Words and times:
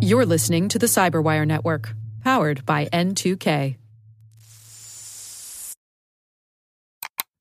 You're 0.00 0.26
listening 0.26 0.68
to 0.68 0.78
the 0.78 0.86
Cyberwire 0.86 1.46
Network, 1.46 1.94
powered 2.22 2.66
by 2.66 2.86
N2K. 2.86 3.76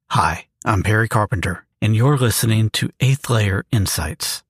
Hi, 0.09 0.45
I'm 0.65 0.83
Perry 0.83 1.07
Carpenter, 1.07 1.65
and 1.81 1.95
you're 1.95 2.17
listening 2.17 2.69
to 2.71 2.89
Eighth 2.99 3.29
Layer 3.29 3.63
Insights. 3.71 4.43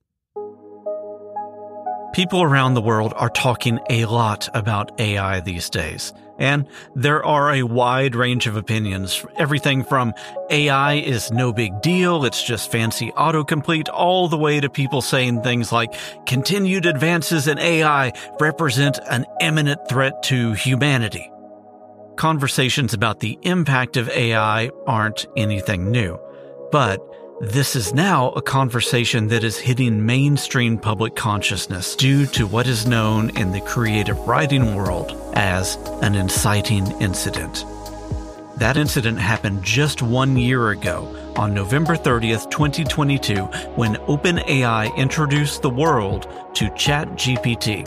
People 2.12 2.42
around 2.42 2.74
the 2.74 2.82
world 2.82 3.14
are 3.16 3.30
talking 3.30 3.78
a 3.88 4.04
lot 4.04 4.48
about 4.54 5.00
AI 5.00 5.40
these 5.40 5.70
days, 5.70 6.12
and 6.42 6.66
there 6.96 7.24
are 7.24 7.52
a 7.52 7.62
wide 7.62 8.16
range 8.16 8.48
of 8.48 8.56
opinions. 8.56 9.24
Everything 9.36 9.84
from 9.84 10.12
AI 10.50 10.94
is 10.94 11.30
no 11.30 11.52
big 11.52 11.80
deal, 11.80 12.24
it's 12.24 12.42
just 12.42 12.70
fancy 12.70 13.12
autocomplete, 13.12 13.88
all 13.88 14.26
the 14.28 14.36
way 14.36 14.58
to 14.58 14.68
people 14.68 15.00
saying 15.00 15.40
things 15.42 15.70
like 15.70 15.94
continued 16.26 16.84
advances 16.84 17.46
in 17.46 17.58
AI 17.60 18.12
represent 18.40 18.98
an 19.08 19.24
imminent 19.40 19.88
threat 19.88 20.20
to 20.24 20.52
humanity. 20.54 21.30
Conversations 22.16 22.92
about 22.92 23.20
the 23.20 23.38
impact 23.42 23.96
of 23.96 24.08
AI 24.08 24.68
aren't 24.84 25.26
anything 25.36 25.92
new, 25.92 26.18
but 26.72 27.00
this 27.42 27.74
is 27.74 27.92
now 27.92 28.30
a 28.30 28.40
conversation 28.40 29.26
that 29.26 29.42
is 29.42 29.58
hitting 29.58 30.06
mainstream 30.06 30.78
public 30.78 31.16
consciousness 31.16 31.96
due 31.96 32.24
to 32.24 32.46
what 32.46 32.68
is 32.68 32.86
known 32.86 33.36
in 33.36 33.50
the 33.50 33.60
creative 33.62 34.16
writing 34.28 34.76
world 34.76 35.20
as 35.34 35.74
an 36.02 36.14
inciting 36.14 36.88
incident. 37.00 37.64
That 38.58 38.76
incident 38.76 39.18
happened 39.18 39.64
just 39.64 40.02
one 40.02 40.36
year 40.36 40.70
ago 40.70 41.32
on 41.34 41.52
November 41.52 41.96
30th, 41.96 42.48
2022, 42.48 43.34
when 43.74 43.96
OpenAI 43.96 44.96
introduced 44.96 45.62
the 45.62 45.70
world 45.70 46.28
to 46.54 46.66
ChatGPT. 46.66 47.84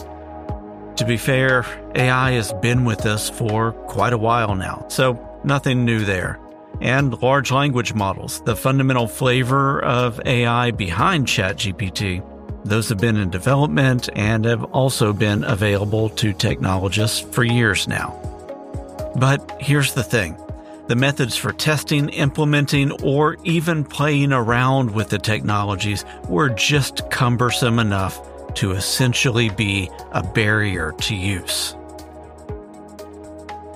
To 0.98 1.06
be 1.06 1.16
fair, 1.16 1.66
AI 1.96 2.32
has 2.32 2.52
been 2.62 2.84
with 2.84 3.06
us 3.06 3.30
for 3.30 3.72
quite 3.72 4.12
a 4.12 4.18
while 4.18 4.54
now, 4.54 4.86
so 4.90 5.18
nothing 5.46 5.86
new 5.86 6.04
there 6.04 6.42
and 6.82 7.22
large 7.22 7.52
language 7.52 7.94
models, 7.94 8.42
the 8.42 8.56
fundamental 8.56 9.08
flavor 9.08 9.84
of 9.84 10.20
AI 10.26 10.72
behind 10.72 11.28
ChatGPT. 11.28 12.24
Those 12.66 12.90
have 12.90 13.00
been 13.00 13.18
in 13.18 13.30
development 13.30 14.10
and 14.16 14.46
have 14.46 14.64
also 14.66 15.14
been 15.14 15.44
available 15.44 16.10
to 16.10 16.34
technologists 16.34 17.20
for 17.20 17.44
years 17.44 17.88
now. 17.88 18.20
But 19.16 19.56
here's 19.60 19.94
the 19.94 20.04
thing 20.04 20.38
the 20.88 20.96
methods 20.96 21.36
for 21.36 21.52
testing, 21.52 22.10
implementing, 22.10 22.92
or 23.04 23.38
even 23.44 23.84
playing 23.84 24.32
around 24.32 24.92
with 24.92 25.10
the 25.10 25.18
technologies 25.18 26.06
were 26.30 26.50
just 26.50 27.10
cumbersome 27.10 27.80
enough 27.80 28.22
to 28.56 28.72
essentially 28.72 29.50
be 29.50 29.90
a 30.12 30.22
barrier 30.22 30.94
to 31.02 31.16
use. 31.16 31.76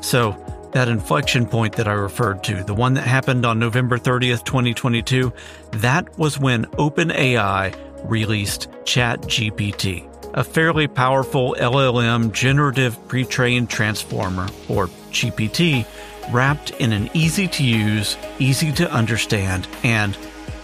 So, 0.01 0.37
that 0.71 0.87
inflection 0.87 1.45
point 1.45 1.75
that 1.75 1.87
I 1.87 1.93
referred 1.93 2.43
to, 2.45 2.63
the 2.63 2.73
one 2.73 2.93
that 2.95 3.07
happened 3.07 3.45
on 3.45 3.59
November 3.59 3.97
30th, 3.97 4.43
2022, 4.43 5.33
that 5.71 6.17
was 6.17 6.39
when 6.39 6.65
OpenAI 6.65 7.75
released 8.03 8.69
ChatGPT, 8.83 10.07
a 10.33 10.43
fairly 10.43 10.87
powerful 10.87 11.55
LLM 11.59 12.31
generative 12.31 13.07
pre 13.07 13.25
trained 13.25 13.69
transformer, 13.69 14.47
or 14.67 14.87
GPT, 15.11 15.85
wrapped 16.31 16.71
in 16.71 16.93
an 16.93 17.09
easy 17.13 17.47
to 17.47 17.63
use, 17.63 18.17
easy 18.37 18.71
to 18.73 18.91
understand, 18.91 19.67
and, 19.83 20.17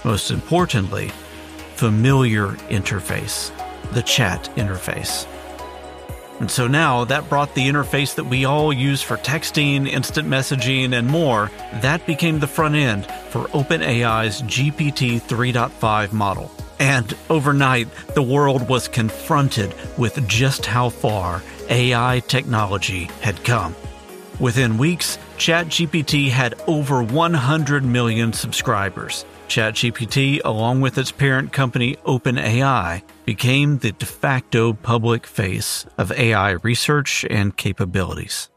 most 0.03 0.31
importantly, 0.31 1.09
familiar 1.75 2.49
interface 2.69 3.51
the 3.93 4.01
chat 4.01 4.49
interface. 4.55 5.27
And 6.39 6.51
so 6.51 6.67
now 6.67 7.05
that 7.05 7.29
brought 7.29 7.55
the 7.55 7.67
interface 7.67 8.15
that 8.15 8.25
we 8.25 8.43
all 8.43 8.73
use 8.73 9.01
for 9.01 9.17
texting, 9.17 9.87
instant 9.87 10.27
messaging, 10.27 10.93
and 10.93 11.07
more, 11.07 11.49
that 11.81 12.05
became 12.05 12.39
the 12.39 12.47
front 12.47 12.75
end 12.75 13.05
for 13.29 13.45
OpenAI's 13.49 14.41
GPT 14.41 15.21
3.5 15.21 16.11
model. 16.11 16.51
And 16.79 17.13
overnight, 17.29 17.87
the 18.15 18.21
world 18.21 18.67
was 18.67 18.89
confronted 18.89 19.73
with 19.97 20.27
just 20.27 20.65
how 20.65 20.89
far 20.89 21.41
AI 21.69 22.21
technology 22.27 23.05
had 23.21 23.41
come. 23.45 23.73
Within 24.39 24.77
weeks, 24.77 25.17
ChatGPT 25.37 26.29
had 26.29 26.55
over 26.67 27.01
100 27.01 27.85
million 27.85 28.33
subscribers. 28.33 29.23
ChatGPT, 29.47 30.41
along 30.43 30.81
with 30.81 30.97
its 30.97 31.11
parent 31.11 31.53
company 31.53 31.95
OpenAI, 32.05 33.03
became 33.25 33.77
the 33.77 33.91
de 33.91 34.05
facto 34.05 34.73
public 34.73 35.25
face 35.25 35.85
of 35.97 36.11
AI 36.11 36.51
research 36.51 37.25
and 37.29 37.55
capabilities. 37.55 38.49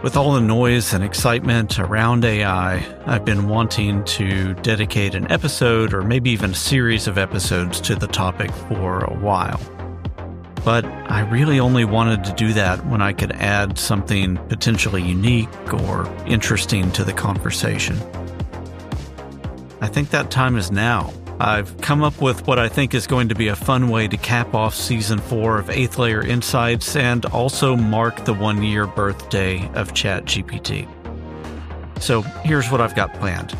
With 0.00 0.16
all 0.16 0.32
the 0.32 0.40
noise 0.40 0.94
and 0.94 1.02
excitement 1.02 1.80
around 1.80 2.24
AI, 2.24 2.86
I've 3.04 3.24
been 3.24 3.48
wanting 3.48 4.04
to 4.04 4.54
dedicate 4.54 5.16
an 5.16 5.30
episode 5.32 5.92
or 5.92 6.02
maybe 6.02 6.30
even 6.30 6.52
a 6.52 6.54
series 6.54 7.08
of 7.08 7.18
episodes 7.18 7.80
to 7.80 7.96
the 7.96 8.06
topic 8.06 8.52
for 8.52 9.00
a 9.00 9.14
while. 9.14 9.60
But 10.64 10.84
I 10.84 11.28
really 11.30 11.58
only 11.58 11.84
wanted 11.84 12.22
to 12.24 12.32
do 12.34 12.52
that 12.52 12.86
when 12.86 13.02
I 13.02 13.12
could 13.12 13.32
add 13.32 13.76
something 13.76 14.36
potentially 14.48 15.02
unique 15.02 15.74
or 15.74 16.06
interesting 16.26 16.92
to 16.92 17.02
the 17.02 17.12
conversation. 17.12 17.96
I 19.80 19.86
think 19.86 20.10
that 20.10 20.30
time 20.30 20.56
is 20.56 20.70
now. 20.72 21.12
I've 21.40 21.80
come 21.80 22.02
up 22.02 22.20
with 22.20 22.46
what 22.48 22.58
I 22.58 22.68
think 22.68 22.94
is 22.94 23.06
going 23.06 23.28
to 23.28 23.34
be 23.36 23.46
a 23.46 23.54
fun 23.54 23.90
way 23.90 24.08
to 24.08 24.16
cap 24.16 24.54
off 24.54 24.74
season 24.74 25.20
four 25.20 25.58
of 25.58 25.70
Eighth 25.70 25.96
Layer 25.96 26.20
Insights 26.20 26.96
and 26.96 27.24
also 27.26 27.76
mark 27.76 28.24
the 28.24 28.34
one 28.34 28.62
year 28.64 28.88
birthday 28.88 29.64
of 29.74 29.94
ChatGPT. 29.94 30.88
So 32.02 32.22
here's 32.22 32.70
what 32.72 32.80
I've 32.80 32.96
got 32.96 33.14
planned. 33.14 33.56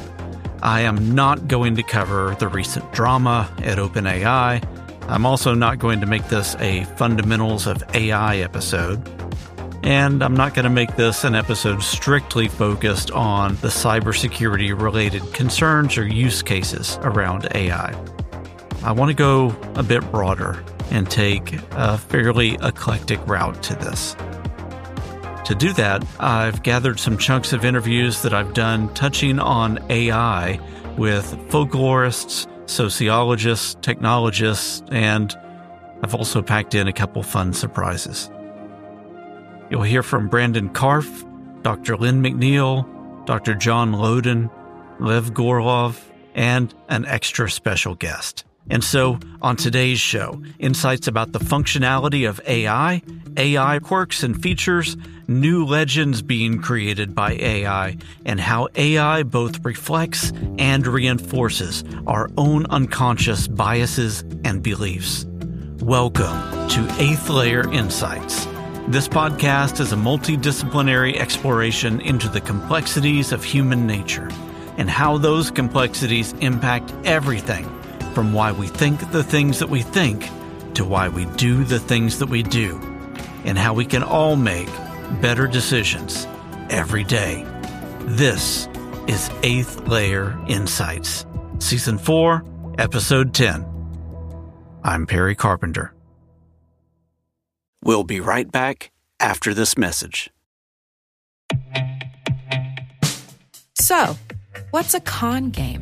I 0.60 0.80
am 0.80 1.14
not 1.14 1.46
going 1.46 1.76
to 1.76 1.84
cover 1.84 2.36
the 2.40 2.48
recent 2.48 2.92
drama 2.92 3.48
at 3.58 3.78
OpenAI. 3.78 4.66
I'm 5.08 5.24
also 5.24 5.54
not 5.54 5.78
going 5.78 6.00
to 6.00 6.06
make 6.06 6.26
this 6.26 6.56
a 6.56 6.82
fundamentals 6.96 7.68
of 7.68 7.84
AI 7.94 8.38
episode. 8.38 9.00
And 9.82 10.22
I'm 10.22 10.34
not 10.34 10.54
going 10.54 10.64
to 10.64 10.70
make 10.70 10.96
this 10.96 11.24
an 11.24 11.34
episode 11.34 11.82
strictly 11.82 12.48
focused 12.48 13.10
on 13.12 13.54
the 13.56 13.68
cybersecurity 13.68 14.78
related 14.78 15.22
concerns 15.32 15.96
or 15.96 16.06
use 16.06 16.42
cases 16.42 16.98
around 17.02 17.48
AI. 17.54 17.94
I 18.82 18.92
want 18.92 19.10
to 19.10 19.14
go 19.14 19.56
a 19.76 19.82
bit 19.82 20.08
broader 20.10 20.62
and 20.90 21.10
take 21.10 21.58
a 21.72 21.98
fairly 21.98 22.54
eclectic 22.62 23.24
route 23.26 23.62
to 23.64 23.74
this. 23.76 24.14
To 25.44 25.54
do 25.54 25.72
that, 25.74 26.04
I've 26.20 26.62
gathered 26.62 27.00
some 27.00 27.16
chunks 27.16 27.52
of 27.52 27.64
interviews 27.64 28.22
that 28.22 28.34
I've 28.34 28.52
done 28.52 28.92
touching 28.94 29.38
on 29.38 29.78
AI 29.90 30.60
with 30.98 31.24
folklorists, 31.48 32.46
sociologists, 32.68 33.76
technologists, 33.80 34.82
and 34.90 35.34
I've 36.02 36.14
also 36.14 36.42
packed 36.42 36.74
in 36.74 36.86
a 36.86 36.92
couple 36.92 37.22
fun 37.22 37.54
surprises. 37.54 38.30
You'll 39.70 39.82
hear 39.82 40.02
from 40.02 40.28
Brandon 40.28 40.70
Karpf, 40.70 41.62
Dr. 41.62 41.98
Lynne 41.98 42.22
McNeill, 42.22 42.86
Dr. 43.26 43.54
John 43.54 43.92
Laudun, 43.92 44.50
Lev 44.98 45.34
Gorelov, 45.34 46.00
and 46.34 46.74
an 46.88 47.04
extra 47.04 47.50
special 47.50 47.94
guest. 47.94 48.44
And 48.70 48.82
so, 48.82 49.18
on 49.42 49.56
today's 49.56 50.00
show, 50.00 50.42
insights 50.58 51.06
about 51.06 51.32
the 51.32 51.38
functionality 51.38 52.28
of 52.28 52.40
AI, 52.46 53.02
AI 53.36 53.78
quirks 53.80 54.22
and 54.22 54.42
features, 54.42 54.96
new 55.26 55.66
legends 55.66 56.22
being 56.22 56.60
created 56.60 57.14
by 57.14 57.32
AI, 57.32 57.98
and 58.24 58.40
how 58.40 58.68
AI 58.74 59.22
both 59.22 59.64
reflects 59.66 60.32
and 60.58 60.86
reinforces 60.86 61.84
our 62.06 62.30
own 62.38 62.64
unconscious 62.66 63.48
biases 63.48 64.22
and 64.44 64.62
beliefs. 64.62 65.26
Welcome 65.80 66.68
to 66.70 66.96
Eighth 66.98 67.28
Layer 67.28 67.70
Insights 67.72 68.46
this 68.88 69.06
podcast 69.06 69.80
is 69.80 69.92
a 69.92 69.96
multidisciplinary 69.96 71.16
exploration 71.16 72.00
into 72.00 72.26
the 72.26 72.40
complexities 72.40 73.32
of 73.32 73.44
human 73.44 73.86
nature 73.86 74.30
and 74.78 74.88
how 74.88 75.18
those 75.18 75.50
complexities 75.50 76.32
impact 76.40 76.94
everything 77.04 77.64
from 78.14 78.32
why 78.32 78.50
we 78.50 78.66
think 78.66 79.10
the 79.10 79.22
things 79.22 79.58
that 79.58 79.68
we 79.68 79.82
think 79.82 80.26
to 80.72 80.86
why 80.86 81.08
we 81.08 81.26
do 81.36 81.64
the 81.64 81.78
things 81.78 82.18
that 82.18 82.30
we 82.30 82.42
do, 82.42 82.78
and 83.44 83.58
how 83.58 83.74
we 83.74 83.84
can 83.84 84.02
all 84.02 84.36
make 84.36 84.70
better 85.20 85.46
decisions 85.46 86.26
every 86.70 87.04
day. 87.04 87.44
This 88.02 88.68
is 89.06 89.30
Eighth 89.42 89.86
Layer 89.86 90.38
Insights, 90.48 91.26
Season 91.58 91.98
4, 91.98 92.44
Episode 92.78 93.34
10. 93.34 93.66
I'm 94.82 95.06
Perry 95.06 95.34
Carpenter. 95.34 95.92
We'll 97.82 98.04
be 98.04 98.20
right 98.20 98.50
back 98.50 98.90
after 99.20 99.54
this 99.54 99.76
message. 99.78 100.30
So, 103.74 104.16
what's 104.70 104.94
a 104.94 105.00
con 105.00 105.50
game? 105.50 105.80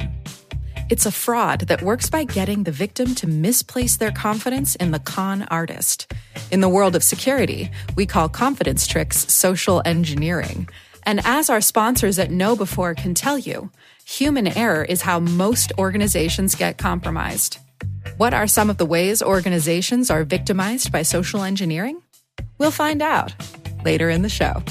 It's 0.89 1.07
a 1.07 1.11
fraud 1.11 1.63
that 1.63 1.83
works 1.83 2.09
by 2.09 2.23
getting 2.23 2.63
the 2.63 2.71
victim 2.71 3.17
to 3.17 3.27
misplace 3.27 3.97
their 3.97 4.13
confidence 4.13 4.77
in 4.77 4.93
the 4.93 5.01
con 5.01 5.43
artist. 5.51 6.13
In 6.53 6.61
the 6.61 6.69
world 6.69 6.95
of 6.95 7.03
security, 7.03 7.71
we 7.97 8.07
call 8.07 8.29
confidence 8.29 8.87
tricks 8.87 9.33
social 9.33 9.83
engineering. 9.85 10.69
And 11.03 11.21
as 11.25 11.51
our 11.51 11.61
sponsors 11.61 12.19
at 12.21 12.31
KnowBe4 12.31 12.97
can 12.97 13.15
tell 13.15 13.39
you, 13.39 13.71
human 14.05 14.47
error 14.47 14.85
is 14.85 15.03
how 15.03 15.19
most 15.19 15.73
organizations 15.79 16.55
get 16.55 16.79
compromised. 16.79 17.59
What 18.17 18.33
are 18.33 18.47
some 18.47 18.71
of 18.71 18.79
the 18.79 18.87
ways 18.87 19.23
organizations 19.23 20.11
are 20.11 20.25
victimized 20.25 20.91
by 20.91 21.03
social 21.03 21.43
engineering? 21.43 22.03
We'll 22.59 22.71
find 22.71 23.03
out 23.03 23.35
later 23.85 24.09
in 24.09 24.23
the 24.23 24.29
show. 24.29 24.63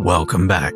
Welcome 0.00 0.48
back. 0.48 0.74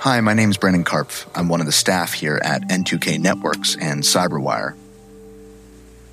Hi, 0.00 0.20
my 0.20 0.34
name 0.34 0.50
is 0.50 0.56
Brandon 0.56 0.84
Karpf. 0.84 1.26
I'm 1.34 1.48
one 1.48 1.60
of 1.60 1.66
the 1.66 1.72
staff 1.72 2.12
here 2.12 2.40
at 2.42 2.62
N2K 2.68 3.20
Networks 3.20 3.76
and 3.76 4.02
Cyberwire. 4.02 4.76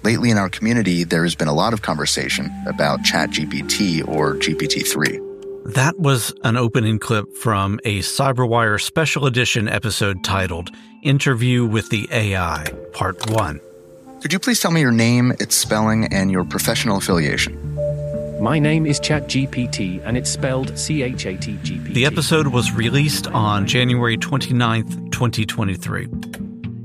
Lately 0.04 0.30
in 0.30 0.38
our 0.38 0.50
community, 0.50 1.04
there 1.06 1.24
has 1.24 1.36
been 1.36 1.48
a 1.48 1.54
lot 1.54 1.74
of 1.74 1.82
conversation 1.82 2.52
about 2.68 3.00
ChatGPT 3.02 4.06
or 4.08 4.36
GPT 4.36 4.86
3. 4.86 5.33
That 5.66 5.98
was 5.98 6.34
an 6.44 6.58
opening 6.58 7.00
clip 7.00 7.38
from 7.38 7.80
a 7.86 8.00
Cyberwire 8.00 8.82
special 8.82 9.26
edition 9.26 9.70
episode 9.70 10.22
titled 10.22 10.70
Interview 11.04 11.66
with 11.66 11.88
the 11.88 12.06
AI, 12.12 12.66
Part 12.92 13.30
1. 13.30 13.62
Could 14.22 14.34
you 14.34 14.40
please 14.40 14.60
tell 14.60 14.72
me 14.72 14.82
your 14.82 14.92
name, 14.92 15.32
its 15.40 15.56
spelling, 15.56 16.14
and 16.14 16.30
your 16.30 16.44
professional 16.44 16.98
affiliation? 16.98 17.58
My 18.42 18.60
name 18.60 18.86
is 18.86 19.00
ChatGPT 19.00 20.02
and 20.04 20.18
it's 20.18 20.30
spelled 20.30 20.78
C 20.78 21.02
H 21.02 21.26
A 21.26 21.38
T 21.38 21.58
G 21.64 21.80
P 21.80 21.88
T. 21.88 21.94
The 21.94 22.06
episode 22.06 22.48
was 22.48 22.74
released 22.74 23.28
on 23.28 23.66
January 23.66 24.18
29th, 24.18 25.12
2023. 25.14 26.08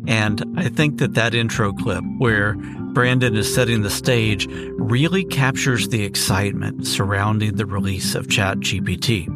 And 0.09 0.43
I 0.57 0.71
think 0.71 0.99
that 0.99 1.15
that 1.15 1.35
intro 1.35 1.73
clip 1.73 2.03
where 2.17 2.55
Brandon 2.95 3.37
is 3.37 3.55
setting 3.55 3.83
the 3.83 3.91
stage 3.91 4.47
really 4.79 5.23
captures 5.23 5.89
the 5.89 6.03
excitement 6.03 6.87
surrounding 6.87 7.57
the 7.57 7.67
release 7.67 8.15
of 8.15 8.27
ChatGPT. 8.27 9.29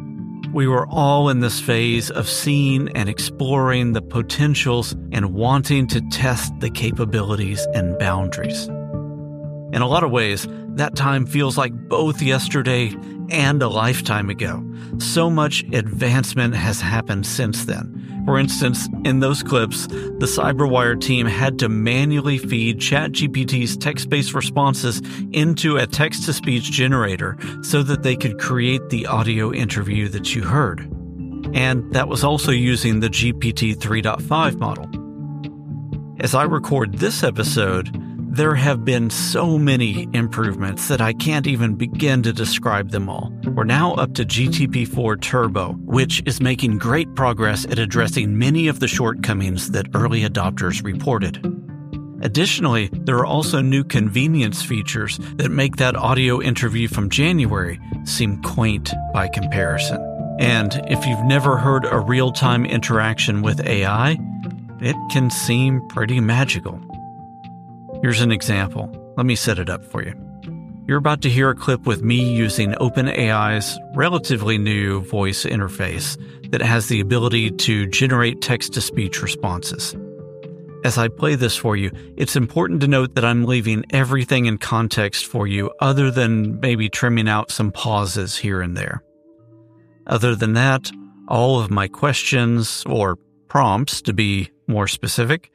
We 0.51 0.67
were 0.67 0.87
all 0.87 1.29
in 1.29 1.41
this 1.41 1.59
phase 1.59 2.09
of 2.09 2.27
seeing 2.27 2.89
and 2.97 3.07
exploring 3.07 3.93
the 3.93 4.01
potentials 4.01 4.93
and 5.11 5.33
wanting 5.35 5.85
to 5.87 6.01
test 6.09 6.51
the 6.59 6.71
capabilities 6.71 7.65
and 7.75 7.97
boundaries. 7.99 8.65
In 8.65 9.81
a 9.81 9.87
lot 9.87 10.03
of 10.03 10.09
ways, 10.09 10.47
that 10.69 10.95
time 10.95 11.27
feels 11.27 11.55
like 11.55 11.73
both 11.87 12.19
yesterday 12.19 12.95
and 13.29 13.61
a 13.61 13.69
lifetime 13.69 14.31
ago. 14.31 14.63
So 14.97 15.29
much 15.29 15.63
advancement 15.71 16.55
has 16.55 16.81
happened 16.81 17.27
since 17.27 17.65
then. 17.65 18.02
For 18.25 18.39
instance, 18.39 18.87
in 19.03 19.19
those 19.19 19.43
clips, 19.43 19.87
the 19.87 20.27
Cyberwire 20.27 20.99
team 20.99 21.27
had 21.27 21.59
to 21.59 21.67
manually 21.67 22.37
feed 22.37 22.79
ChatGPT's 22.79 23.75
text 23.75 24.09
based 24.09 24.33
responses 24.33 25.01
into 25.31 25.77
a 25.77 25.85
text 25.85 26.25
to 26.25 26.33
speech 26.33 26.71
generator 26.71 27.37
so 27.63 27.83
that 27.83 28.03
they 28.03 28.15
could 28.15 28.39
create 28.39 28.89
the 28.89 29.05
audio 29.07 29.51
interview 29.51 30.07
that 30.09 30.33
you 30.33 30.43
heard. 30.43 30.81
And 31.53 31.91
that 31.93 32.07
was 32.07 32.23
also 32.23 32.51
using 32.51 33.01
the 33.01 33.09
GPT 33.09 33.75
3.5 33.75 34.55
model. 34.55 34.87
As 36.21 36.33
I 36.33 36.43
record 36.43 36.99
this 36.99 37.23
episode, 37.23 37.89
there 38.33 38.55
have 38.55 38.83
been 38.83 39.11
so 39.11 39.59
many 39.59 40.07
improvements 40.11 40.87
that 40.87 40.99
I 40.99 41.13
can't 41.13 41.45
even 41.45 41.75
begin 41.75 42.23
to 42.23 42.33
describe 42.33 42.89
them 42.89 43.07
all. 43.07 43.31
We're 43.45 43.63
now 43.63 43.93
up 43.93 44.15
to 44.15 44.25
GTP4 44.25 45.21
Turbo, 45.21 45.73
which 45.73 46.23
is 46.25 46.41
making 46.41 46.79
great 46.79 47.13
progress 47.13 47.63
at 47.65 47.77
addressing 47.77 48.35
many 48.35 48.67
of 48.67 48.79
the 48.79 48.87
shortcomings 48.87 49.69
that 49.69 49.85
early 49.93 50.23
adopters 50.23 50.83
reported. 50.83 51.45
Additionally, 52.23 52.89
there 52.91 53.17
are 53.17 53.25
also 53.25 53.61
new 53.61 53.83
convenience 53.83 54.63
features 54.63 55.19
that 55.35 55.51
make 55.51 55.75
that 55.75 55.95
audio 55.95 56.41
interview 56.41 56.87
from 56.87 57.11
January 57.11 57.79
seem 58.03 58.41
quaint 58.41 58.91
by 59.13 59.27
comparison. 59.27 60.01
And 60.39 60.81
if 60.87 61.05
you've 61.05 61.25
never 61.25 61.57
heard 61.57 61.85
a 61.85 61.99
real 61.99 62.31
time 62.31 62.65
interaction 62.65 63.43
with 63.43 63.63
AI, 63.67 64.17
it 64.81 64.95
can 65.11 65.29
seem 65.29 65.87
pretty 65.89 66.19
magical. 66.19 66.81
Here's 68.03 68.19
an 68.19 68.33
example. 68.33 69.13
Let 69.15 69.25
me 69.25 69.33
set 69.33 69.59
it 69.59 69.69
up 69.69 69.85
for 69.85 70.03
you. 70.03 70.13
You're 70.85 70.97
about 70.97 71.21
to 71.21 71.29
hear 71.29 71.49
a 71.49 71.55
clip 71.55 71.85
with 71.85 72.03
me 72.03 72.35
using 72.35 72.73
OpenAI's 72.73 73.79
relatively 73.95 74.57
new 74.57 74.99
voice 74.99 75.45
interface 75.45 76.17
that 76.51 76.61
has 76.61 76.89
the 76.89 76.99
ability 76.99 77.51
to 77.51 77.87
generate 77.87 78.41
text 78.41 78.73
to 78.73 78.81
speech 78.81 79.21
responses. 79.21 79.95
As 80.83 80.97
I 80.97 81.07
play 81.07 81.35
this 81.35 81.55
for 81.55 81.77
you, 81.77 81.91
it's 82.17 82.35
important 82.35 82.81
to 82.81 82.89
note 82.89 83.15
that 83.15 83.23
I'm 83.23 83.45
leaving 83.45 83.85
everything 83.91 84.47
in 84.47 84.57
context 84.57 85.25
for 85.25 85.47
you 85.47 85.71
other 85.79 86.11
than 86.11 86.59
maybe 86.59 86.89
trimming 86.89 87.29
out 87.29 87.51
some 87.51 87.71
pauses 87.71 88.35
here 88.35 88.59
and 88.59 88.75
there. 88.75 89.01
Other 90.07 90.35
than 90.35 90.55
that, 90.55 90.91
all 91.29 91.61
of 91.61 91.71
my 91.71 91.87
questions, 91.87 92.83
or 92.85 93.17
prompts 93.47 94.01
to 94.01 94.11
be 94.11 94.51
more 94.67 94.89
specific, 94.89 95.53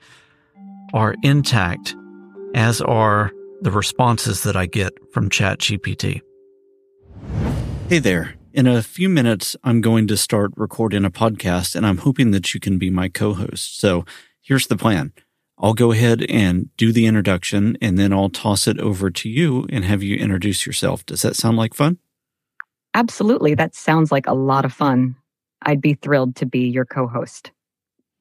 are 0.94 1.14
intact 1.22 1.94
as 2.58 2.80
are 2.80 3.30
the 3.60 3.70
responses 3.70 4.42
that 4.42 4.56
I 4.56 4.66
get 4.66 4.92
from 5.12 5.30
ChatGPT. 5.30 6.22
Hey 7.88 8.00
there. 8.00 8.34
In 8.52 8.66
a 8.66 8.82
few 8.82 9.08
minutes, 9.08 9.54
I'm 9.62 9.80
going 9.80 10.08
to 10.08 10.16
start 10.16 10.50
recording 10.56 11.04
a 11.04 11.10
podcast, 11.10 11.76
and 11.76 11.86
I'm 11.86 11.98
hoping 11.98 12.32
that 12.32 12.52
you 12.52 12.58
can 12.58 12.76
be 12.76 12.90
my 12.90 13.08
co 13.08 13.32
host. 13.32 13.78
So 13.78 14.04
here's 14.40 14.66
the 14.66 14.76
plan 14.76 15.12
I'll 15.56 15.72
go 15.72 15.92
ahead 15.92 16.26
and 16.28 16.68
do 16.76 16.90
the 16.90 17.06
introduction, 17.06 17.78
and 17.80 17.96
then 17.96 18.12
I'll 18.12 18.28
toss 18.28 18.66
it 18.66 18.80
over 18.80 19.08
to 19.08 19.28
you 19.28 19.64
and 19.70 19.84
have 19.84 20.02
you 20.02 20.16
introduce 20.16 20.66
yourself. 20.66 21.06
Does 21.06 21.22
that 21.22 21.36
sound 21.36 21.58
like 21.58 21.74
fun? 21.74 21.98
Absolutely. 22.92 23.54
That 23.54 23.76
sounds 23.76 24.10
like 24.10 24.26
a 24.26 24.34
lot 24.34 24.64
of 24.64 24.72
fun. 24.72 25.14
I'd 25.62 25.80
be 25.80 25.94
thrilled 25.94 26.34
to 26.36 26.46
be 26.46 26.66
your 26.66 26.86
co 26.86 27.06
host. 27.06 27.52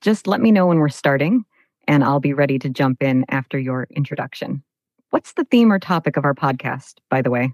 Just 0.02 0.28
let 0.28 0.42
me 0.42 0.52
know 0.52 0.68
when 0.68 0.78
we're 0.78 0.90
starting 0.90 1.44
and 1.88 2.04
I'll 2.04 2.20
be 2.20 2.34
ready 2.34 2.60
to 2.60 2.70
jump 2.70 3.02
in 3.02 3.26
after 3.30 3.58
your 3.58 3.88
introduction. 3.92 4.64
What's 5.10 5.34
the 5.34 5.46
theme 5.46 5.72
or 5.72 5.80
topic 5.80 6.18
of 6.18 6.26
our 6.26 6.36
podcast, 6.36 6.96
by 7.10 7.22
the 7.22 7.32
way? 7.32 7.54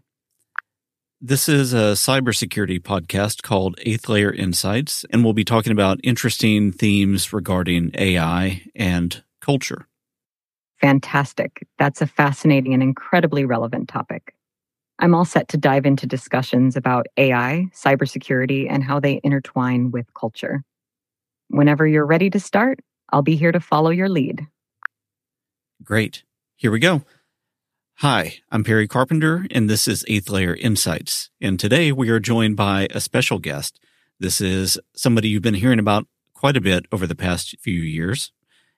This 1.21 1.47
is 1.47 1.73
a 1.73 1.93
cybersecurity 1.93 2.81
podcast 2.81 3.43
called 3.43 3.79
Eighth 3.83 4.09
Layer 4.09 4.33
Insights, 4.33 5.05
and 5.09 5.23
we'll 5.23 5.31
be 5.31 5.45
talking 5.45 5.71
about 5.71 6.01
interesting 6.03 6.73
themes 6.73 7.31
regarding 7.31 7.91
AI 7.93 8.63
and 8.75 9.23
culture. 9.39 9.87
Fantastic. 10.81 11.65
That's 11.79 12.01
a 12.01 12.07
fascinating 12.07 12.73
and 12.73 12.83
incredibly 12.83 13.45
relevant 13.45 13.87
topic. 13.87 14.35
I'm 14.99 15.15
all 15.15 15.23
set 15.23 15.47
to 15.49 15.57
dive 15.57 15.85
into 15.85 16.05
discussions 16.05 16.75
about 16.75 17.07
AI, 17.15 17.67
cybersecurity, 17.73 18.67
and 18.69 18.83
how 18.83 18.99
they 18.99 19.21
intertwine 19.23 19.91
with 19.91 20.13
culture. 20.13 20.63
Whenever 21.47 21.87
you're 21.87 22.05
ready 22.05 22.29
to 22.31 22.39
start, 22.39 22.79
I'll 23.11 23.21
be 23.21 23.35
here 23.35 23.51
to 23.51 23.59
follow 23.59 23.89
your 23.89 24.09
lead. 24.09 24.47
Great. 25.83 26.23
Here 26.55 26.71
we 26.71 26.79
go. 26.79 27.03
Hi, 27.97 28.39
I'm 28.51 28.63
Perry 28.63 28.87
Carpenter, 28.87 29.45
and 29.51 29.69
this 29.69 29.87
is 29.87 30.03
Eighth 30.07 30.29
Layer 30.29 30.55
Insights. 30.55 31.29
And 31.39 31.59
today 31.59 31.91
we 31.91 32.09
are 32.09 32.19
joined 32.19 32.57
by 32.57 32.87
a 32.91 32.99
special 32.99 33.37
guest. 33.37 33.79
This 34.19 34.41
is 34.41 34.79
somebody 34.95 35.29
you've 35.29 35.43
been 35.43 35.53
hearing 35.53 35.79
about 35.79 36.07
quite 36.33 36.57
a 36.57 36.61
bit 36.61 36.85
over 36.91 37.05
the 37.05 37.15
past 37.15 37.55
few 37.59 37.79
years, 37.79 38.31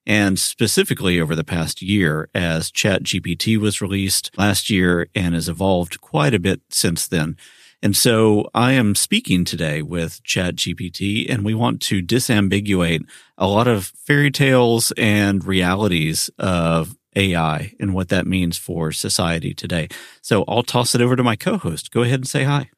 and 0.06 0.38
specifically 0.38 1.20
over 1.20 1.36
the 1.36 1.44
past 1.44 1.82
year 1.82 2.30
as 2.36 2.72
ChatGPT 2.72 3.58
was 3.58 3.82
released 3.82 4.32
last 4.38 4.70
year 4.70 5.08
and 5.16 5.34
has 5.34 5.50
evolved 5.50 6.02
quite 6.02 6.34
a 6.34 6.40
bit 6.40 6.62
since 6.70 7.08
then. 7.08 7.38
And 7.86 7.96
so 7.96 8.50
I 8.56 8.72
am 8.72 8.96
speaking 8.96 9.46
today 9.46 9.84
with 9.84 10.24
ChatGPT, 10.24 11.32
and 11.32 11.46
we 11.46 11.54
want 11.54 11.84
to 11.84 12.02
disambiguate 12.02 13.08
a 13.38 13.46
lot 13.46 13.68
of 13.68 13.94
fairy 13.96 14.32
tales 14.32 14.92
and 14.98 15.46
realities 15.46 16.32
of 16.40 16.98
AI 17.16 17.76
and 17.80 17.94
what 17.94 18.10
that 18.10 18.26
means 18.26 18.58
for 18.58 18.92
society 18.92 19.54
today. 19.54 19.88
So 20.24 20.46
I'll 20.48 20.64
toss 20.64 20.96
it 20.96 21.02
over 21.02 21.16
to 21.16 21.22
my 21.22 21.36
co 21.36 21.60
host. 21.60 21.92
Go 21.92 22.02
ahead 22.02 22.22
and 22.22 22.28
say 22.28 22.44
hi. 22.44 22.72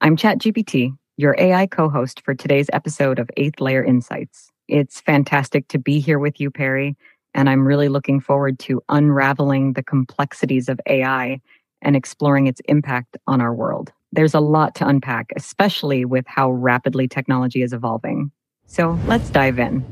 I'm 0.00 0.16
ChatGPT, 0.16 0.96
your 1.16 1.34
AI 1.36 1.66
co 1.66 1.88
host 1.88 2.22
for 2.24 2.32
today's 2.32 2.70
episode 2.72 3.18
of 3.18 3.28
Eighth 3.36 3.60
Layer 3.60 3.82
Insights. 3.82 4.52
It's 4.68 5.00
fantastic 5.00 5.66
to 5.66 5.80
be 5.80 5.98
here 5.98 6.20
with 6.20 6.38
you, 6.38 6.52
Perry, 6.52 6.94
and 7.34 7.50
I'm 7.50 7.66
really 7.66 7.88
looking 7.88 8.20
forward 8.20 8.60
to 8.60 8.80
unraveling 8.88 9.72
the 9.72 9.82
complexities 9.82 10.68
of 10.68 10.78
AI 10.86 11.40
and 11.84 11.94
exploring 11.94 12.46
its 12.46 12.60
impact 12.66 13.16
on 13.26 13.40
our 13.40 13.54
world. 13.54 13.92
There's 14.12 14.34
a 14.34 14.40
lot 14.40 14.74
to 14.76 14.86
unpack, 14.86 15.30
especially 15.36 16.04
with 16.04 16.24
how 16.26 16.50
rapidly 16.50 17.08
technology 17.08 17.62
is 17.62 17.72
evolving. 17.72 18.30
So 18.66 18.98
let's 19.06 19.30
dive 19.30 19.58
in. 19.58 19.84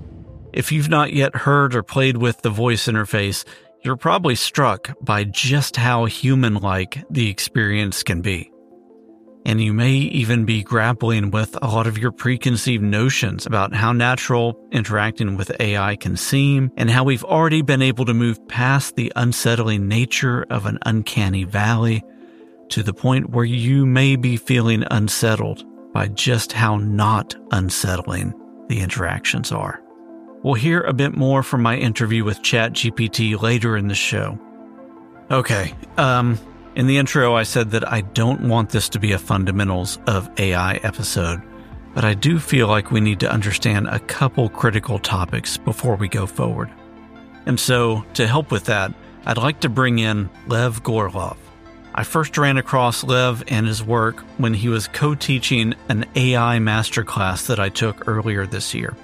If 0.53 0.71
you've 0.71 0.89
not 0.89 1.13
yet 1.13 1.35
heard 1.35 1.75
or 1.75 1.83
played 1.83 2.19
with 2.19 2.43
the 2.43 2.51
voice 2.51 2.87
interface, 2.87 3.45
you're 3.83 3.97
probably 3.97 4.35
struck 4.35 4.95
by 5.01 5.25
just 5.25 5.77
how 5.77 6.05
human 6.05 6.55
like 6.55 7.03
the 7.11 7.29
experience 7.29 8.03
can 8.03 8.21
be. 8.21 8.52
And 9.45 9.61
you 9.61 9.73
may 9.73 9.93
even 9.93 10.45
be 10.45 10.63
grappling 10.63 11.31
with 11.31 11.57
a 11.61 11.67
lot 11.67 11.87
of 11.87 11.99
your 11.99 12.13
preconceived 12.13 12.83
notions 12.83 13.45
about 13.45 13.75
how 13.75 13.93
natural 13.93 14.57
interacting 14.71 15.37
with 15.37 15.51
AI 15.61 15.97
can 15.97 16.17
seem 16.17 16.71
and 16.77 16.91
how 16.91 17.05
we've 17.05 17.25
already 17.25 17.63
been 17.63 17.83
able 17.83 18.05
to 18.05 18.15
move 18.15 18.47
past 18.49 18.95
the 18.95 19.13
unsettling 19.17 19.89
nature 19.89 20.47
of 20.49 20.67
an 20.67 20.79
uncanny 20.87 21.45
valley 21.45 22.03
to 22.69 22.83
the 22.83 22.95
point 22.95 23.31
where 23.31 23.45
you 23.45 23.85
may 23.85 24.17
be 24.17 24.37
feeling 24.37 24.85
unsettled 24.91 25.65
by 25.93 26.07
just 26.09 26.53
how 26.53 26.77
not 26.77 27.35
unsettling 27.51 28.33
the 28.69 28.81
interactions 28.81 29.53
are. 29.53 29.83
We'll 30.43 30.55
hear 30.55 30.81
a 30.81 30.93
bit 30.93 31.15
more 31.17 31.43
from 31.43 31.63
my 31.63 31.77
interview 31.77 32.25
with 32.25 32.41
ChatGPT 32.41 33.41
later 33.41 33.77
in 33.77 33.89
the 33.89 33.95
show. 33.95 34.39
Okay, 35.31 35.75
um, 35.99 36.39
in 36.75 36.87
the 36.87 36.97
intro, 36.97 37.35
I 37.35 37.43
said 37.43 37.71
that 37.73 37.91
I 37.91 38.01
don't 38.01 38.49
want 38.49 38.71
this 38.71 38.89
to 38.91 38.99
be 38.99 39.13
a 39.13 39.19
fundamentals 39.19 39.99
of 40.07 40.31
AI 40.39 40.77
episode, 40.77 41.43
but 41.95 42.05
I 42.05 42.15
do 42.15 42.39
feel 42.39 42.67
like 42.67 42.91
we 42.91 43.01
need 43.01 43.21
to 43.21 43.31
understand 43.31 43.89
a 43.89 43.99
couple 43.99 44.49
critical 44.49 44.99
topics 44.99 45.59
before 45.59 45.97
we 45.97 46.09
go 46.09 46.27
forward. 46.27 46.71
And 47.45 47.61
so, 47.61 48.05
to 48.15 48.27
help 48.27 48.51
with 48.51 48.65
that, 48.67 48.95
I'd 49.27 49.37
like 49.37 49.61
to 49.61 49.69
bring 49.69 49.99
in 49.99 50.31
Lev 50.47 50.83
Gorelov. 50.83 51.37
I 51.95 52.05
first 52.05 52.39
ran 52.39 52.57
across 52.57 53.05
Lev 53.05 53.45
and 53.49 53.67
his 53.67 53.83
work 53.83 54.21
when 54.39 54.55
he 54.55 54.71
was 54.71 54.89
co 54.89 55.15
teaching 55.15 55.75
an 55.91 56.07
AI 56.15 56.59
masterclass 56.59 57.47
that 57.49 57.61
I 57.61 57.69
took 57.69 58.09
earlier 58.09 58.47
this 58.47 58.73
year. 58.73 58.97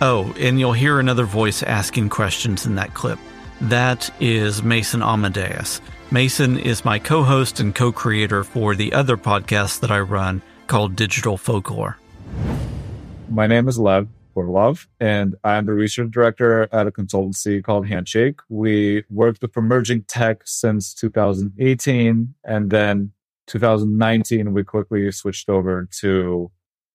Oh, 0.00 0.32
and 0.38 0.58
you'll 0.58 0.72
hear 0.72 1.00
another 1.00 1.24
voice 1.24 1.62
asking 1.62 2.08
questions 2.08 2.64
in 2.64 2.76
that 2.76 2.94
clip. 2.94 3.18
That 3.60 4.08
is 4.20 4.62
Mason 4.62 5.02
Amadeus. 5.02 5.82
Mason 6.10 6.58
is 6.58 6.86
my 6.86 6.98
co 6.98 7.22
host 7.22 7.60
and 7.60 7.74
co 7.74 7.92
creator 7.92 8.42
for 8.42 8.74
the 8.74 8.94
other 8.94 9.18
podcast 9.18 9.80
that 9.80 9.90
I 9.90 10.00
run 10.00 10.40
called 10.66 10.96
Digital 10.96 11.36
Folklore. 11.36 11.98
My 13.28 13.46
name 13.46 13.68
is 13.68 13.78
Lev 13.78 14.08
Love, 14.34 14.88
and 15.00 15.34
I'm 15.44 15.66
the 15.66 15.72
research 15.72 16.12
director 16.12 16.68
at 16.72 16.86
a 16.86 16.92
consultancy 16.92 17.62
called 17.62 17.88
Handshake. 17.88 18.40
We 18.48 19.04
worked 19.10 19.42
with 19.42 19.54
emerging 19.56 20.04
tech 20.04 20.42
since 20.46 20.94
2018, 20.94 22.34
and 22.44 22.70
then 22.70 23.12
2019, 23.48 24.54
we 24.54 24.64
quickly 24.64 25.10
switched 25.10 25.50
over 25.50 25.88
to 26.00 26.50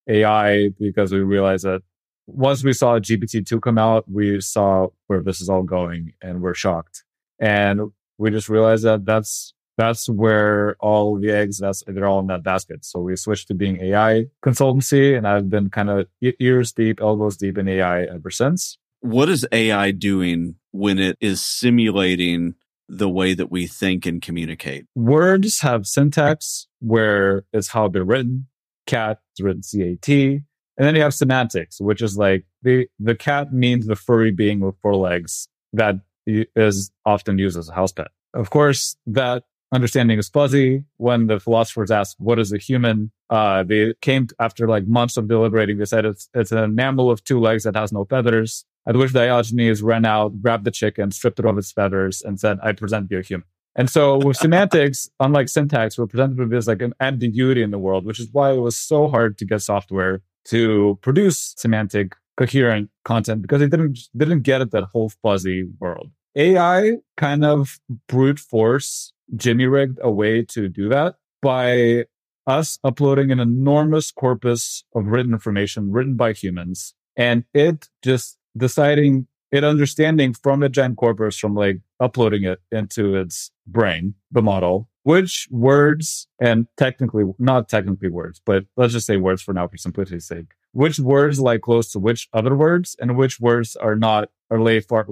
AI 0.08 0.70
because 0.70 1.12
we 1.12 1.20
realized 1.20 1.66
that 1.66 1.84
once 2.26 2.64
we 2.64 2.74
saw 2.74 2.98
GPT-2 2.98 3.62
come 3.62 3.78
out, 3.78 4.10
we 4.10 4.40
saw 4.40 4.88
where 5.08 5.22
this 5.22 5.42
is 5.42 5.50
all 5.50 5.64
going 5.64 6.14
and 6.22 6.42
we're 6.42 6.54
shocked. 6.54 7.04
And 7.40 7.92
we 8.18 8.32
just 8.32 8.50
realized 8.50 8.84
that 8.86 9.06
that's 9.06 9.54
that's 9.78 10.08
where 10.08 10.76
all 10.80 11.20
the 11.20 11.32
eggs 11.32 11.60
that's 11.60 11.84
they're 11.88 12.06
all 12.06 12.20
in 12.20 12.28
that 12.28 12.44
basket. 12.44 12.86
So 12.86 13.00
we 13.00 13.16
switched 13.16 13.48
to 13.48 13.54
being 13.54 13.82
AI 13.82 14.26
consultancy, 14.44 15.18
and 15.18 15.28
I've 15.28 15.50
been 15.50 15.70
kind 15.70 15.90
of 15.90 16.08
ears 16.40 16.72
deep, 16.72 17.02
elbows 17.02 17.38
deep 17.38 17.58
in 17.58 17.68
AI 17.68 18.04
ever 18.04 18.30
since. 18.30 18.78
What 19.02 19.30
is 19.30 19.46
AI 19.52 19.92
doing 19.92 20.56
when 20.72 21.00
it 21.00 21.18
is 21.20 21.42
simulating 21.42 22.56
the 22.88 23.10
way 23.10 23.34
that 23.34 23.52
we 23.52 23.68
think 23.68 24.06
and 24.06 24.22
communicate? 24.22 24.86
Words 24.96 25.62
have 25.62 25.88
syntax 25.88 26.68
where 26.80 27.44
it's 27.52 27.70
how 27.70 27.88
they're 27.88 28.04
written. 28.04 28.48
Cat 28.86 29.20
is 29.38 29.44
written 29.44 29.64
C 29.64 29.82
A 29.82 29.96
T. 29.96 30.42
And 30.76 30.88
then 30.88 30.96
you 30.96 31.02
have 31.02 31.14
semantics, 31.14 31.80
which 31.80 32.02
is 32.02 32.18
like 32.18 32.46
the 32.62 32.88
the 33.00 33.16
cat 33.16 33.54
means 33.54 33.86
the 33.86 33.96
furry 33.96 34.32
being 34.32 34.60
with 34.60 34.76
four 34.82 34.96
legs 34.96 35.48
that 35.74 35.96
is 36.26 36.92
often 37.06 37.38
used 37.38 37.58
as 37.58 37.70
a 37.70 37.74
house 37.74 37.92
pet. 37.92 38.08
Of 38.34 38.50
course, 38.50 38.96
that 39.08 39.44
understanding 39.72 40.20
is 40.20 40.30
fuzzy. 40.30 40.84
When 40.98 41.28
the 41.28 41.40
philosophers 41.40 41.92
asked, 41.92 42.20
what 42.20 42.40
is 42.40 42.54
a 42.54 42.58
human? 42.58 43.12
Uh, 43.30 43.64
they 43.64 43.94
came 44.02 44.28
after 44.40 44.68
like 44.68 44.88
months 44.88 45.18
of 45.18 45.28
deliberating. 45.28 45.78
They 45.78 45.86
said 45.86 46.06
it's, 46.06 46.30
it's 46.34 46.52
an 46.52 46.76
mammal 46.76 47.10
of 47.10 47.24
two 47.24 47.40
legs 47.40 47.64
that 47.64 47.76
has 47.76 47.92
no 47.92 48.06
feathers. 48.06 48.66
At 48.86 48.98
which 48.98 49.14
Diogenes 49.14 49.82
ran 49.82 50.06
out, 50.06 50.42
grabbed 50.42 50.66
the 50.66 50.72
chicken, 50.72 51.12
stripped 51.12 51.40
it 51.40 51.46
of 51.46 51.58
its 51.58 51.72
feathers, 51.72 52.22
and 52.22 52.38
said, 52.38 52.60
I 52.62 52.74
present 52.74 53.10
you 53.10 53.20
a 53.20 53.22
human. 53.22 53.46
And 53.76 53.90
so 53.90 54.18
with 54.18 54.38
semantics, 54.46 55.10
unlike 55.20 55.50
syntax, 55.50 55.98
we're 55.98 56.08
presented 56.08 56.38
with 56.38 56.52
this 56.52 56.68
like 56.68 56.82
an 56.82 56.94
ambiguity 57.00 57.64
in 57.64 57.72
the 57.72 57.80
world, 57.80 58.06
which 58.06 58.20
is 58.20 58.28
why 58.32 58.52
it 58.52 58.60
was 58.60 58.76
so 58.76 59.08
hard 59.08 59.38
to 59.38 59.46
get 59.46 59.62
software 59.62 60.22
to 60.46 61.00
produce 61.02 61.54
semantic 61.58 62.16
coherent 62.38 62.90
content 63.06 63.42
because 63.42 63.60
they 63.60 63.68
didn't 63.68 64.00
didn't 64.16 64.42
get 64.42 64.62
at 64.62 64.72
that 64.72 64.86
whole 64.92 65.10
fuzzy 65.10 65.68
world. 65.80 66.10
AI 66.36 66.98
kind 67.18 67.46
of 67.46 67.80
brute 68.08 68.40
force 68.40 69.14
Jimmy 69.36 69.66
rigged 69.66 70.00
a 70.02 70.12
way 70.12 70.44
to 70.44 70.68
do 70.68 70.90
that 70.90 71.16
by 71.42 72.06
us 72.48 72.80
uploading 72.84 73.32
an 73.32 73.40
enormous 73.40 74.12
corpus 74.12 74.84
of 74.96 75.06
written 75.06 75.32
information 75.32 75.92
written 75.92 76.16
by 76.16 76.34
humans 76.34 76.94
and 77.16 77.46
it 77.54 77.88
just 78.04 78.38
deciding 78.58 79.28
it 79.52 79.64
understanding 79.64 80.34
from 80.34 80.60
the 80.60 80.70
giant 80.70 80.98
corpus 80.98 81.38
from 81.38 81.54
like 81.54 81.80
uploading 82.00 82.44
it 82.44 82.60
into 82.72 83.16
its 83.16 83.52
brain, 83.68 84.16
the 84.32 84.42
model, 84.42 84.90
which 85.04 85.48
words 85.52 86.28
and 86.40 86.66
technically 86.76 87.24
not 87.38 87.70
technically 87.70 88.10
words, 88.10 88.42
but 88.44 88.66
let's 88.78 88.94
just 88.94 89.06
say 89.06 89.18
words 89.18 89.44
for 89.44 89.54
now 89.54 89.68
for 89.68 89.78
simplicity's 89.78 90.26
sake 90.26 90.48
which 90.74 91.00
words 91.00 91.40
lie 91.40 91.58
close 91.58 91.92
to 91.92 92.00
which 92.00 92.28
other 92.34 92.56
words 92.56 92.96
and 93.00 93.16
which 93.16 93.40
words 93.40 93.76
are 93.76 93.96
not 93.96 94.30
are 94.52 94.62
lay 94.62 94.80
far 94.80 95.08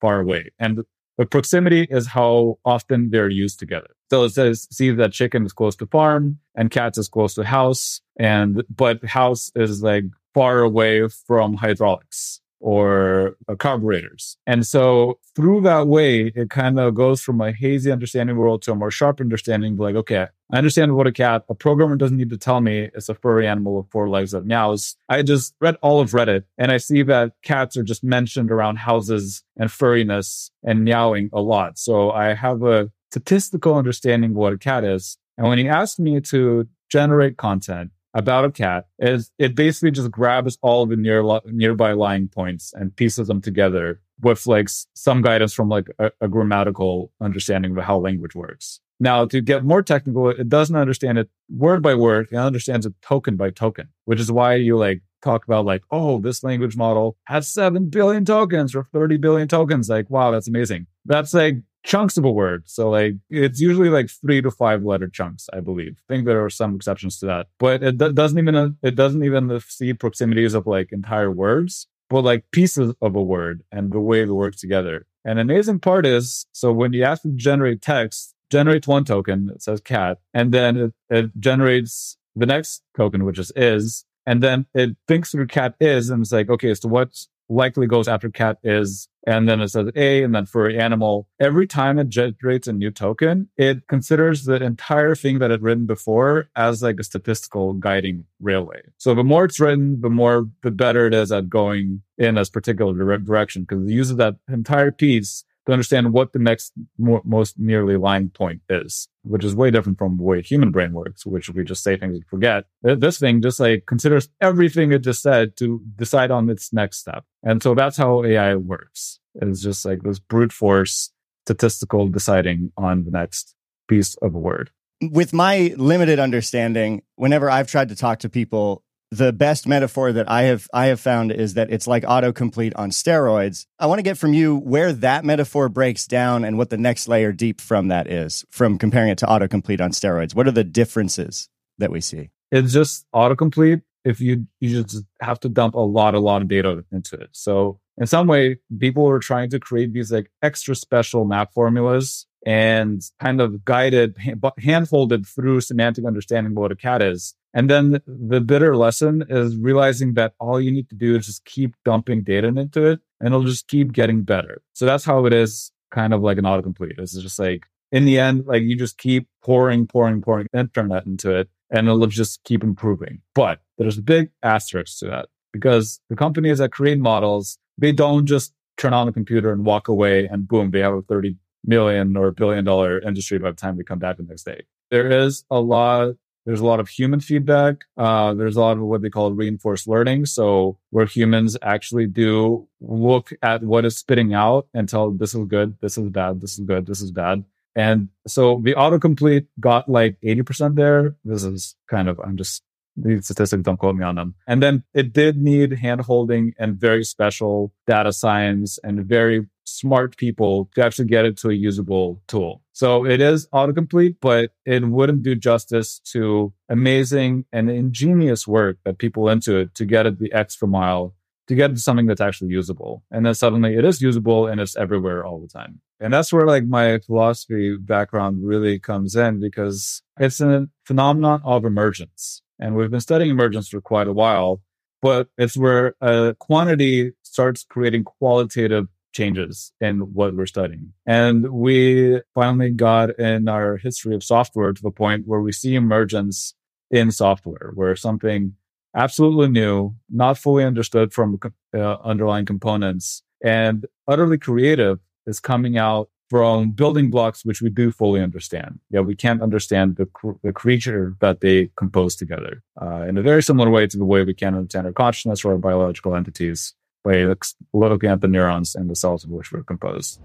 far 0.00 0.20
away. 0.20 0.50
And 0.58 0.84
the 1.16 1.26
proximity 1.26 1.86
is 1.88 2.08
how 2.08 2.58
often 2.64 3.10
they're 3.10 3.28
used 3.28 3.60
together. 3.60 3.90
So 4.10 4.24
it 4.24 4.30
says 4.30 4.66
see 4.70 4.90
that 4.90 5.12
chicken 5.12 5.46
is 5.46 5.52
close 5.52 5.76
to 5.76 5.86
farm 5.86 6.38
and 6.54 6.70
cats 6.70 6.98
is 6.98 7.08
close 7.08 7.34
to 7.34 7.44
house 7.44 8.00
and 8.18 8.64
but 8.74 9.04
house 9.04 9.52
is 9.54 9.82
like 9.82 10.04
far 10.34 10.60
away 10.60 11.08
from 11.08 11.54
hydraulics 11.54 12.40
or 12.64 13.36
uh, 13.46 13.54
carburetors. 13.56 14.38
And 14.46 14.66
so 14.66 15.18
through 15.36 15.60
that 15.60 15.86
way, 15.86 16.32
it 16.34 16.48
kind 16.48 16.80
of 16.80 16.94
goes 16.94 17.20
from 17.20 17.42
a 17.42 17.52
hazy 17.52 17.92
understanding 17.92 18.38
world 18.38 18.62
to 18.62 18.72
a 18.72 18.74
more 18.74 18.90
sharp 18.90 19.20
understanding. 19.20 19.76
Like, 19.76 19.96
okay, 19.96 20.28
I 20.50 20.56
understand 20.56 20.96
what 20.96 21.06
a 21.06 21.12
cat, 21.12 21.44
a 21.50 21.54
programmer 21.54 21.94
doesn't 21.94 22.16
need 22.16 22.30
to 22.30 22.38
tell 22.38 22.62
me 22.62 22.88
it's 22.94 23.10
a 23.10 23.14
furry 23.14 23.46
animal 23.46 23.76
with 23.76 23.90
four 23.90 24.08
legs 24.08 24.30
that 24.30 24.46
meows. 24.46 24.96
I 25.10 25.20
just 25.20 25.54
read 25.60 25.76
all 25.82 26.00
of 26.00 26.12
Reddit 26.12 26.44
and 26.56 26.72
I 26.72 26.78
see 26.78 27.02
that 27.02 27.32
cats 27.42 27.76
are 27.76 27.82
just 27.82 28.02
mentioned 28.02 28.50
around 28.50 28.76
houses 28.76 29.44
and 29.58 29.68
furriness 29.68 30.50
and 30.62 30.84
meowing 30.84 31.28
a 31.34 31.42
lot. 31.42 31.78
So 31.78 32.12
I 32.12 32.32
have 32.32 32.62
a 32.62 32.90
statistical 33.10 33.74
understanding 33.74 34.30
of 34.30 34.36
what 34.36 34.54
a 34.54 34.58
cat 34.58 34.84
is. 34.84 35.18
And 35.36 35.46
when 35.46 35.58
he 35.58 35.68
asked 35.68 36.00
me 36.00 36.18
to 36.32 36.66
generate 36.88 37.36
content, 37.36 37.90
about 38.14 38.44
a 38.44 38.50
cat 38.50 38.86
is 38.98 39.30
it 39.38 39.54
basically 39.54 39.90
just 39.90 40.10
grabs 40.10 40.56
all 40.62 40.86
the 40.86 40.96
near 40.96 41.22
nearby 41.46 41.92
lying 41.92 42.28
points 42.28 42.72
and 42.74 42.94
pieces 42.96 43.26
them 43.26 43.40
together 43.40 44.00
with 44.20 44.46
like 44.46 44.68
some 44.94 45.20
guidance 45.20 45.52
from 45.52 45.68
like 45.68 45.88
a, 45.98 46.10
a 46.20 46.28
grammatical 46.28 47.10
understanding 47.20 47.76
of 47.76 47.84
how 47.84 47.98
language 47.98 48.34
works. 48.34 48.80
Now, 49.00 49.26
to 49.26 49.40
get 49.40 49.64
more 49.64 49.82
technical, 49.82 50.30
it 50.30 50.48
doesn't 50.48 50.76
understand 50.76 51.18
it 51.18 51.28
word 51.50 51.82
by 51.82 51.96
word. 51.96 52.28
It 52.30 52.36
understands 52.36 52.86
it 52.86 52.94
token 53.02 53.36
by 53.36 53.50
token, 53.50 53.88
which 54.04 54.20
is 54.20 54.30
why 54.30 54.54
you 54.54 54.78
like 54.78 55.02
talk 55.20 55.44
about 55.44 55.64
like, 55.64 55.82
oh, 55.90 56.20
this 56.20 56.44
language 56.44 56.76
model 56.76 57.16
has 57.24 57.48
7 57.48 57.88
billion 57.88 58.24
tokens 58.24 58.74
or 58.74 58.84
30 58.92 59.16
billion 59.16 59.48
tokens. 59.48 59.88
Like, 59.88 60.08
wow, 60.10 60.30
that's 60.30 60.46
amazing. 60.46 60.86
That's 61.04 61.34
like 61.34 61.56
chunks 61.84 62.16
of 62.16 62.24
a 62.24 62.30
word. 62.30 62.64
So 62.66 62.90
like 62.90 63.14
it's 63.30 63.60
usually 63.60 63.90
like 63.90 64.10
three 64.10 64.42
to 64.42 64.50
five 64.50 64.82
letter 64.82 65.08
chunks, 65.08 65.48
I 65.52 65.60
believe. 65.60 66.00
I 66.08 66.14
think 66.14 66.26
there 66.26 66.44
are 66.44 66.50
some 66.50 66.74
exceptions 66.74 67.18
to 67.20 67.26
that, 67.26 67.46
but 67.58 67.82
it 67.82 67.98
doesn't 67.98 68.38
even 68.38 68.54
uh, 68.56 68.70
it 68.82 68.96
doesn't 68.96 69.22
even 69.22 69.60
see 69.68 69.92
proximities 69.92 70.54
of 70.54 70.66
like 70.66 70.90
entire 70.90 71.30
words, 71.30 71.86
but 72.08 72.22
like 72.22 72.50
pieces 72.50 72.94
of 73.00 73.14
a 73.14 73.22
word 73.22 73.62
and 73.70 73.92
the 73.92 74.00
way 74.00 74.24
they 74.24 74.30
work 74.30 74.56
together. 74.56 75.06
And 75.24 75.38
amazing 75.38 75.80
part 75.80 76.04
is, 76.04 76.46
so 76.52 76.72
when 76.72 76.92
you 76.92 77.04
ask 77.04 77.22
to 77.22 77.30
generate 77.30 77.80
text, 77.80 78.34
generates 78.50 78.86
one 78.86 79.04
token 79.04 79.46
that 79.46 79.62
says 79.62 79.80
cat, 79.80 80.18
and 80.32 80.52
then 80.52 80.76
it, 80.76 80.94
it 81.10 81.30
generates 81.38 82.16
the 82.34 82.46
next 82.46 82.82
token, 82.96 83.24
which 83.24 83.38
is 83.38 83.52
is, 83.56 84.04
and 84.26 84.42
then 84.42 84.66
it 84.74 84.96
thinks 85.06 85.30
through 85.30 85.46
cat 85.46 85.74
is 85.80 86.10
and 86.10 86.22
it's 86.22 86.32
like, 86.32 86.48
okay, 86.48 86.74
so 86.74 86.88
what's 86.88 87.28
likely 87.48 87.86
goes 87.86 88.08
after 88.08 88.30
cat 88.30 88.58
is, 88.62 89.08
and 89.26 89.48
then 89.48 89.60
it 89.60 89.68
says 89.68 89.90
A, 89.96 90.22
and 90.22 90.34
then 90.34 90.46
furry 90.46 90.78
animal. 90.78 91.28
Every 91.40 91.66
time 91.66 91.98
it 91.98 92.08
generates 92.08 92.68
a 92.68 92.72
new 92.72 92.90
token, 92.90 93.48
it 93.56 93.86
considers 93.88 94.44
the 94.44 94.62
entire 94.62 95.14
thing 95.14 95.38
that 95.38 95.50
it 95.50 95.62
written 95.62 95.86
before 95.86 96.48
as 96.56 96.82
like 96.82 97.00
a 97.00 97.04
statistical 97.04 97.74
guiding 97.74 98.24
railway. 98.40 98.82
So 98.98 99.14
the 99.14 99.24
more 99.24 99.44
it's 99.44 99.60
written, 99.60 100.00
the 100.00 100.10
more, 100.10 100.48
the 100.62 100.70
better 100.70 101.06
it 101.06 101.14
is 101.14 101.32
at 101.32 101.48
going 101.48 102.02
in 102.18 102.38
a 102.38 102.44
particular 102.44 103.18
direction 103.18 103.62
because 103.62 103.84
it 103.84 103.92
uses 103.92 104.16
that 104.16 104.36
entire 104.48 104.92
piece 104.92 105.44
to 105.66 105.72
understand 105.72 106.12
what 106.12 106.32
the 106.32 106.38
next 106.38 106.72
most 106.98 107.58
nearly 107.58 107.96
line 107.96 108.28
point 108.28 108.60
is, 108.68 109.08
which 109.22 109.44
is 109.44 109.54
way 109.54 109.70
different 109.70 109.98
from 109.98 110.16
the 110.16 110.22
way 110.22 110.42
human 110.42 110.70
brain 110.70 110.92
works, 110.92 111.24
which 111.24 111.48
we 111.50 111.64
just 111.64 111.82
say 111.82 111.96
things 111.96 112.16
and 112.16 112.26
forget. 112.26 112.64
Uh, 112.86 112.94
this 112.94 113.18
thing 113.18 113.40
just 113.40 113.58
like 113.60 113.86
considers 113.86 114.28
everything 114.40 114.92
it 114.92 115.00
just 115.00 115.22
said 115.22 115.56
to 115.56 115.80
decide 115.96 116.30
on 116.30 116.50
its 116.50 116.72
next 116.72 116.98
step. 116.98 117.24
And 117.42 117.62
so 117.62 117.74
that's 117.74 117.96
how 117.96 118.24
AI 118.24 118.56
works. 118.56 119.20
It's 119.36 119.62
just 119.62 119.84
like 119.84 120.02
this 120.02 120.18
brute 120.18 120.52
force 120.52 121.10
statistical 121.46 122.08
deciding 122.08 122.72
on 122.76 123.04
the 123.04 123.10
next 123.10 123.54
piece 123.88 124.14
of 124.16 124.34
a 124.34 124.38
word. 124.38 124.70
with 125.02 125.32
my 125.32 125.74
limited 125.76 126.18
understanding, 126.18 127.02
whenever 127.16 127.50
I've 127.50 127.66
tried 127.68 127.88
to 127.90 127.96
talk 127.96 128.20
to 128.20 128.28
people, 128.28 128.83
the 129.16 129.32
best 129.32 129.66
metaphor 129.66 130.12
that 130.12 130.30
I 130.30 130.42
have 130.42 130.68
I 130.72 130.86
have 130.86 131.00
found 131.00 131.32
is 131.32 131.54
that 131.54 131.70
it's 131.70 131.86
like 131.86 132.02
autocomplete 132.04 132.72
on 132.76 132.90
steroids. 132.90 133.66
I 133.78 133.86
want 133.86 133.98
to 133.98 134.02
get 134.02 134.18
from 134.18 134.34
you 134.34 134.56
where 134.56 134.92
that 134.92 135.24
metaphor 135.24 135.68
breaks 135.68 136.06
down 136.06 136.44
and 136.44 136.58
what 136.58 136.70
the 136.70 136.76
next 136.76 137.08
layer 137.08 137.32
deep 137.32 137.60
from 137.60 137.88
that 137.88 138.06
is 138.06 138.44
from 138.50 138.78
comparing 138.78 139.10
it 139.10 139.18
to 139.18 139.26
autocomplete 139.26 139.80
on 139.80 139.90
steroids. 139.90 140.34
What 140.34 140.46
are 140.46 140.52
the 140.52 140.64
differences 140.64 141.48
that 141.78 141.90
we 141.90 142.00
see? 142.00 142.30
It's 142.50 142.72
just 142.72 143.06
autocomplete 143.14 143.82
if 144.04 144.20
you 144.20 144.46
you 144.60 144.82
just 144.82 145.04
have 145.20 145.40
to 145.40 145.48
dump 145.48 145.74
a 145.74 145.80
lot 145.80 146.14
a 146.14 146.20
lot 146.20 146.42
of 146.42 146.48
data 146.48 146.84
into 146.92 147.16
it. 147.16 147.30
So 147.32 147.80
in 147.96 148.06
some 148.06 148.26
way 148.26 148.58
people 148.78 149.08
are 149.08 149.20
trying 149.20 149.50
to 149.50 149.60
create 149.60 149.92
these 149.92 150.12
like 150.12 150.30
extra 150.42 150.74
special 150.74 151.24
map 151.24 151.52
formulas 151.54 152.26
and 152.46 153.02
kind 153.20 153.40
of 153.40 153.64
guided, 153.64 154.16
handfolded 154.16 155.26
through 155.26 155.60
semantic 155.62 156.04
understanding 156.04 156.52
of 156.52 156.58
what 156.58 156.72
a 156.72 156.76
cat 156.76 157.02
is. 157.02 157.34
And 157.54 157.70
then 157.70 158.02
the 158.06 158.40
bitter 158.40 158.76
lesson 158.76 159.24
is 159.30 159.56
realizing 159.56 160.14
that 160.14 160.34
all 160.40 160.60
you 160.60 160.72
need 160.72 160.88
to 160.90 160.96
do 160.96 161.16
is 161.16 161.26
just 161.26 161.44
keep 161.44 161.76
dumping 161.84 162.24
data 162.24 162.48
into 162.48 162.84
it 162.84 163.00
and 163.20 163.28
it'll 163.28 163.44
just 163.44 163.68
keep 163.68 163.92
getting 163.92 164.22
better. 164.22 164.60
So 164.72 164.84
that's 164.84 165.04
how 165.04 165.24
it 165.24 165.32
is 165.32 165.70
kind 165.92 166.12
of 166.12 166.20
like 166.20 166.36
an 166.36 166.44
autocomplete. 166.44 166.98
It's 166.98 167.16
just 167.16 167.38
like 167.38 167.66
in 167.92 168.06
the 168.06 168.18
end, 168.18 168.44
like 168.46 168.62
you 168.62 168.76
just 168.76 168.98
keep 168.98 169.28
pouring, 169.40 169.86
pouring, 169.86 170.20
pouring 170.20 170.48
internet 170.52 171.06
into 171.06 171.30
it 171.30 171.48
and 171.70 171.86
it'll 171.86 172.06
just 172.08 172.42
keep 172.42 172.64
improving. 172.64 173.20
But 173.36 173.60
there's 173.78 173.98
a 173.98 174.02
big 174.02 174.30
asterisk 174.42 174.98
to 174.98 175.06
that 175.06 175.28
because 175.52 176.00
the 176.10 176.16
companies 176.16 176.58
that 176.58 176.72
create 176.72 176.98
models, 176.98 177.56
they 177.78 177.92
don't 177.92 178.26
just 178.26 178.52
turn 178.76 178.92
on 178.92 179.06
the 179.06 179.12
computer 179.12 179.52
and 179.52 179.64
walk 179.64 179.86
away 179.86 180.26
and 180.26 180.48
boom, 180.48 180.72
they 180.72 180.80
have 180.80 180.94
a 180.94 181.02
30 181.02 181.36
million 181.64 182.16
or 182.16 182.32
billion 182.32 182.64
dollar 182.64 182.98
industry 182.98 183.38
by 183.38 183.50
the 183.50 183.56
time 183.56 183.76
they 183.76 183.84
come 183.84 184.00
back 184.00 184.16
the 184.16 184.24
next 184.24 184.42
day. 184.42 184.62
There 184.90 185.08
is 185.08 185.44
a 185.50 185.60
lot 185.60 186.14
there's 186.44 186.60
a 186.60 186.66
lot 186.66 186.80
of 186.80 186.88
human 186.88 187.20
feedback. 187.20 187.84
Uh, 187.96 188.34
there's 188.34 188.56
a 188.56 188.60
lot 188.60 188.76
of 188.76 188.82
what 188.82 189.02
they 189.02 189.10
call 189.10 189.32
reinforced 189.32 189.88
learning. 189.88 190.26
So 190.26 190.78
where 190.90 191.06
humans 191.06 191.56
actually 191.62 192.06
do 192.06 192.68
look 192.80 193.32
at 193.42 193.62
what 193.62 193.84
is 193.84 193.96
spitting 193.96 194.34
out 194.34 194.66
and 194.74 194.88
tell 194.88 195.10
this 195.10 195.34
is 195.34 195.46
good, 195.46 195.76
this 195.80 195.96
is 195.96 196.10
bad, 196.10 196.40
this 196.40 196.58
is 196.58 196.60
good, 196.60 196.86
this 196.86 197.00
is 197.00 197.10
bad. 197.10 197.44
And 197.76 198.08
so 198.26 198.60
the 198.62 198.74
autocomplete 198.74 199.46
got 199.58 199.88
like 199.88 200.18
80% 200.22 200.76
there. 200.76 201.16
This 201.24 201.44
is 201.44 201.74
kind 201.88 202.08
of, 202.08 202.20
I'm 202.20 202.36
just 202.36 202.62
these 202.96 203.24
statistics 203.24 203.62
don't 203.62 203.76
quote 203.76 203.96
me 203.96 204.04
on 204.04 204.14
them. 204.14 204.34
And 204.46 204.62
then 204.62 204.84
it 204.94 205.12
did 205.12 205.36
need 205.36 205.72
hand 205.72 206.02
holding 206.02 206.54
and 206.58 206.76
very 206.76 207.04
special 207.04 207.72
data 207.86 208.12
science 208.12 208.78
and 208.84 209.04
very 209.04 209.46
smart 209.64 210.16
people 210.16 210.70
to 210.74 210.84
actually 210.84 211.06
get 211.06 211.24
it 211.24 211.36
to 211.38 211.50
a 211.50 211.54
usable 211.54 212.22
tool. 212.28 212.62
So 212.74 213.06
it 213.06 213.20
is 213.20 213.46
autocomplete, 213.54 214.16
but 214.20 214.50
it 214.66 214.84
wouldn't 214.84 215.22
do 215.22 215.36
justice 215.36 216.00
to 216.12 216.52
amazing 216.68 217.44
and 217.52 217.70
ingenious 217.70 218.48
work 218.48 218.78
that 218.84 218.98
people 218.98 219.28
into 219.28 219.56
it 219.56 219.76
to 219.76 219.84
get 219.84 220.06
it 220.06 220.18
the 220.18 220.32
extra 220.32 220.66
mile 220.66 221.14
to 221.46 221.54
get 221.54 221.68
to 221.68 221.76
something 221.76 222.06
that's 222.06 222.20
actually 222.20 222.50
usable. 222.50 223.04
And 223.10 223.24
then 223.24 223.34
suddenly 223.34 223.76
it 223.76 223.84
is 223.84 224.02
usable 224.02 224.46
and 224.46 224.60
it's 224.60 224.76
everywhere 224.76 225.24
all 225.24 225.40
the 225.40 225.46
time. 225.46 225.80
And 226.00 226.12
that's 226.12 226.32
where 226.32 226.46
like 226.46 226.64
my 226.64 226.98
philosophy 226.98 227.76
background 227.76 228.38
really 228.42 228.78
comes 228.80 229.14
in 229.14 229.40
because 229.40 230.02
it's 230.18 230.40
a 230.40 230.66
phenomenon 230.84 231.42
of 231.44 231.64
emergence. 231.64 232.42
And 232.58 232.74
we've 232.74 232.90
been 232.90 233.00
studying 233.00 233.30
emergence 233.30 233.68
for 233.68 233.80
quite 233.80 234.08
a 234.08 234.12
while, 234.12 234.62
but 235.00 235.28
it's 235.38 235.56
where 235.56 235.94
a 236.00 236.34
quantity 236.38 237.12
starts 237.22 237.64
creating 237.68 238.04
qualitative 238.04 238.88
changes 239.14 239.72
in 239.80 240.00
what 240.12 240.34
we're 240.34 240.46
studying. 240.46 240.92
And 241.06 241.50
we 241.50 242.20
finally 242.34 242.70
got 242.70 243.18
in 243.18 243.48
our 243.48 243.78
history 243.78 244.14
of 244.14 244.22
software 244.22 244.72
to 244.72 244.82
the 244.82 244.90
point 244.90 245.26
where 245.26 245.40
we 245.40 245.52
see 245.52 245.74
emergence 245.74 246.54
in 246.90 247.10
software, 247.10 247.72
where 247.74 247.96
something 247.96 248.54
absolutely 248.94 249.48
new, 249.48 249.94
not 250.10 250.36
fully 250.38 250.64
understood 250.64 251.12
from 251.12 251.38
uh, 251.74 251.96
underlying 252.04 252.44
components, 252.44 253.22
and 253.42 253.86
utterly 254.06 254.38
creative 254.38 254.98
is 255.26 255.40
coming 255.40 255.78
out 255.78 256.10
from 256.30 256.70
building 256.70 257.10
blocks 257.10 257.44
which 257.44 257.60
we 257.60 257.70
do 257.70 257.92
fully 257.92 258.20
understand. 258.20 258.80
Yeah, 258.90 259.00
we 259.00 259.14
can't 259.14 259.42
understand 259.42 259.96
the, 259.96 260.06
cr- 260.06 260.32
the 260.42 260.52
creature 260.52 261.14
that 261.20 261.40
they 261.40 261.70
compose 261.76 262.16
together 262.16 262.62
uh, 262.80 263.02
in 263.02 263.18
a 263.18 263.22
very 263.22 263.42
similar 263.42 263.70
way 263.70 263.86
to 263.86 263.96
the 263.96 264.04
way 264.04 264.24
we 264.24 264.34
can't 264.34 264.56
understand 264.56 264.86
our 264.86 264.92
consciousness 264.92 265.44
or 265.44 265.52
our 265.52 265.58
biological 265.58 266.16
entities 266.16 266.74
by 267.04 267.24
looking 267.72 268.10
at 268.10 268.20
the 268.20 268.28
neurons 268.28 268.74
and 268.74 268.90
the 268.90 268.96
cells 268.96 269.22
of 269.24 269.30
which 269.30 269.52
we're 269.52 269.62
composed. 269.62 270.18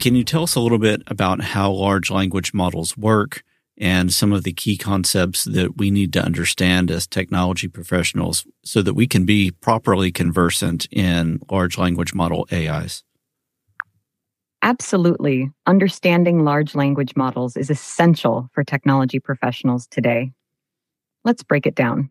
Can 0.00 0.14
you 0.14 0.24
tell 0.24 0.42
us 0.42 0.54
a 0.54 0.60
little 0.60 0.78
bit 0.78 1.02
about 1.06 1.40
how 1.40 1.70
large 1.70 2.10
language 2.10 2.52
models 2.52 2.96
work 2.96 3.42
and 3.78 4.12
some 4.12 4.32
of 4.32 4.44
the 4.44 4.52
key 4.52 4.76
concepts 4.76 5.44
that 5.44 5.76
we 5.76 5.90
need 5.90 6.12
to 6.12 6.22
understand 6.22 6.90
as 6.90 7.06
technology 7.06 7.68
professionals 7.68 8.46
so 8.64 8.82
that 8.82 8.94
we 8.94 9.06
can 9.06 9.24
be 9.24 9.50
properly 9.50 10.12
conversant 10.12 10.86
in 10.90 11.40
large 11.50 11.76
language 11.76 12.14
model 12.14 12.46
AIs? 12.52 13.02
Absolutely. 14.62 15.50
Understanding 15.66 16.44
large 16.44 16.74
language 16.74 17.14
models 17.16 17.56
is 17.56 17.68
essential 17.68 18.48
for 18.52 18.64
technology 18.64 19.20
professionals 19.20 19.86
today. 19.88 20.32
Let's 21.24 21.42
break 21.42 21.66
it 21.66 21.74
down. 21.74 22.10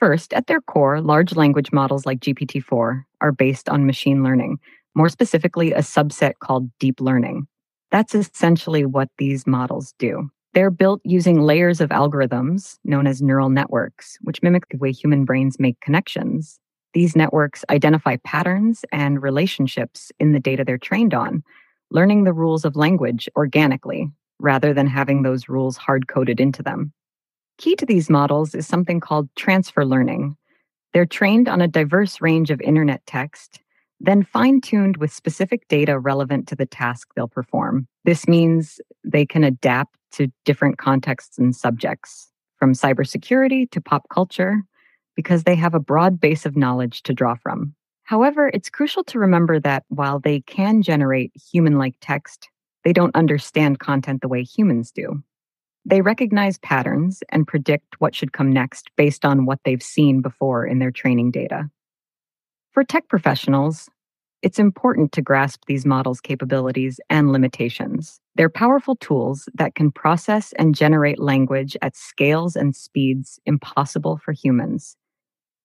First, 0.00 0.32
at 0.32 0.46
their 0.46 0.62
core, 0.62 1.02
large 1.02 1.36
language 1.36 1.72
models 1.72 2.06
like 2.06 2.20
GPT 2.20 2.64
4 2.64 3.06
are 3.20 3.32
based 3.32 3.68
on 3.68 3.84
machine 3.84 4.24
learning, 4.24 4.58
more 4.94 5.10
specifically, 5.10 5.72
a 5.72 5.80
subset 5.80 6.32
called 6.42 6.70
deep 6.78 7.02
learning. 7.02 7.46
That's 7.90 8.14
essentially 8.14 8.86
what 8.86 9.10
these 9.18 9.46
models 9.46 9.94
do. 9.98 10.30
They're 10.54 10.70
built 10.70 11.02
using 11.04 11.42
layers 11.42 11.82
of 11.82 11.90
algorithms 11.90 12.78
known 12.82 13.06
as 13.06 13.20
neural 13.20 13.50
networks, 13.50 14.16
which 14.22 14.42
mimic 14.42 14.64
the 14.70 14.78
way 14.78 14.90
human 14.90 15.26
brains 15.26 15.60
make 15.60 15.78
connections. 15.80 16.58
These 16.94 17.14
networks 17.14 17.62
identify 17.68 18.16
patterns 18.24 18.86
and 18.90 19.22
relationships 19.22 20.10
in 20.18 20.32
the 20.32 20.40
data 20.40 20.64
they're 20.64 20.78
trained 20.78 21.12
on, 21.12 21.42
learning 21.90 22.24
the 22.24 22.32
rules 22.32 22.64
of 22.64 22.74
language 22.74 23.28
organically 23.36 24.08
rather 24.38 24.72
than 24.72 24.86
having 24.86 25.22
those 25.22 25.50
rules 25.50 25.76
hard 25.76 26.08
coded 26.08 26.40
into 26.40 26.62
them. 26.62 26.94
Key 27.60 27.76
to 27.76 27.84
these 27.84 28.08
models 28.08 28.54
is 28.54 28.66
something 28.66 29.00
called 29.00 29.28
transfer 29.36 29.84
learning. 29.84 30.34
They're 30.94 31.04
trained 31.04 31.46
on 31.46 31.60
a 31.60 31.68
diverse 31.68 32.22
range 32.22 32.50
of 32.50 32.58
internet 32.62 33.04
text, 33.04 33.60
then 34.00 34.22
fine 34.22 34.62
tuned 34.62 34.96
with 34.96 35.12
specific 35.12 35.68
data 35.68 35.98
relevant 35.98 36.48
to 36.48 36.56
the 36.56 36.64
task 36.64 37.08
they'll 37.14 37.28
perform. 37.28 37.86
This 38.06 38.26
means 38.26 38.80
they 39.04 39.26
can 39.26 39.44
adapt 39.44 39.98
to 40.12 40.32
different 40.46 40.78
contexts 40.78 41.36
and 41.36 41.54
subjects, 41.54 42.32
from 42.58 42.72
cybersecurity 42.72 43.70
to 43.72 43.80
pop 43.82 44.08
culture, 44.08 44.62
because 45.14 45.44
they 45.44 45.54
have 45.54 45.74
a 45.74 45.80
broad 45.80 46.18
base 46.18 46.46
of 46.46 46.56
knowledge 46.56 47.02
to 47.02 47.12
draw 47.12 47.34
from. 47.34 47.74
However, 48.04 48.50
it's 48.54 48.70
crucial 48.70 49.04
to 49.04 49.18
remember 49.18 49.60
that 49.60 49.84
while 49.88 50.18
they 50.18 50.40
can 50.40 50.80
generate 50.80 51.30
human 51.52 51.76
like 51.76 51.96
text, 52.00 52.48
they 52.84 52.94
don't 52.94 53.14
understand 53.14 53.80
content 53.80 54.22
the 54.22 54.28
way 54.28 54.44
humans 54.44 54.90
do. 54.90 55.22
They 55.84 56.00
recognize 56.00 56.58
patterns 56.58 57.22
and 57.30 57.46
predict 57.46 58.00
what 58.00 58.14
should 58.14 58.32
come 58.32 58.52
next 58.52 58.90
based 58.96 59.24
on 59.24 59.46
what 59.46 59.60
they've 59.64 59.82
seen 59.82 60.20
before 60.20 60.66
in 60.66 60.78
their 60.78 60.90
training 60.90 61.30
data. 61.30 61.70
For 62.72 62.84
tech 62.84 63.08
professionals, 63.08 63.88
it's 64.42 64.58
important 64.58 65.12
to 65.12 65.22
grasp 65.22 65.62
these 65.66 65.84
models' 65.84 66.20
capabilities 66.20 67.00
and 67.10 67.32
limitations. 67.32 68.20
They're 68.36 68.48
powerful 68.48 68.96
tools 68.96 69.48
that 69.54 69.74
can 69.74 69.90
process 69.90 70.52
and 70.58 70.74
generate 70.74 71.18
language 71.18 71.76
at 71.82 71.96
scales 71.96 72.56
and 72.56 72.74
speeds 72.74 73.38
impossible 73.44 74.18
for 74.24 74.32
humans, 74.32 74.96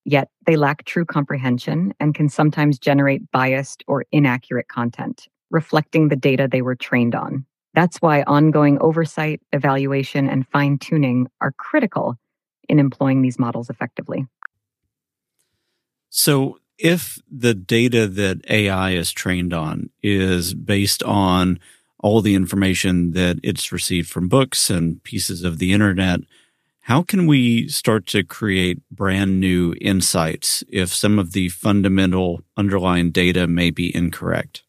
Yet 0.08 0.28
they 0.46 0.54
lack 0.54 0.84
true 0.84 1.04
comprehension 1.04 1.92
and 1.98 2.14
can 2.14 2.28
sometimes 2.28 2.78
generate 2.78 3.28
biased 3.32 3.82
or 3.88 4.04
inaccurate 4.12 4.68
content, 4.68 5.26
reflecting 5.50 6.08
the 6.08 6.14
data 6.14 6.46
they 6.48 6.62
were 6.62 6.76
trained 6.76 7.16
on. 7.16 7.44
That's 7.76 7.98
why 7.98 8.22
ongoing 8.22 8.78
oversight, 8.80 9.42
evaluation, 9.52 10.30
and 10.30 10.48
fine 10.48 10.78
tuning 10.78 11.28
are 11.42 11.52
critical 11.52 12.16
in 12.70 12.80
employing 12.80 13.20
these 13.20 13.38
models 13.38 13.68
effectively. 13.68 14.26
So, 16.08 16.58
if 16.78 17.20
the 17.30 17.52
data 17.54 18.06
that 18.06 18.38
AI 18.50 18.92
is 18.92 19.12
trained 19.12 19.52
on 19.52 19.90
is 20.02 20.54
based 20.54 21.02
on 21.02 21.58
all 22.00 22.22
the 22.22 22.34
information 22.34 23.12
that 23.12 23.38
it's 23.42 23.70
received 23.72 24.08
from 24.08 24.28
books 24.28 24.70
and 24.70 25.02
pieces 25.02 25.44
of 25.44 25.58
the 25.58 25.72
internet, 25.74 26.20
how 26.80 27.02
can 27.02 27.26
we 27.26 27.68
start 27.68 28.06
to 28.06 28.24
create 28.24 28.80
brand 28.90 29.38
new 29.38 29.74
insights 29.82 30.64
if 30.70 30.94
some 30.94 31.18
of 31.18 31.32
the 31.32 31.50
fundamental 31.50 32.40
underlying 32.56 33.10
data 33.10 33.46
may 33.46 33.70
be 33.70 33.94
incorrect? 33.94 34.62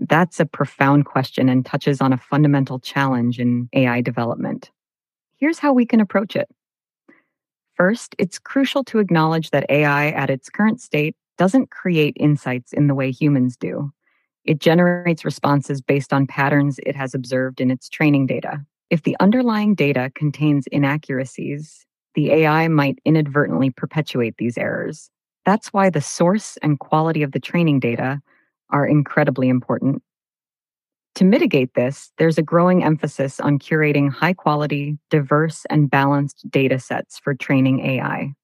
That's 0.00 0.40
a 0.40 0.46
profound 0.46 1.04
question 1.04 1.48
and 1.48 1.64
touches 1.64 2.00
on 2.00 2.12
a 2.12 2.18
fundamental 2.18 2.78
challenge 2.78 3.38
in 3.38 3.68
AI 3.72 4.00
development. 4.00 4.70
Here's 5.36 5.58
how 5.58 5.72
we 5.72 5.86
can 5.86 6.00
approach 6.00 6.36
it. 6.36 6.48
First, 7.74 8.14
it's 8.18 8.38
crucial 8.38 8.82
to 8.84 8.98
acknowledge 8.98 9.50
that 9.50 9.66
AI 9.68 10.08
at 10.08 10.30
its 10.30 10.48
current 10.48 10.80
state 10.80 11.14
doesn't 11.36 11.70
create 11.70 12.16
insights 12.18 12.72
in 12.72 12.88
the 12.88 12.94
way 12.94 13.10
humans 13.10 13.56
do. 13.56 13.92
It 14.44 14.58
generates 14.58 15.24
responses 15.24 15.80
based 15.80 16.12
on 16.12 16.26
patterns 16.26 16.80
it 16.84 16.96
has 16.96 17.14
observed 17.14 17.60
in 17.60 17.70
its 17.70 17.88
training 17.88 18.26
data. 18.26 18.64
If 18.90 19.02
the 19.02 19.16
underlying 19.20 19.74
data 19.74 20.10
contains 20.14 20.66
inaccuracies, 20.72 21.86
the 22.14 22.32
AI 22.32 22.66
might 22.68 22.98
inadvertently 23.04 23.70
perpetuate 23.70 24.36
these 24.38 24.58
errors. 24.58 25.10
That's 25.44 25.68
why 25.72 25.90
the 25.90 26.00
source 26.00 26.56
and 26.62 26.80
quality 26.80 27.22
of 27.22 27.32
the 27.32 27.40
training 27.40 27.80
data 27.80 28.20
are 28.70 28.86
incredibly 28.86 29.48
important. 29.48 30.02
To 31.16 31.24
mitigate 31.24 31.74
this, 31.74 32.12
there's 32.18 32.38
a 32.38 32.42
growing 32.42 32.84
emphasis 32.84 33.40
on 33.40 33.58
curating 33.58 34.12
high 34.12 34.34
quality, 34.34 34.98
diverse, 35.10 35.66
and 35.68 35.90
balanced 35.90 36.48
data 36.48 36.78
sets 36.78 37.18
for 37.18 37.34
training 37.34 37.84
AI. 37.84 38.34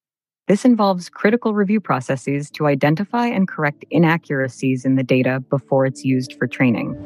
This 0.48 0.64
involves 0.64 1.08
critical 1.08 1.54
review 1.54 1.80
processes 1.80 2.50
to 2.50 2.66
identify 2.66 3.26
and 3.26 3.48
correct 3.48 3.84
inaccuracies 3.90 4.84
in 4.84 4.96
the 4.96 5.02
data 5.02 5.40
before 5.48 5.87
it's 5.87 6.04
used 6.04 6.34
for 6.34 6.46
training. 6.46 6.96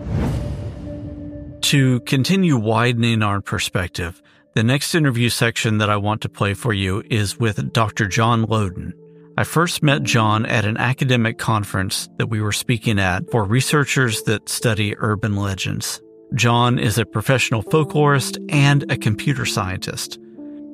To 1.60 2.00
continue 2.00 2.56
widening 2.56 3.22
our 3.22 3.40
perspective, 3.40 4.22
the 4.54 4.64
next 4.64 4.94
interview 4.94 5.28
section 5.28 5.78
that 5.78 5.90
I 5.90 5.98
want 5.98 6.22
to 6.22 6.28
play 6.28 6.54
for 6.54 6.72
you 6.72 7.02
is 7.10 7.38
with 7.38 7.72
Dr. 7.72 8.06
John 8.06 8.46
Loden. 8.46 8.94
I 9.38 9.44
first 9.44 9.84
met 9.84 10.02
John 10.02 10.46
at 10.46 10.64
an 10.64 10.76
academic 10.78 11.38
conference 11.38 12.08
that 12.16 12.26
we 12.26 12.40
were 12.40 12.50
speaking 12.50 12.98
at 12.98 13.30
for 13.30 13.44
researchers 13.44 14.20
that 14.24 14.48
study 14.48 14.96
urban 14.98 15.36
legends. 15.36 16.02
John 16.34 16.76
is 16.76 16.98
a 16.98 17.06
professional 17.06 17.62
folklorist 17.62 18.44
and 18.52 18.90
a 18.90 18.96
computer 18.96 19.46
scientist. 19.46 20.18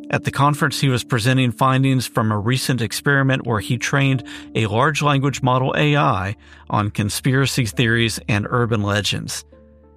At 0.08 0.24
the 0.24 0.30
conference, 0.30 0.80
he 0.80 0.88
was 0.88 1.04
presenting 1.04 1.52
findings 1.52 2.06
from 2.06 2.32
a 2.32 2.38
recent 2.38 2.80
experiment 2.80 3.46
where 3.46 3.60
he 3.60 3.76
trained 3.76 4.26
a 4.54 4.66
large 4.66 5.02
language 5.02 5.42
model 5.42 5.74
AI 5.76 6.34
on 6.70 6.90
conspiracy 6.90 7.66
theories 7.66 8.18
and 8.30 8.46
urban 8.48 8.82
legends. 8.82 9.44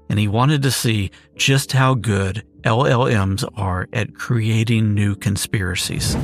And 0.10 0.20
he 0.20 0.28
wanted 0.28 0.62
to 0.64 0.72
see 0.72 1.12
just 1.38 1.72
how 1.72 1.94
good 1.94 2.46
LLMs 2.64 3.50
are 3.56 3.88
at 3.94 4.14
creating 4.16 4.94
new 4.94 5.16
conspiracies. 5.16 6.18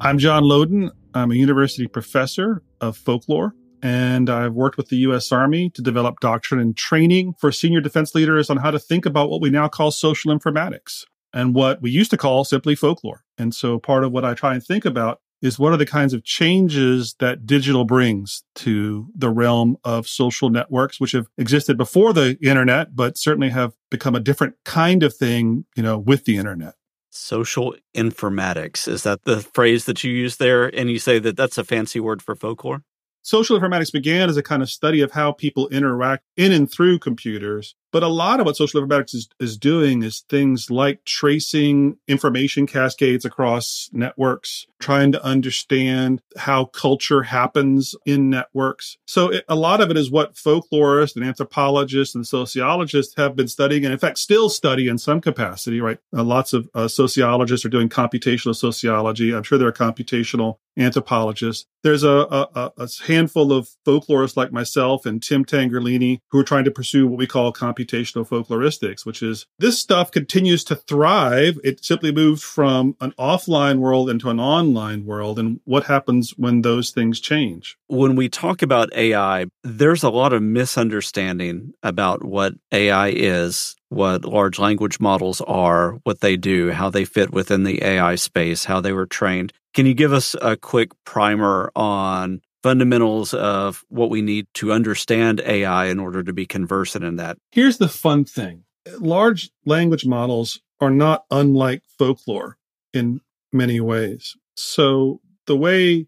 I'm 0.00 0.18
John 0.18 0.44
Laudun. 0.44 0.92
I'm 1.14 1.30
a 1.30 1.36
university 1.36 1.86
professor 1.86 2.62
of 2.80 2.96
folklore, 2.96 3.54
and 3.82 4.28
I've 4.28 4.52
worked 4.52 4.76
with 4.76 4.88
the 4.88 4.96
U.S. 4.96 5.30
Army 5.30 5.70
to 5.70 5.80
develop 5.80 6.18
doctrine 6.18 6.60
and 6.60 6.76
training 6.76 7.34
for 7.38 7.52
senior 7.52 7.80
defense 7.80 8.14
leaders 8.16 8.50
on 8.50 8.56
how 8.56 8.72
to 8.72 8.80
think 8.80 9.06
about 9.06 9.30
what 9.30 9.40
we 9.40 9.48
now 9.48 9.68
call 9.68 9.92
social 9.92 10.36
informatics 10.36 11.04
and 11.32 11.54
what 11.54 11.80
we 11.80 11.90
used 11.90 12.10
to 12.10 12.16
call 12.16 12.44
simply 12.44 12.74
folklore. 12.74 13.22
And 13.38 13.54
so 13.54 13.78
part 13.78 14.02
of 14.02 14.10
what 14.10 14.24
I 14.24 14.34
try 14.34 14.54
and 14.54 14.64
think 14.64 14.84
about 14.84 15.20
is 15.40 15.58
what 15.58 15.72
are 15.72 15.76
the 15.76 15.86
kinds 15.86 16.14
of 16.14 16.24
changes 16.24 17.14
that 17.20 17.46
digital 17.46 17.84
brings 17.84 18.42
to 18.56 19.08
the 19.14 19.30
realm 19.30 19.76
of 19.84 20.08
social 20.08 20.50
networks, 20.50 20.98
which 20.98 21.12
have 21.12 21.28
existed 21.38 21.76
before 21.76 22.12
the 22.12 22.38
internet, 22.42 22.96
but 22.96 23.18
certainly 23.18 23.50
have 23.50 23.74
become 23.90 24.14
a 24.14 24.20
different 24.20 24.54
kind 24.64 25.02
of 25.02 25.14
thing, 25.14 25.64
you 25.76 25.82
know, 25.82 25.98
with 25.98 26.24
the 26.24 26.38
internet. 26.38 26.74
Social 27.16 27.76
informatics. 27.94 28.88
Is 28.88 29.04
that 29.04 29.22
the 29.22 29.40
phrase 29.40 29.84
that 29.84 30.02
you 30.02 30.12
use 30.12 30.36
there? 30.38 30.66
And 30.66 30.90
you 30.90 30.98
say 30.98 31.20
that 31.20 31.36
that's 31.36 31.56
a 31.58 31.62
fancy 31.64 32.00
word 32.00 32.20
for 32.20 32.34
folklore? 32.34 32.82
Social 33.24 33.58
informatics 33.58 33.90
began 33.90 34.28
as 34.28 34.36
a 34.36 34.42
kind 34.42 34.62
of 34.62 34.68
study 34.68 35.00
of 35.00 35.12
how 35.12 35.32
people 35.32 35.66
interact 35.68 36.24
in 36.36 36.52
and 36.52 36.70
through 36.70 36.98
computers 36.98 37.74
but 37.94 38.02
a 38.02 38.08
lot 38.08 38.40
of 38.40 38.46
what 38.46 38.56
social 38.56 38.82
informatics 38.82 39.14
is, 39.14 39.28
is 39.38 39.56
doing 39.56 40.02
is 40.02 40.24
things 40.28 40.68
like 40.68 41.04
tracing 41.04 41.96
information 42.08 42.66
cascades 42.66 43.24
across 43.24 43.88
networks, 43.92 44.66
trying 44.80 45.12
to 45.12 45.24
understand 45.24 46.20
how 46.36 46.64
culture 46.64 47.22
happens 47.22 47.94
in 48.04 48.30
networks. 48.30 48.98
So 49.06 49.28
it, 49.28 49.44
a 49.48 49.54
lot 49.54 49.80
of 49.80 49.92
it 49.92 49.96
is 49.96 50.10
what 50.10 50.34
folklorists 50.34 51.14
and 51.14 51.24
anthropologists 51.24 52.16
and 52.16 52.26
sociologists 52.26 53.14
have 53.16 53.36
been 53.36 53.46
studying, 53.46 53.84
and 53.84 53.92
in 53.92 54.00
fact, 54.00 54.18
still 54.18 54.48
study 54.48 54.88
in 54.88 54.98
some 54.98 55.20
capacity, 55.20 55.80
right? 55.80 55.98
Uh, 56.12 56.24
lots 56.24 56.52
of 56.52 56.68
uh, 56.74 56.88
sociologists 56.88 57.64
are 57.64 57.68
doing 57.68 57.88
computational 57.88 58.56
sociology. 58.56 59.32
I'm 59.32 59.44
sure 59.44 59.56
there 59.56 59.68
are 59.68 59.72
computational 59.72 60.56
anthropologists. 60.76 61.66
There's 61.82 62.02
a, 62.02 62.26
a, 62.54 62.72
a 62.78 62.88
handful 63.06 63.52
of 63.52 63.68
folklorists 63.86 64.36
like 64.36 64.52
myself 64.52 65.04
and 65.04 65.22
Tim 65.22 65.44
Tangherlini 65.44 66.20
who 66.30 66.38
are 66.38 66.44
trying 66.44 66.64
to 66.64 66.70
pursue 66.70 67.06
what 67.06 67.18
we 67.18 67.26
call 67.26 67.52
computational 67.52 67.94
computational 67.94 68.28
folkloristics, 68.28 69.04
which 69.04 69.22
is 69.22 69.46
this 69.58 69.78
stuff 69.78 70.10
continues 70.10 70.64
to 70.64 70.76
thrive. 70.76 71.58
It 71.64 71.84
simply 71.84 72.12
moved 72.12 72.42
from 72.42 72.96
an 73.00 73.12
offline 73.18 73.78
world 73.78 74.10
into 74.10 74.30
an 74.30 74.40
online 74.40 75.04
world. 75.04 75.38
And 75.38 75.60
what 75.64 75.84
happens 75.84 76.32
when 76.36 76.62
those 76.62 76.90
things 76.90 77.20
change? 77.20 77.76
When 77.86 78.16
we 78.16 78.28
talk 78.28 78.62
about 78.62 78.94
AI, 78.94 79.46
there's 79.62 80.02
a 80.02 80.10
lot 80.10 80.32
of 80.32 80.42
misunderstanding 80.42 81.72
about 81.82 82.24
what 82.24 82.54
AI 82.72 83.08
is, 83.08 83.76
what 83.88 84.24
large 84.24 84.58
language 84.58 85.00
models 85.00 85.40
are, 85.42 85.98
what 86.04 86.20
they 86.20 86.36
do, 86.36 86.70
how 86.70 86.90
they 86.90 87.04
fit 87.04 87.32
within 87.32 87.64
the 87.64 87.82
AI 87.84 88.14
space, 88.16 88.64
how 88.64 88.80
they 88.80 88.92
were 88.92 89.06
trained. 89.06 89.52
Can 89.74 89.86
you 89.86 89.94
give 89.94 90.12
us 90.12 90.34
a 90.40 90.56
quick 90.56 90.92
primer 91.04 91.70
on 91.74 92.40
fundamentals 92.64 93.34
of 93.34 93.84
what 93.90 94.08
we 94.08 94.22
need 94.22 94.46
to 94.54 94.72
understand 94.72 95.38
AI 95.44 95.84
in 95.84 96.00
order 96.00 96.22
to 96.22 96.32
be 96.32 96.46
conversant 96.46 97.04
in 97.04 97.16
that. 97.16 97.36
Here's 97.52 97.76
the 97.76 97.88
fun 97.88 98.24
thing 98.24 98.64
large 98.98 99.50
language 99.66 100.06
models 100.06 100.62
are 100.80 100.88
not 100.88 101.26
unlike 101.30 101.82
folklore 101.98 102.56
in 102.94 103.20
many 103.52 103.80
ways. 103.80 104.34
So 104.56 105.20
the 105.46 105.58
way 105.58 106.06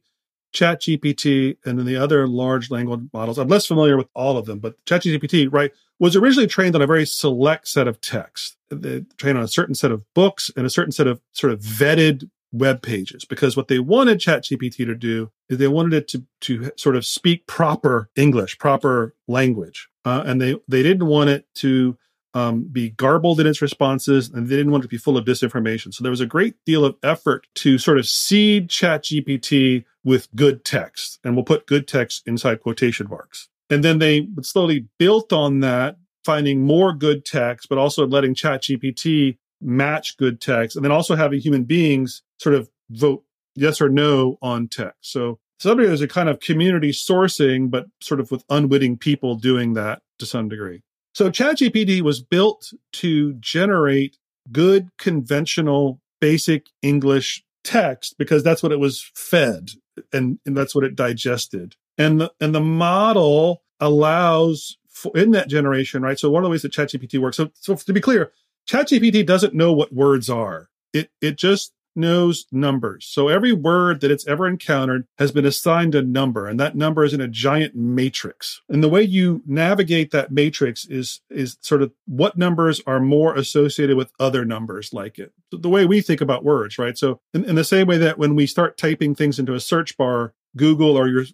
ChatGPT 0.54 1.58
and 1.66 1.78
then 1.78 1.84
the 1.84 1.96
other 1.96 2.26
large 2.26 2.70
language 2.70 3.02
models, 3.12 3.36
I'm 3.36 3.48
less 3.48 3.66
familiar 3.66 3.98
with 3.98 4.08
all 4.14 4.38
of 4.38 4.46
them, 4.46 4.58
but 4.58 4.82
ChatGPT, 4.86 5.52
right, 5.52 5.72
was 5.98 6.16
originally 6.16 6.46
trained 6.46 6.74
on 6.74 6.80
a 6.80 6.86
very 6.86 7.04
select 7.04 7.68
set 7.68 7.86
of 7.86 8.00
texts. 8.00 8.56
They 8.70 9.02
trained 9.18 9.36
on 9.36 9.44
a 9.44 9.48
certain 9.48 9.74
set 9.74 9.90
of 9.90 10.02
books 10.14 10.50
and 10.56 10.64
a 10.64 10.70
certain 10.70 10.92
set 10.92 11.06
of 11.06 11.20
sort 11.32 11.52
of 11.52 11.60
vetted 11.60 12.30
web 12.52 12.82
pages 12.82 13.24
because 13.24 13.56
what 13.56 13.68
they 13.68 13.78
wanted 13.78 14.18
ChatGPT 14.18 14.86
to 14.86 14.94
do 14.94 15.30
is 15.48 15.58
they 15.58 15.68
wanted 15.68 15.92
it 15.92 16.08
to 16.08 16.24
to 16.42 16.70
sort 16.76 16.96
of 16.96 17.04
speak 17.04 17.46
proper 17.46 18.08
English, 18.16 18.58
proper 18.58 19.14
language, 19.28 19.88
uh, 20.04 20.22
and 20.26 20.40
they 20.40 20.56
they 20.68 20.82
didn't 20.82 21.06
want 21.06 21.30
it 21.30 21.46
to 21.56 21.96
um, 22.34 22.64
be 22.64 22.90
garbled 22.90 23.40
in 23.40 23.46
its 23.46 23.62
responses, 23.62 24.28
and 24.28 24.46
they 24.46 24.56
didn't 24.56 24.70
want 24.70 24.84
it 24.84 24.86
to 24.86 24.90
be 24.90 24.98
full 24.98 25.16
of 25.16 25.24
disinformation. 25.24 25.92
So 25.94 26.02
there 26.02 26.10
was 26.10 26.20
a 26.20 26.26
great 26.26 26.54
deal 26.66 26.84
of 26.84 26.96
effort 27.02 27.46
to 27.56 27.78
sort 27.78 27.98
of 27.98 28.06
seed 28.06 28.68
ChatGPT 28.68 29.84
with 30.04 30.28
good 30.36 30.64
text, 30.64 31.18
and 31.24 31.34
we'll 31.34 31.44
put 31.44 31.66
good 31.66 31.88
text 31.88 32.22
inside 32.26 32.60
quotation 32.60 33.08
marks. 33.08 33.48
And 33.70 33.82
then 33.82 33.98
they 33.98 34.28
slowly 34.42 34.86
built 34.98 35.32
on 35.32 35.60
that, 35.60 35.96
finding 36.24 36.62
more 36.62 36.92
good 36.92 37.24
text, 37.24 37.68
but 37.68 37.78
also 37.78 38.06
letting 38.06 38.34
ChatGPT 38.34 39.38
match 39.62 40.16
good 40.18 40.38
text, 40.40 40.76
and 40.76 40.84
then 40.84 40.92
also 40.92 41.16
having 41.16 41.40
human 41.40 41.64
beings 41.64 42.22
sort 42.38 42.54
of 42.54 42.68
vote 42.90 43.24
yes 43.54 43.80
or 43.80 43.88
no 43.88 44.38
on 44.42 44.68
text. 44.68 45.12
So 45.12 45.38
somebody 45.58 45.88
there's 45.88 46.02
a 46.02 46.08
kind 46.08 46.28
of 46.28 46.40
community 46.40 46.90
sourcing, 46.90 47.70
but 47.70 47.86
sort 48.00 48.20
of 48.20 48.30
with 48.30 48.44
unwitting 48.50 48.98
people 48.98 49.36
doing 49.36 49.74
that 49.74 50.02
to 50.18 50.26
some 50.26 50.48
degree. 50.48 50.82
So 51.14 51.30
ChatGPT 51.30 52.02
was 52.02 52.22
built 52.22 52.72
to 52.94 53.34
generate 53.34 54.18
good 54.52 54.90
conventional 54.98 56.00
basic 56.20 56.66
English 56.82 57.42
text 57.64 58.16
because 58.18 58.42
that's 58.42 58.62
what 58.62 58.72
it 58.72 58.78
was 58.78 59.10
fed 59.14 59.70
and, 60.12 60.38
and 60.44 60.56
that's 60.56 60.74
what 60.74 60.84
it 60.84 60.94
digested. 60.94 61.74
And 61.98 62.20
the, 62.20 62.32
and 62.40 62.54
the 62.54 62.60
model 62.60 63.62
allows 63.80 64.76
for, 64.88 65.16
in 65.16 65.30
that 65.32 65.48
generation, 65.48 66.02
right? 66.02 66.18
So 66.18 66.30
one 66.30 66.42
of 66.42 66.46
the 66.46 66.50
ways 66.50 66.62
that 66.62 66.72
ChatGPT 66.72 67.18
works. 67.18 67.38
So, 67.38 67.50
so 67.54 67.74
to 67.74 67.92
be 67.92 68.00
clear, 68.00 68.32
ChatGPT 68.68 69.24
doesn't 69.24 69.54
know 69.54 69.72
what 69.72 69.94
words 69.94 70.28
are. 70.28 70.68
It 70.92 71.10
it 71.20 71.36
just 71.36 71.72
knows 71.96 72.46
numbers. 72.52 73.06
So 73.06 73.28
every 73.28 73.52
word 73.52 74.00
that 74.00 74.10
it's 74.10 74.26
ever 74.26 74.46
encountered 74.46 75.06
has 75.18 75.32
been 75.32 75.46
assigned 75.46 75.94
a 75.94 76.02
number, 76.02 76.46
and 76.46 76.58
that 76.60 76.76
number 76.76 77.04
is 77.04 77.14
in 77.14 77.20
a 77.20 77.28
giant 77.28 77.74
matrix. 77.74 78.60
And 78.68 78.82
the 78.82 78.88
way 78.88 79.02
you 79.02 79.42
navigate 79.46 80.10
that 80.10 80.30
matrix 80.30 80.84
is 80.86 81.20
is 81.30 81.56
sort 81.60 81.82
of 81.82 81.92
what 82.06 82.36
numbers 82.36 82.80
are 82.86 83.00
more 83.00 83.34
associated 83.34 83.96
with 83.96 84.12
other 84.20 84.44
numbers 84.44 84.92
like 84.92 85.18
it. 85.18 85.32
The 85.50 85.68
way 85.68 85.86
we 85.86 86.00
think 86.00 86.20
about 86.20 86.44
words, 86.44 86.78
right? 86.78 86.98
So 86.98 87.20
in, 87.32 87.44
in 87.44 87.54
the 87.54 87.64
same 87.64 87.86
way 87.86 87.98
that 87.98 88.18
when 88.18 88.34
we 88.34 88.46
start 88.46 88.76
typing 88.76 89.14
things 89.14 89.38
into 89.38 89.54
a 89.54 89.60
search 89.60 89.96
bar, 89.96 90.34
Google 90.56 90.96
or 90.96 91.08
your 91.08 91.24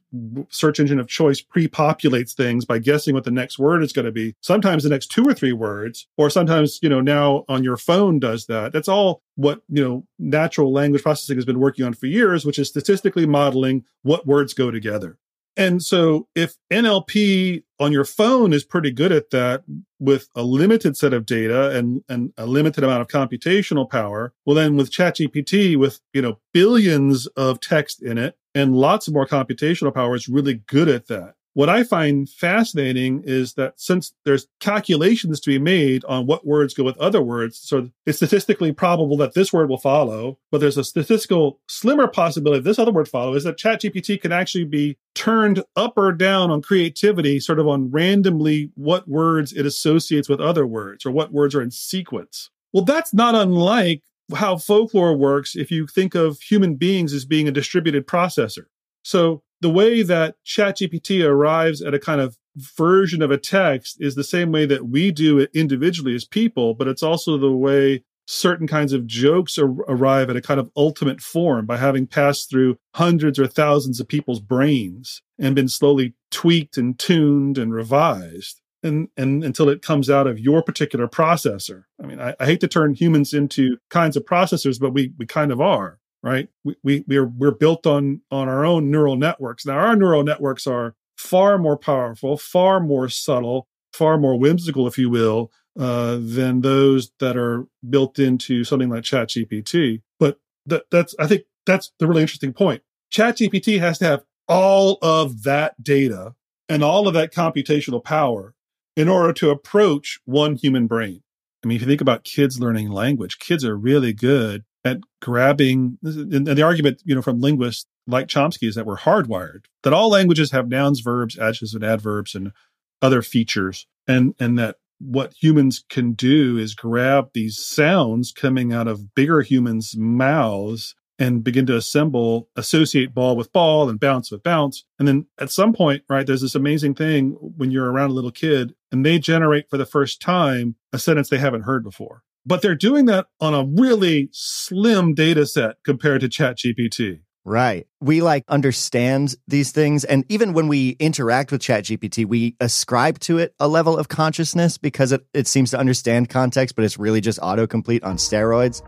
search 0.51 0.81
engine 0.81 0.99
of 0.99 1.09
choice 1.09 1.41
pre-populates 1.41 2.35
things 2.35 2.65
by 2.65 2.79
guessing 2.79 3.15
what 3.15 3.25
the 3.25 3.31
next 3.31 3.59
word 3.59 3.83
is 3.83 3.93
going 3.93 4.05
to 4.05 4.13
be. 4.13 4.35
Sometimes 4.41 4.83
the 4.83 4.89
next 4.91 5.07
two 5.07 5.25
or 5.25 5.35
three 5.35 5.53
words, 5.53 6.07
or 6.17 6.29
sometimes, 6.31 6.79
you 6.83 6.89
know, 6.89 7.01
now 7.01 7.45
on 7.49 7.65
your 7.65 7.77
phone 7.77 8.19
does 8.19 8.47
that. 8.47 8.73
That's 8.73 8.89
all 8.89 9.23
what, 9.37 9.63
you 9.69 9.83
know, 9.83 10.07
natural 10.19 10.73
language 10.73 11.03
processing 11.03 11.37
has 11.37 11.45
been 11.45 11.61
working 11.61 11.85
on 11.85 11.95
for 11.95 12.07
years, 12.07 12.45
which 12.45 12.59
is 12.59 12.69
statistically 12.69 13.27
modeling 13.27 13.85
what 14.03 14.27
words 14.27 14.55
go 14.55 14.71
together. 14.71 15.19
And 15.57 15.83
so 15.83 16.29
if 16.35 16.57
NLP 16.73 17.63
on 17.79 17.93
your 17.93 18.05
phone 18.05 18.53
is 18.53 18.65
pretty 18.65 18.91
good 18.91 19.13
at 19.13 19.31
that 19.31 19.65
with 19.99 20.29
a 20.35 20.43
limited 20.43 20.97
set 20.97 21.13
of 21.13 21.27
data 21.27 21.71
and, 21.77 22.03
and 22.09 22.33
a 22.37 22.47
limited 22.47 22.85
amount 22.85 23.03
of 23.03 23.09
computational 23.09 23.89
power, 23.89 24.33
well 24.47 24.57
then 24.57 24.77
with 24.77 24.91
ChatGPT 24.91 25.77
with, 25.77 26.01
you 26.13 26.23
know, 26.23 26.39
billions 26.55 27.27
of 27.29 27.61
text 27.61 28.03
in 28.03 28.19
it 28.19 28.37
and 28.55 28.77
lots 28.77 29.09
of 29.09 29.15
more 29.15 29.27
computational 29.27 29.93
power 29.93 30.15
is 30.15 30.29
really 30.29 30.63
good 30.67 30.89
at 30.89 31.09
that. 31.09 31.35
What 31.55 31.69
I 31.69 31.85
find 31.85 32.29
fascinating 32.29 33.23
is 33.25 33.55
that 33.55 33.75
since 33.79 34.15
there's 34.25 34.47
calculations 34.61 35.41
to 35.41 35.51
be 35.51 35.59
made 35.59 36.05
on 36.07 36.27
what 36.27 36.47
words 36.47 36.75
go 36.75 36.85
with 36.85 36.97
other 36.99 37.21
words, 37.21 37.59
so 37.59 37.91
it's 38.07 38.17
statistically 38.17 38.73
probable 38.73 39.17
that 39.19 39.35
this 39.35 39.53
word 39.53 39.69
will 39.69 39.79
follow, 39.79 40.39
but 40.51 40.61
there's 40.61 40.79
a 40.79 40.85
statistical 40.85 41.61
slimmer 41.69 42.09
possibility 42.09 42.63
this 42.63 42.79
other 42.79 42.93
word 42.93 43.09
follow 43.09 43.35
is 43.35 43.45
that 43.45 43.59
ChatGPT 43.59 44.21
can 44.21 44.33
actually 44.33 44.65
be 44.65 44.97
turned 45.15 45.63
up 45.77 45.95
or 45.97 46.13
down 46.13 46.51
on 46.51 46.63
creativity, 46.63 47.39
sort 47.39 47.59
of 47.59 47.69
on 47.69 47.91
randomly 47.91 48.71
what 48.75 49.07
words 49.07 49.53
it 49.53 49.67
associates 49.67 50.29
with 50.29 50.41
other 50.41 50.67
words 50.67 51.05
or 51.05 51.11
what 51.11 51.33
words 51.33 51.55
are 51.55 51.63
in 51.63 51.71
sequence. 51.71 52.51
Well, 52.73 52.85
that's 52.85 53.13
not 53.13 53.35
unlike 53.35 54.03
how 54.35 54.57
folklore 54.57 55.15
works 55.15 55.55
if 55.55 55.71
you 55.71 55.87
think 55.87 56.15
of 56.15 56.41
human 56.41 56.77
beings 56.77 57.13
as 57.13 57.27
being 57.27 57.47
a 57.47 57.53
distributed 57.53 58.07
processor. 58.07 58.65
So 59.03 59.43
the 59.63 59.71
way 59.71 60.03
that 60.03 60.35
ChatGPT 60.45 61.25
arrives 61.25 61.81
at 61.81 61.95
a 61.95 61.99
kind 61.99 62.21
of 62.21 62.37
version 62.57 63.23
of 63.23 63.31
a 63.31 63.39
text 63.39 63.97
is 64.01 64.15
the 64.15 64.25
same 64.25 64.53
way 64.53 64.67
that 64.67 64.89
we 64.89 65.11
do 65.11 65.39
it 65.39 65.51
individually 65.55 66.15
as 66.15 66.25
people, 66.25 66.75
but 66.75 66.89
it's 66.89 67.03
also 67.03 67.39
the 67.39 67.53
way 67.53 68.05
certain 68.27 68.67
kinds 68.67 68.93
of 68.93 69.07
jokes 69.07 69.59
ar- 69.59 69.69
arrive 69.89 70.29
at 70.29 70.37
a 70.37 70.43
kind 70.43 70.59
of 70.59 70.71
ultimate 70.77 71.21
form 71.21 71.65
by 71.65 71.77
having 71.77 72.07
passed 72.07 72.51
through 72.51 72.77
hundreds 72.95 73.39
or 73.39 73.47
thousands 73.47 74.01
of 74.01 74.09
people's 74.09 74.41
brains 74.41 75.23
and 75.39 75.55
been 75.55 75.69
slowly 75.69 76.15
tweaked 76.31 76.77
and 76.77 76.99
tuned 76.99 77.57
and 77.57 77.73
revised. 77.73 78.61
And, 78.85 79.09
and 79.17 79.45
until 79.45 79.69
it 79.69 79.81
comes 79.81 80.11
out 80.11 80.27
of 80.27 80.41
your 80.41 80.61
particular 80.61 81.07
processor. 81.07 81.85
I 82.03 82.07
mean, 82.07 82.21
I, 82.21 82.35
I 82.41 82.47
hate 82.47 82.61
to 82.63 82.69
turn 82.69 82.95
humans 82.95 83.33
into 83.33 83.77
kinds 83.91 84.17
of 84.17 84.25
processors, 84.25 84.81
but 84.81 84.93
we, 84.93 85.13
we 85.19 85.25
kind 85.25 85.53
of 85.53 85.61
are 85.61 86.01
right? 86.23 86.49
We, 86.65 86.77
we 86.83 87.05
we're 87.07 87.27
we're 87.27 87.51
built 87.51 87.87
on 87.87 88.21
on 88.31 88.49
our 88.49 88.65
own 88.65 88.91
neural 88.91 89.17
networks. 89.17 89.67
Now 89.67 89.79
our 89.79 89.97
neural 89.97 90.23
networks 90.23 90.67
are 90.67 90.95
far 91.17 91.59
more 91.59 91.77
powerful, 91.77 92.37
far 92.37 92.81
more 92.81 93.09
subtle, 93.09 93.69
far 93.93 94.19
more 94.19 94.39
whimsical, 94.39 94.87
if 94.87 94.99
you 94.99 95.11
will, 95.11 95.51
uh, 95.79 96.19
than 96.21 96.61
those 96.61 97.13
that 97.19 97.37
are 97.37 97.67
built 97.89 98.19
into 98.19 98.65
something 98.65 98.89
like 98.89 99.05
ChatGPT. 99.05 100.03
But 100.19 100.39
that, 100.67 100.85
that's 100.91 101.15
I 101.19 101.27
think 101.27 101.43
that's 101.67 101.93
the 101.99 102.07
really 102.07 102.23
interesting 102.23 102.53
point. 102.53 102.83
ChatGPT 103.13 103.79
has 103.81 103.99
to 103.99 104.07
have 104.07 104.25
all 104.49 104.99
of 105.03 105.43
that 105.43 105.83
data 105.83 106.35
and 106.69 106.83
all 106.83 107.09
of 107.09 107.15
that 107.15 107.33
computational 107.33 108.03
power 108.03 108.55
in 108.97 109.09
order 109.09 109.33
to 109.33 109.51
approach 109.51 110.21
one 110.25 110.57
human 110.57 110.87
brain. 110.87 111.23
I 111.65 111.69
mean, 111.69 111.77
if 111.77 111.83
you 111.83 111.89
think 111.89 112.01
about 112.01 112.25
kids 112.25 112.61
learning 112.61 112.91
language, 112.91 113.39
kids 113.39 113.65
are 113.65 113.77
really 113.77 114.13
good 114.13 114.65
at 114.85 114.99
grabbing 115.21 115.99
and 116.03 116.47
the 116.47 116.63
argument 116.63 117.01
you 117.05 117.15
know 117.15 117.23
from 117.23 117.41
linguists 117.41 117.87
like 118.07 118.27
chomsky 118.27 118.69
is 118.69 118.75
that 118.75 118.87
we're 118.87 118.97
hardwired 118.97 119.65
that 119.83 119.93
all 119.93 120.11
languages 120.11 120.51
have 120.51 120.69
nouns 120.69 121.01
verbs 121.01 121.39
adjectives 121.39 121.75
and 121.75 121.85
adverbs 121.85 122.35
and 122.35 122.53
other 123.01 123.23
features 123.23 123.87
and 124.07 124.35
and 124.39 124.59
that 124.59 124.77
what 124.99 125.35
humans 125.41 125.85
can 125.89 126.13
do 126.13 126.57
is 126.57 126.75
grab 126.75 127.31
these 127.35 127.59
sounds 127.59 128.33
coming 128.33 128.73
out 128.73 128.87
of 128.87 129.15
bigger 129.15 129.43
humans 129.43 129.97
mouths 129.97 130.95
and 131.19 131.45
begin 131.45 131.67
to 131.67 131.77
assemble 131.77 132.49
associate 132.57 133.15
ball 133.15 133.37
with 133.37 133.53
ball 133.53 133.89
and 133.89 134.01
bounce 134.01 134.31
with 134.31 134.43
bounce. 134.43 134.85
And 134.99 135.07
then 135.07 135.27
at 135.39 135.51
some 135.51 135.73
point 135.73 136.03
right 136.09 136.27
there's 136.27 136.41
this 136.41 136.55
amazing 136.55 136.95
thing 136.95 137.33
when 137.57 137.71
you're 137.71 137.91
around 137.91 138.11
a 138.11 138.15
little 138.15 138.31
kid 138.31 138.75
and 138.91 139.05
they 139.05 139.19
generate 139.19 139.69
for 139.69 139.77
the 139.77 139.87
first 139.87 140.21
time 140.21 140.77
a 140.93 140.99
sentence 140.99 141.29
they 141.29 141.39
haven't 141.39 141.63
heard 141.63 141.83
before 141.85 142.23
but 142.45 142.63
they're 142.63 142.75
doing 142.75 143.07
that 143.07 143.27
on 143.41 143.55
a 143.55 143.65
really 143.65 144.29
slim 144.33 145.15
data 145.15 145.47
set 145.47 145.77
compared 145.85 146.21
to 146.23 146.29
ChatGPT. 146.29 147.21
Right. 147.45 147.89
We 148.01 148.23
like 148.23 148.45
understand 148.49 149.35
these 149.49 149.73
things. 149.73 150.05
And 150.05 150.25
even 150.29 150.53
when 150.53 150.69
we 150.69 150.91
interact 151.01 151.51
with 151.51 151.61
ChatGPT, 151.61 152.25
we 152.25 152.57
ascribe 152.61 153.19
to 153.21 153.39
it 153.39 153.55
a 153.59 153.67
level 153.67 153.99
of 153.99 154.09
consciousness 154.09 154.79
because 154.79 155.11
it, 155.11 155.27
it 155.35 155.49
seems 155.49 155.73
to 155.73 155.79
understand 155.79 156.29
context, 156.29 156.77
but 156.77 156.85
it's 156.85 156.99
really 156.99 157.21
just 157.21 157.41
autocomplete 157.41 158.05
on 158.05 158.17
steroids. 158.17 158.83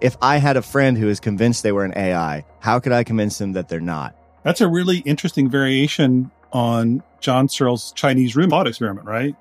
If 0.00 0.16
I 0.22 0.36
had 0.36 0.56
a 0.56 0.62
friend 0.62 0.96
who 0.96 1.08
is 1.08 1.18
convinced 1.18 1.62
they 1.62 1.72
were 1.72 1.84
an 1.84 1.94
AI, 1.96 2.44
how 2.60 2.78
could 2.78 2.92
I 2.92 3.02
convince 3.02 3.38
them 3.38 3.52
that 3.54 3.68
they're 3.68 3.80
not? 3.80 4.14
That's 4.44 4.60
a 4.60 4.68
really 4.68 4.98
interesting 4.98 5.50
variation 5.50 6.30
on 6.52 7.02
John 7.20 7.48
Searle's 7.48 7.92
Chinese 7.92 8.36
room 8.36 8.50
thought 8.50 8.68
experiment, 8.68 9.08
right? 9.08 9.34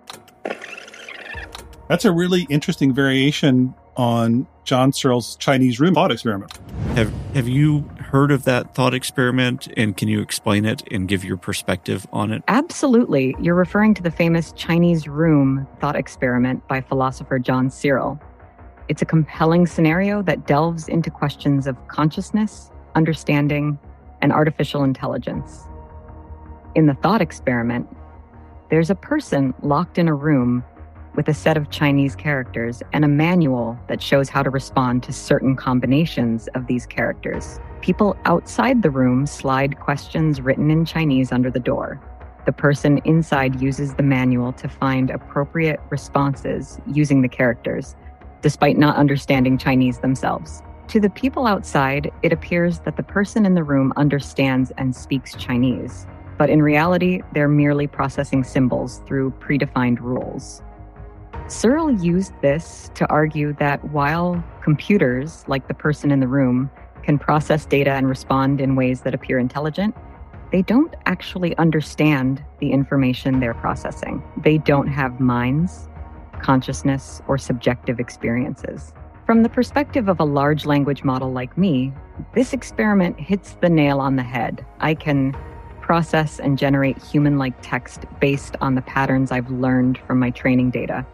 That's 1.88 2.06
a 2.06 2.12
really 2.12 2.48
interesting 2.50 2.93
variation 2.93 3.76
on 3.95 4.48
John 4.63 4.91
Searle's 4.91 5.36
Chinese 5.36 5.80
room 5.80 5.93
thought 5.93 6.12
experiment. 6.12 6.58
Have 6.95 7.13
Have 7.34 7.48
you 7.48 7.82
heard 8.00 8.32
of 8.32 8.43
that 8.45 8.74
thought 8.74 8.93
experiment, 8.93 9.67
and 9.78 9.95
can 9.95 10.08
you 10.08 10.21
explain 10.21 10.65
it 10.65 10.84
and 10.91 11.08
give 11.08 11.24
your 11.24 11.38
perspective 11.38 12.08
on 12.12 12.32
it? 12.32 12.43
Absolutely. 12.48 13.36
You're 13.39 13.56
referring 13.56 13.93
to 13.95 14.02
the 14.02 14.10
famous 14.10 14.52
Chinese 14.54 15.08
room 15.08 15.67
thought 15.80 15.95
experiment 15.95 16.67
by 16.67 16.82
philosopher 16.82 17.38
John 17.38 17.69
Searle. 17.69 18.19
It's 18.88 19.02
a 19.02 19.06
compelling 19.06 19.67
scenario 19.67 20.21
that 20.24 20.48
delves 20.48 20.88
into 20.88 21.12
questions 21.12 21.67
of 21.67 21.88
consciousness, 21.88 22.71
understanding, 22.95 23.78
and 24.21 24.32
artificial 24.32 24.84
intelligence. 24.84 25.63
In 26.74 26.88
the 26.88 26.95
thought 26.95 27.21
experiment, 27.21 27.88
there's 28.69 28.89
a 28.89 28.95
person 28.95 29.54
locked 29.62 29.98
in 29.98 30.08
a 30.08 30.15
room 30.15 30.63
with 31.15 31.28
a 31.28 31.34
set 31.34 31.58
of 31.58 31.69
Chinese 31.69 32.15
characters 32.15 32.84
and 32.93 33.06
a 33.06 33.08
manual 33.08 33.78
that 33.88 34.01
shows 34.01 34.30
how 34.30 34.43
to 34.43 34.49
respond 34.49 35.04
to 35.04 35.13
certain 35.13 35.56
combinations 35.56 36.47
of 36.49 36.67
these 36.67 36.86
characters. 36.86 37.60
People 37.82 38.17
outside 38.25 38.82
the 38.82 38.89
room 38.89 39.25
slide 39.25 39.80
questions 39.80 40.41
written 40.41 40.71
in 40.71 40.86
Chinese 40.86 41.32
under 41.32 41.49
the 41.49 41.60
door. 41.60 42.01
The 42.45 42.51
person 42.51 42.99
inside 43.06 43.62
uses 43.62 43.95
the 43.95 44.04
manual 44.04 44.54
to 44.54 44.69
find 44.69 45.10
appropriate 45.10 45.80
responses 45.89 46.80
using 46.86 47.21
the 47.21 47.30
characters, 47.30 47.95
despite 48.41 48.78
not 48.78 48.97
understanding 48.97 49.58
Chinese 49.58 49.99
themselves. 49.99 50.62
To 50.89 50.99
the 50.99 51.10
people 51.10 51.47
outside, 51.47 52.12
it 52.21 52.32
appears 52.32 52.80
that 52.82 52.97
the 52.97 53.04
person 53.04 53.45
in 53.45 53.56
the 53.56 53.63
room 53.63 53.91
understands 53.95 54.71
and 54.78 54.95
speaks 54.95 55.36
Chinese, 55.36 56.06
but 56.38 56.51
in 56.51 56.62
reality, 56.62 57.21
they're 57.34 57.47
merely 57.47 57.88
processing 57.88 58.43
symbols 58.43 59.01
through 59.08 59.32
predefined 59.39 59.99
rules. 59.99 60.62
Searle 61.47 61.91
used 61.91 62.34
this 62.41 62.89
to 62.95 63.08
argue 63.08 63.53
that 63.53 63.84
while 63.91 64.43
computers, 64.63 65.45
like 65.47 65.67
the 65.67 65.75
person 65.75 66.10
in 66.10 66.19
the 66.19 66.27
room, 66.27 66.71
can 67.03 67.19
process 67.19 67.67
data 67.67 67.91
and 67.91 68.10
respond 68.10 68.60
in 68.60 68.75
ways 68.75 69.01
that 69.01 69.13
appear 69.13 69.38
intelligent, 69.38 69.95
they 70.51 70.63
don't 70.63 70.95
actually 71.05 71.55
understand 71.58 72.43
the 72.60 72.71
information 72.71 73.39
they're 73.39 73.53
processing. 73.53 74.23
They 74.38 74.58
don't 74.58 74.88
have 74.88 75.19
minds, 75.19 75.88
consciousness, 76.41 77.21
or 77.27 77.38
subjective 77.38 77.99
experiences. 77.99 78.91
From 79.27 79.43
the 79.43 79.49
perspective 79.49 80.08
of 80.08 80.19
a 80.19 80.25
large 80.25 80.65
language 80.65 81.03
model 81.03 81.31
like 81.31 81.55
me, 81.60 81.93
this 82.34 82.53
experiment 82.53 83.19
hits 83.19 83.55
the 83.62 83.69
nail 83.69 83.99
on 83.99 84.15
the 84.15 84.23
head. 84.23 84.65
I 84.79 84.95
can 84.95 85.38
process 85.79 86.39
and 86.39 86.58
generate 86.58 86.97
human 86.97 87.38
like 87.38 87.53
text 87.62 88.05
based 88.19 88.55
on 88.62 88.73
the 88.73 88.81
patterns 88.81 89.31
I've 89.31 89.51
learned 89.51 89.99
from 90.08 90.17
my 90.17 90.31
training 90.31 90.71
data 90.71 91.05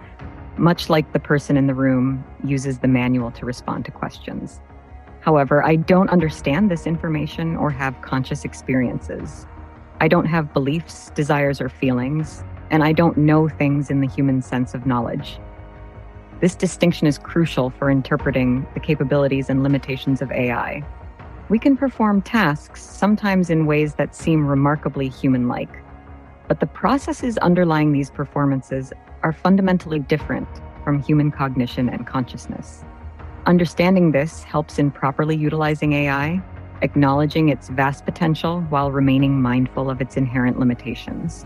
much 0.62 0.91
like 0.91 1.12
the 1.12 1.19
person 1.19 1.58
in 1.58 1.65
the 1.65 1.74
room 1.74 2.24
uses 2.43 2.80
the 2.80 2.88
manual 2.88 3.32
to 3.32 3.47
respond 3.47 3.84
to 3.84 3.91
questions. 3.91 4.62
However, 5.21 5.63
I 5.65 5.76
don't 5.76 6.10
understand 6.12 6.69
this 6.69 6.86
information 6.86 7.58
or 7.58 7.71
have 7.71 8.00
conscious 8.04 8.45
experiences. 8.45 9.47
I 10.00 10.08
don't 10.08 10.28
have 10.28 10.54
beliefs, 10.54 11.10
desires, 11.15 11.60
or 11.60 11.67
feelings, 11.67 12.43
and 12.69 12.84
I 12.84 12.91
don't 12.91 13.17
know 13.17 13.50
things 13.50 13.89
in 13.89 14.02
the 14.02 14.08
human 14.08 14.43
sense 14.43 14.76
of 14.76 14.86
knowledge. 14.86 15.39
This 16.41 16.54
distinction 16.54 17.08
is 17.08 17.17
crucial 17.17 17.71
for 17.71 17.89
interpreting 17.89 18.67
the 18.76 18.80
capabilities 18.80 19.50
and 19.50 19.63
limitations 19.63 20.21
of 20.21 20.32
AI. 20.32 20.84
We 21.50 21.58
can 21.58 21.76
perform 21.76 22.21
tasks, 22.21 22.84
sometimes 22.84 23.50
in 23.50 23.65
ways 23.65 23.95
that 23.95 24.15
seem 24.15 24.47
remarkably 24.47 25.10
human 25.10 25.47
like, 25.47 25.82
but 26.47 26.60
the 26.60 26.67
processes 26.67 27.39
underlying 27.39 27.93
these 27.93 28.12
performances 28.12 28.93
are 29.23 29.34
fundamentally 29.34 29.99
different 29.99 30.47
from 30.84 31.01
human 31.01 31.31
cognition 31.31 31.89
and 31.89 32.07
consciousness. 32.07 32.84
Understanding 33.45 34.12
this 34.12 34.43
helps 34.43 34.79
in 34.79 34.91
properly 34.91 35.36
utilizing 35.36 35.93
AI, 35.93 36.41
acknowledging 36.81 37.49
its 37.49 37.69
vast 37.69 38.05
potential 38.05 38.62
while 38.69 38.91
remaining 38.91 39.41
mindful 39.41 39.89
of 39.89 40.01
its 40.01 40.17
inherent 40.17 40.60
limitations. 40.60 41.45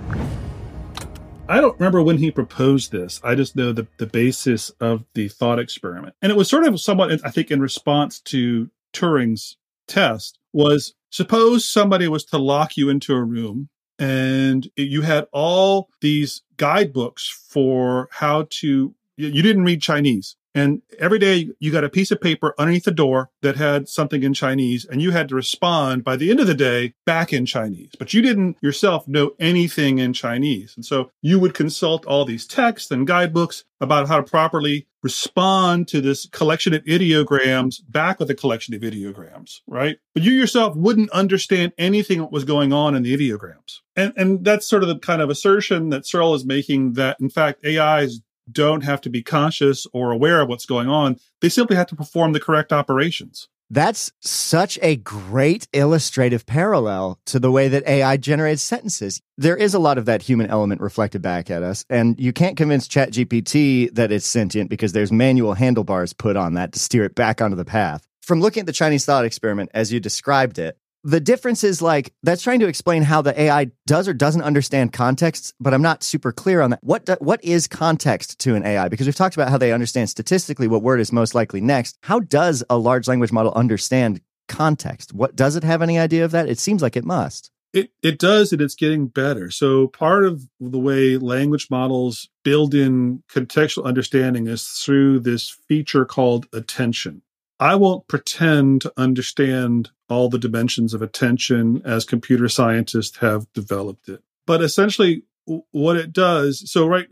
I 1.47 1.61
don't 1.61 1.79
remember 1.79 2.01
when 2.01 2.17
he 2.17 2.31
proposed 2.31 2.91
this. 2.91 3.21
I 3.23 3.35
just 3.35 3.55
know 3.55 3.71
the, 3.71 3.87
the 3.97 4.07
basis 4.07 4.71
of 4.79 5.05
the 5.13 5.27
thought 5.27 5.59
experiment. 5.59 6.15
And 6.21 6.31
it 6.31 6.35
was 6.35 6.49
sort 6.49 6.65
of 6.65 6.79
somewhat, 6.81 7.19
I 7.23 7.29
think, 7.29 7.51
in 7.51 7.61
response 7.61 8.19
to 8.21 8.69
Turing's 8.93 9.57
test 9.87 10.39
was 10.53 10.95
suppose 11.11 11.69
somebody 11.69 12.07
was 12.07 12.25
to 12.25 12.37
lock 12.37 12.77
you 12.77 12.89
into 12.89 13.13
a 13.13 13.23
room 13.23 13.69
and 13.99 14.67
you 14.75 15.01
had 15.01 15.27
all 15.31 15.89
these 16.01 16.41
guidebooks 16.57 17.29
for 17.49 18.07
how 18.11 18.47
to 18.49 18.93
you 19.17 19.41
didn't 19.41 19.63
read 19.63 19.81
chinese 19.81 20.35
And 20.55 20.81
every 20.97 21.19
day 21.19 21.49
you 21.59 21.71
got 21.71 21.83
a 21.83 21.89
piece 21.89 22.11
of 22.11 22.21
paper 22.21 22.55
underneath 22.57 22.85
the 22.85 22.91
door 22.91 23.29
that 23.41 23.57
had 23.57 23.89
something 23.89 24.23
in 24.23 24.33
Chinese 24.33 24.85
and 24.85 25.01
you 25.01 25.11
had 25.11 25.27
to 25.29 25.35
respond 25.35 26.05
by 26.05 26.15
the 26.15 26.31
end 26.31 26.39
of 26.39 26.47
the 26.47 26.55
day 26.55 26.93
back 27.05 27.33
in 27.33 27.45
Chinese. 27.45 27.91
But 27.99 28.13
you 28.13 28.21
didn't 28.21 28.57
yourself 28.61 29.05
know 29.05 29.31
anything 29.37 29.99
in 29.99 30.13
Chinese. 30.13 30.73
And 30.75 30.85
so 30.85 31.11
you 31.21 31.39
would 31.39 31.53
consult 31.53 32.05
all 32.05 32.23
these 32.23 32.47
texts 32.47 32.89
and 32.89 33.05
guidebooks 33.05 33.65
about 33.81 34.07
how 34.07 34.17
to 34.17 34.23
properly 34.23 34.87
respond 35.03 35.87
to 35.87 36.01
this 36.01 36.25
collection 36.31 36.73
of 36.73 36.83
ideograms 36.85 37.81
back 37.89 38.19
with 38.19 38.29
a 38.31 38.33
collection 38.33 38.73
of 38.73 38.81
ideograms, 38.81 39.59
right? 39.67 39.97
But 40.13 40.23
you 40.23 40.31
yourself 40.31 40.75
wouldn't 40.75 41.11
understand 41.11 41.73
anything 41.77 42.19
that 42.19 42.31
was 42.31 42.43
going 42.43 42.73
on 42.73 42.95
in 42.95 43.03
the 43.03 43.15
ideograms. 43.15 43.81
And, 43.95 44.13
and 44.17 44.43
that's 44.43 44.65
sort 44.65 44.81
of 44.81 44.89
the 44.89 44.97
kind 44.97 45.21
of 45.21 45.29
assertion 45.29 45.89
that 45.89 46.07
Searle 46.07 46.33
is 46.33 46.45
making 46.45 46.93
that 46.93 47.17
in 47.19 47.29
fact 47.29 47.63
AIs 47.65 48.21
don't 48.51 48.83
have 48.83 49.01
to 49.01 49.09
be 49.09 49.23
conscious 49.23 49.87
or 49.93 50.11
aware 50.11 50.41
of 50.41 50.49
what's 50.49 50.65
going 50.65 50.89
on. 50.89 51.17
They 51.41 51.49
simply 51.49 51.75
have 51.75 51.87
to 51.87 51.95
perform 51.95 52.33
the 52.33 52.39
correct 52.39 52.71
operations. 52.71 53.47
That's 53.71 54.11
such 54.21 54.77
a 54.81 54.95
great 54.97 55.67
illustrative 55.73 56.45
parallel 56.45 57.19
to 57.25 57.39
the 57.39 57.51
way 57.51 57.67
that 57.67 57.87
AI 57.87 58.15
generates 58.17 58.61
sentences. 58.61 59.21
There 59.37 59.57
is 59.57 59.73
a 59.73 59.79
lot 59.79 59.97
of 59.97 60.05
that 60.05 60.21
human 60.21 60.47
element 60.47 60.81
reflected 60.81 61.23
back 61.23 61.49
at 61.49 61.63
us, 61.63 61.83
and 61.89 62.19
you 62.19 62.31
can't 62.31 62.57
convince 62.57 62.87
ChatGPT 62.87 63.93
that 63.95 64.11
it's 64.11 64.27
sentient 64.27 64.69
because 64.69 64.93
there's 64.93 65.11
manual 65.11 65.55
handlebars 65.55 66.13
put 66.13 66.37
on 66.37 66.53
that 66.53 66.73
to 66.73 66.79
steer 66.79 67.05
it 67.05 67.15
back 67.15 67.41
onto 67.41 67.55
the 67.55 67.65
path. 67.65 68.07
From 68.21 68.39
looking 68.39 68.61
at 68.61 68.67
the 68.67 68.73
Chinese 68.73 69.05
thought 69.05 69.25
experiment 69.25 69.71
as 69.73 69.91
you 69.91 69.99
described 69.99 70.59
it, 70.59 70.77
the 71.05 71.19
difference 71.19 71.63
is 71.63 71.83
like 71.83 72.11
that's 72.23 72.41
trying 72.41 72.59
to 72.59 72.67
explain 72.67 73.03
how 73.03 73.21
the 73.21 73.39
AI 73.39 73.69
does 73.85 74.07
or 74.07 74.13
doesn't 74.13 74.41
understand 74.41 74.91
context, 74.91 75.53
but 75.59 75.71
I'm 75.71 75.81
not 75.83 76.01
super 76.01 76.31
clear 76.31 76.61
on 76.61 76.71
that. 76.71 76.83
What 76.83 77.05
do, 77.05 77.15
what 77.19 77.43
is 77.43 77.67
context 77.67 78.39
to 78.39 78.55
an 78.55 78.65
AI? 78.65 78.89
Because 78.89 79.05
we've 79.05 79.15
talked 79.15 79.35
about 79.35 79.49
how 79.49 79.59
they 79.59 79.71
understand 79.71 80.09
statistically 80.09 80.67
what 80.67 80.81
word 80.81 80.99
is 80.99 81.11
most 81.11 81.35
likely 81.35 81.61
next. 81.61 81.95
How 82.01 82.19
does 82.19 82.63
a 82.71 82.77
large 82.77 83.07
language 83.07 83.31
model 83.31 83.53
understand 83.53 84.19
context? 84.47 85.13
What 85.13 85.35
does 85.35 85.55
it 85.55 85.63
have 85.63 85.83
any 85.83 85.99
idea 85.99 86.25
of 86.25 86.31
that? 86.31 86.49
It 86.49 86.57
seems 86.57 86.81
like 86.81 86.97
it 86.97 87.05
must. 87.05 87.51
It 87.71 87.91
it 88.01 88.17
does, 88.17 88.51
and 88.51 88.61
it's 88.61 88.73
getting 88.73 89.07
better. 89.07 89.51
So 89.51 89.89
part 89.89 90.25
of 90.25 90.47
the 90.59 90.79
way 90.79 91.17
language 91.17 91.67
models 91.69 92.29
build 92.43 92.73
in 92.73 93.21
contextual 93.31 93.83
understanding 93.83 94.47
is 94.47 94.65
through 94.65 95.19
this 95.19 95.49
feature 95.67 96.05
called 96.05 96.47
attention. 96.51 97.21
I 97.59 97.75
won't 97.75 98.07
pretend 98.07 98.81
to 98.81 98.93
understand 98.97 99.91
all 100.09 100.29
the 100.29 100.39
dimensions 100.39 100.93
of 100.93 101.01
attention 101.01 101.81
as 101.85 102.05
computer 102.05 102.49
scientists 102.49 103.17
have 103.17 103.51
developed 103.53 104.09
it. 104.09 104.21
But 104.45 104.61
essentially, 104.61 105.23
what 105.71 105.95
it 105.95 106.11
does 106.11 106.69
so, 106.69 106.87
right, 106.87 107.07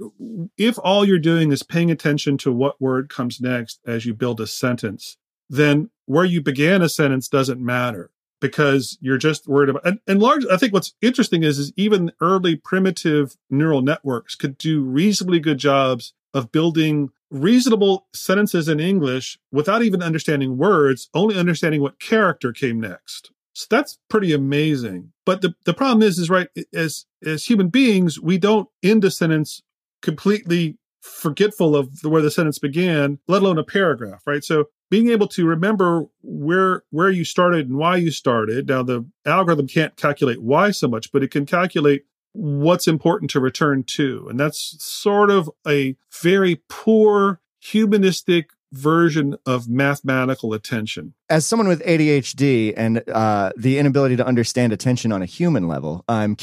if 0.58 0.78
all 0.80 1.06
you're 1.06 1.20
doing 1.20 1.52
is 1.52 1.64
paying 1.64 1.92
attention 1.92 2.38
to 2.40 2.52
what 2.52 2.82
word 2.82 3.10
comes 3.10 3.40
next 3.40 3.80
as 3.86 4.06
you 4.06 4.14
build 4.14 4.42
a 4.42 4.48
sentence, 4.48 5.18
then 5.50 5.90
where 6.06 6.26
you 6.26 6.42
began 6.42 6.82
a 6.82 6.90
sentence 6.90 7.28
doesn't 7.28 7.62
matter 7.62 8.12
because 8.42 8.98
you're 9.00 9.18
just 9.18 9.48
worried 9.48 9.70
about 9.70 9.86
and, 9.86 10.00
and 10.06 10.22
large 10.22 10.46
i 10.52 10.58
think 10.58 10.74
what's 10.74 10.94
interesting 11.02 11.44
is 11.44 11.58
is 11.58 11.72
even 11.78 12.12
early 12.20 12.58
primitive 12.58 13.38
neural 13.50 13.82
networks 13.82 14.36
could 14.36 14.58
do 14.58 14.82
reasonably 14.84 15.40
good 15.40 15.58
jobs 15.58 16.14
of 16.34 16.52
building 16.52 17.10
reasonable 17.34 18.08
sentences 18.14 18.70
in 18.70 18.80
English 18.80 19.38
without 19.52 19.82
even 19.82 20.02
understanding 20.02 20.58
words, 20.58 21.10
only 21.14 21.38
understanding 21.38 21.82
what 21.82 22.00
character 22.00 22.54
came 22.54 22.80
next. 22.80 23.32
So 23.54 23.66
that's 23.70 23.98
pretty 24.10 24.34
amazing. 24.34 25.12
But 25.26 25.42
the, 25.42 25.54
the 25.66 25.74
problem 25.74 26.02
is, 26.02 26.18
is 26.18 26.30
right, 26.30 26.48
as, 26.74 27.06
as 27.26 27.46
human 27.46 27.70
beings, 27.70 28.20
we 28.20 28.38
don't 28.38 28.70
end 28.82 29.04
a 29.04 29.12
sentence 29.12 29.62
completely 30.02 30.78
forgetful 31.02 31.76
of 31.76 31.90
where 32.04 32.22
the 32.22 32.32
sentence 32.32 32.60
began, 32.60 33.20
let 33.28 33.42
alone 33.42 33.58
a 33.58 33.64
paragraph, 33.64 34.22
right? 34.26 34.44
So 34.44 34.66
being 34.90 35.10
able 35.10 35.28
to 35.30 35.46
remember 35.46 36.06
where 36.22 36.84
where 36.92 37.10
you 37.10 37.26
started 37.26 37.68
and 37.68 37.78
why 37.78 37.98
you 37.98 38.12
started. 38.12 38.68
Now 38.68 38.84
the 38.84 39.06
algorithm 39.26 39.68
can't 39.68 39.96
calculate 39.98 40.42
why 40.42 40.72
so 40.72 40.88
much, 40.88 41.12
but 41.12 41.24
it 41.24 41.32
can 41.32 41.46
calculate 41.46 42.06
what's 42.34 42.88
important 42.88 43.32
to 43.32 43.40
return 43.40 43.84
to. 43.84 44.28
And 44.30 44.40
that's 44.40 44.84
sort 44.84 45.32
of 45.32 45.50
a 45.66 45.96
very 46.22 46.62
poor 46.68 47.40
humanistic 47.60 48.50
version 48.74 49.38
of 49.46 49.70
mathematical 49.70 50.54
attention. 50.54 51.14
As 51.30 51.46
someone 51.46 51.68
with 51.68 51.82
ADHD 51.84 52.74
and 52.76 53.08
uh, 53.08 53.52
the 53.56 53.78
inability 53.78 54.16
to 54.18 54.26
understand 54.26 54.74
attention 54.74 55.12
on 55.12 55.22
a 55.22 55.26
human 55.26 55.68
level, 55.68 56.04
I'm 56.10 56.36